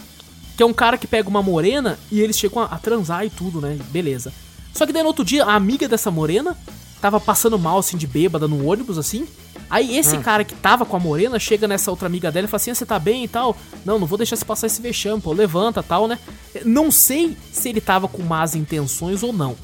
[0.57, 3.31] que é um cara que pega uma morena e eles chegam a, a transar e
[3.31, 3.77] tudo, né?
[3.91, 4.33] Beleza.
[4.73, 6.57] Só que daí no outro dia, a amiga dessa morena
[7.05, 9.29] tava passando mal, assim, de bêbada no ônibus, assim.
[9.69, 12.57] Aí esse cara que tava com a morena chega nessa outra amiga dela e fala
[12.57, 13.55] assim: "Ah, você tá bem e tal?
[13.85, 16.19] Não, não vou deixar você passar esse vexame, pô, levanta tal, né?
[16.65, 19.55] Não sei se ele tava com más intenções ou não.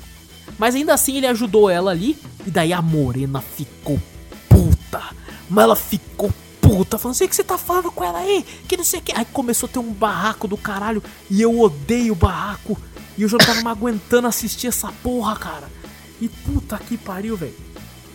[0.59, 2.15] Mas ainda assim ele ajudou ela ali.
[2.47, 3.99] E daí a morena ficou
[4.47, 5.03] puta.
[5.49, 6.31] Mas ela ficou
[6.61, 6.99] puta.
[6.99, 8.45] Falando assim: o que você tá falando com ela aí?
[8.69, 9.17] Que não sei o que.
[9.17, 11.03] Aí começou a ter um barraco do caralho.
[11.31, 12.77] E eu odeio barraco.
[13.17, 15.80] E eu já não tava me aguentando assistir essa porra, cara.
[16.21, 17.55] E puta que pariu, velho.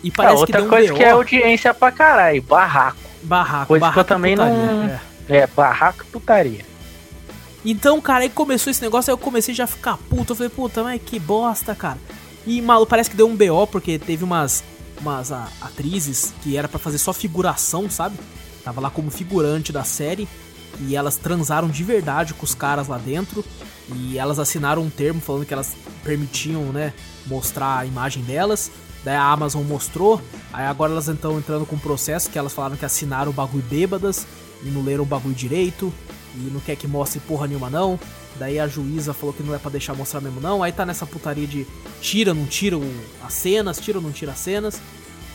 [0.03, 0.97] E Ah, parece que outra deu um coisa BO.
[0.97, 2.97] que é audiência pra caralho, barraco.
[3.23, 5.01] Barraco, coisa que eu barraco também putaria, não- é.
[5.27, 6.65] É, barraco e putaria.
[7.65, 10.33] Então, cara, aí começou esse negócio, aí eu comecei já a ficar puto.
[10.33, 11.97] Eu falei, puta, mas que bosta, cara.
[12.45, 14.63] E, maluco, parece que deu um BO, porque teve umas,
[15.01, 18.17] umas a- atrizes que era pra fazer só figuração, sabe?
[18.63, 20.27] Tava lá como figurante da série.
[20.81, 23.43] E elas transaram de verdade com os caras lá dentro.
[23.95, 26.93] E elas assinaram um termo falando que elas permitiam, né,
[27.25, 28.71] mostrar a imagem delas.
[29.03, 30.21] Daí a Amazon mostrou.
[30.51, 33.63] Aí agora elas estão entrando com um processo que elas falaram que assinaram o bagulho
[33.69, 34.25] bêbadas
[34.63, 35.93] e não leram o bagulho direito.
[36.35, 37.99] E não quer que mostre porra nenhuma não.
[38.37, 40.61] Daí a juíza falou que não é pra deixar mostrar mesmo não.
[40.61, 41.65] Aí tá nessa putaria de
[42.01, 42.77] tira, não tira
[43.23, 44.81] as cenas, tira ou não tira as cenas.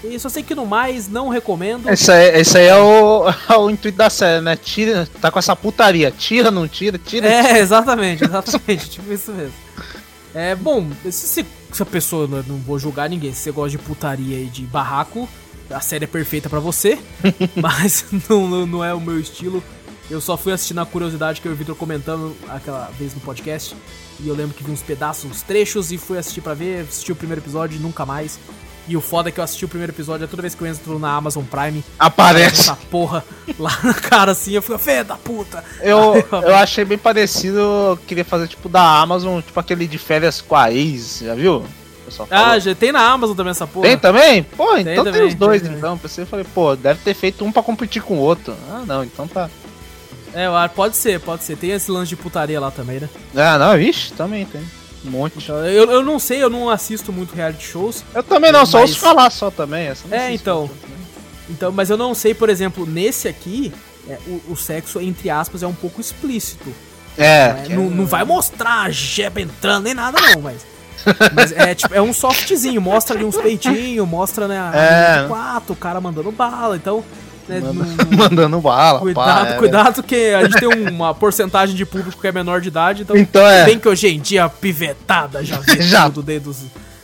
[0.02, 1.88] E só sei que no mais, não recomendo.
[1.88, 4.56] Esse aí, esse aí é, o, é o intuito da série, né?
[4.56, 6.10] Tira, tá com essa putaria.
[6.10, 7.28] Tira, não tira, tira.
[7.28, 9.52] É, exatamente, exatamente, tipo isso mesmo.
[10.34, 14.38] É, bom, se, se, a pessoa, não, vou julgar ninguém, se você gosta de putaria
[14.38, 15.28] e de barraco,
[15.68, 16.98] a série é perfeita pra você,
[17.56, 19.62] mas não, não, é o meu estilo.
[20.08, 23.76] Eu só fui assistir na curiosidade que eu o Vitor comentando aquela vez no podcast,
[24.20, 27.10] e eu lembro que vi uns pedaços, uns trechos, e fui assistir pra ver, assisti
[27.10, 28.38] o primeiro episódio e nunca mais.
[28.90, 30.66] E o foda é que eu assisti o primeiro episódio, é toda vez que eu
[30.66, 32.62] entro na Amazon Prime, Aparece.
[32.62, 33.24] essa porra
[33.56, 35.62] lá na cara assim, eu fico, fé da puta!
[35.80, 40.40] Eu, eu achei bem parecido, eu queria fazer tipo da Amazon, tipo aquele de férias
[40.40, 41.64] com a ex, já viu?
[42.28, 43.86] Ah, já tem na Amazon também essa porra.
[43.86, 44.42] Tem também?
[44.42, 45.96] Pô, então tem, também, os dois, tem então.
[45.96, 48.56] Pensei, falei, pô, deve ter feito um pra competir com o outro.
[48.72, 49.48] Ah, não, então tá.
[50.34, 51.56] É, pode ser, pode ser.
[51.56, 53.08] Tem esse lance de putaria lá também, né?
[53.36, 54.62] Ah, não, vixe, também tem.
[55.04, 55.38] Um monte.
[55.38, 58.04] Então, eu, eu não sei, eu não assisto muito reality shows.
[58.14, 59.86] Eu também não, só Mas- ouço falar só também.
[59.88, 60.64] essa eu não É, então.
[60.64, 60.70] né?
[61.48, 63.72] Então, mas eu não sei, por exemplo, nesse aqui,
[64.08, 66.72] é, o, o sexo, entre aspas, é um pouco explícito.
[67.18, 67.66] É, né?
[67.70, 70.66] não, não vai mostrar a jeba entrando nem nada, não, mas.
[71.34, 75.24] Mas é tipo, é um softzinho, mostra ali uns peitinhos, mostra né, a É.
[75.24, 77.02] a quatro, o cara mandando bala, então.
[77.50, 79.56] Né, Manda- mandando bala, Cuidado, pá, é.
[79.56, 83.16] cuidado, que a gente tem uma porcentagem de público que é menor de idade, então.
[83.16, 83.64] Então é.
[83.64, 86.04] Bem que hoje em dia a pivetada já vê Já.
[86.06, 86.58] tudo dedos.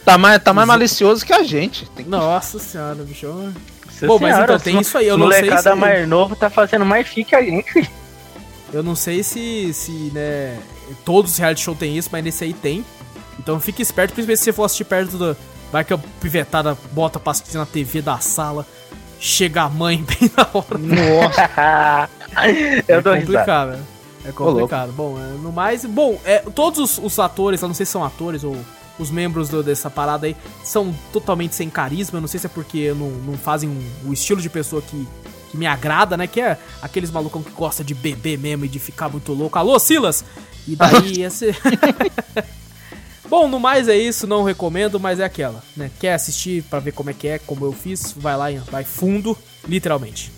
[0.04, 1.86] Tá mais, tá mais malicioso que a gente.
[1.90, 3.26] Tem que- Nossa senhora, bicho.
[3.26, 6.36] Nossa Bom, mas senhora, então os tem isso aí, eu não sei se- mais novo
[6.36, 7.90] tá fazendo mais fique que a gente.
[8.72, 10.56] Eu não sei se, se, né,
[11.04, 12.84] todos os reality show tem isso, mas nesse aí tem.
[13.38, 15.36] Então fique esperto, principalmente se você for assistir perto do.
[15.72, 18.66] Vai que a pivetada bota pra assistir na TV da sala,
[19.20, 20.78] chega a mãe bem na hora.
[20.78, 22.08] Nossa.
[22.88, 23.82] Eu é dou complicado, né?
[24.24, 24.92] É complicado.
[24.92, 28.04] Bom, é, no mais, bom, é, todos os, os atores, eu não sei se são
[28.04, 28.56] atores ou
[28.98, 32.16] os membros do- dessa parada aí, são totalmente sem carisma.
[32.16, 35.06] Eu não sei se é porque não, não fazem um- o estilo de pessoa que
[35.48, 36.26] que me agrada, né?
[36.26, 39.56] Que é aqueles malucão que gosta de beber mesmo e de ficar muito louco.
[39.56, 40.24] Alô, Silas!
[40.66, 41.56] E daí ser.
[43.28, 45.90] Bom, no mais é isso, não recomendo, mas é aquela, né?
[45.98, 49.36] Quer assistir para ver como é que é, como eu fiz, vai lá, vai fundo,
[49.66, 50.30] literalmente.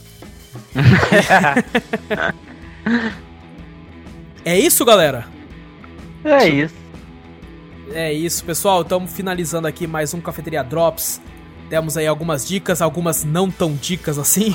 [4.45, 5.27] é isso, galera?
[6.25, 6.75] É isso.
[7.93, 8.83] É isso, pessoal.
[8.83, 11.21] Estamos finalizando aqui mais um Cafeteria Drops.
[11.69, 14.55] Temos aí algumas dicas, algumas não tão dicas assim.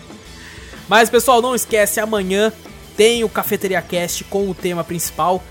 [0.88, 2.52] Mas, pessoal, não esquece, amanhã
[2.96, 5.42] tem o Cafeteria Cast com o tema principal,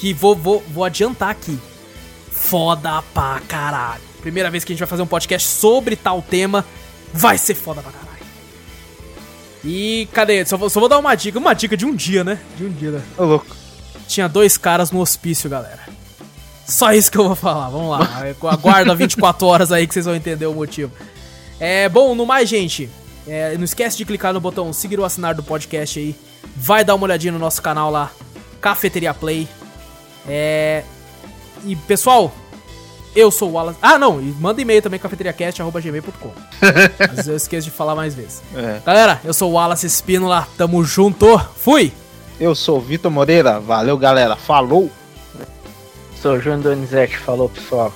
[0.00, 1.58] que vou, vou, vou adiantar aqui.
[2.30, 4.00] Foda pra caralho.
[4.22, 6.64] Primeira vez que a gente vai fazer um podcast sobre tal tema,
[7.12, 8.10] vai ser foda pra caralho.
[9.62, 10.44] E cadê?
[10.46, 12.38] Só vou, só vou dar uma dica, uma dica de um dia, né?
[12.56, 13.02] De um dia, né?
[13.18, 13.46] Ô, louco.
[14.08, 15.80] Tinha dois caras no hospício, galera.
[16.66, 18.08] Só isso que eu vou falar, vamos lá.
[18.50, 20.90] Aguarda 24 horas aí que vocês vão entender o motivo.
[21.58, 22.88] É, bom, no mais, gente,
[23.28, 26.16] é, não esquece de clicar no botão seguir ou assinar do podcast aí.
[26.56, 28.10] Vai dar uma olhadinha no nosso canal lá,
[28.62, 29.46] Cafeteria Play.
[30.28, 30.84] É,
[31.64, 32.32] e pessoal,
[33.14, 33.78] eu sou o Wallace.
[33.82, 36.32] Ah, não, e manda e-mail também, cafeteriacast.gmail.com.
[37.10, 38.42] Vezes eu esqueço de falar mais vezes.
[38.54, 38.80] É.
[38.84, 41.92] Galera, eu sou o Wallace Espínola, tamo junto, fui!
[42.38, 44.90] Eu sou o Vitor Moreira, valeu galera, falou!
[46.20, 47.92] Sou o João Donizete, falou pessoal.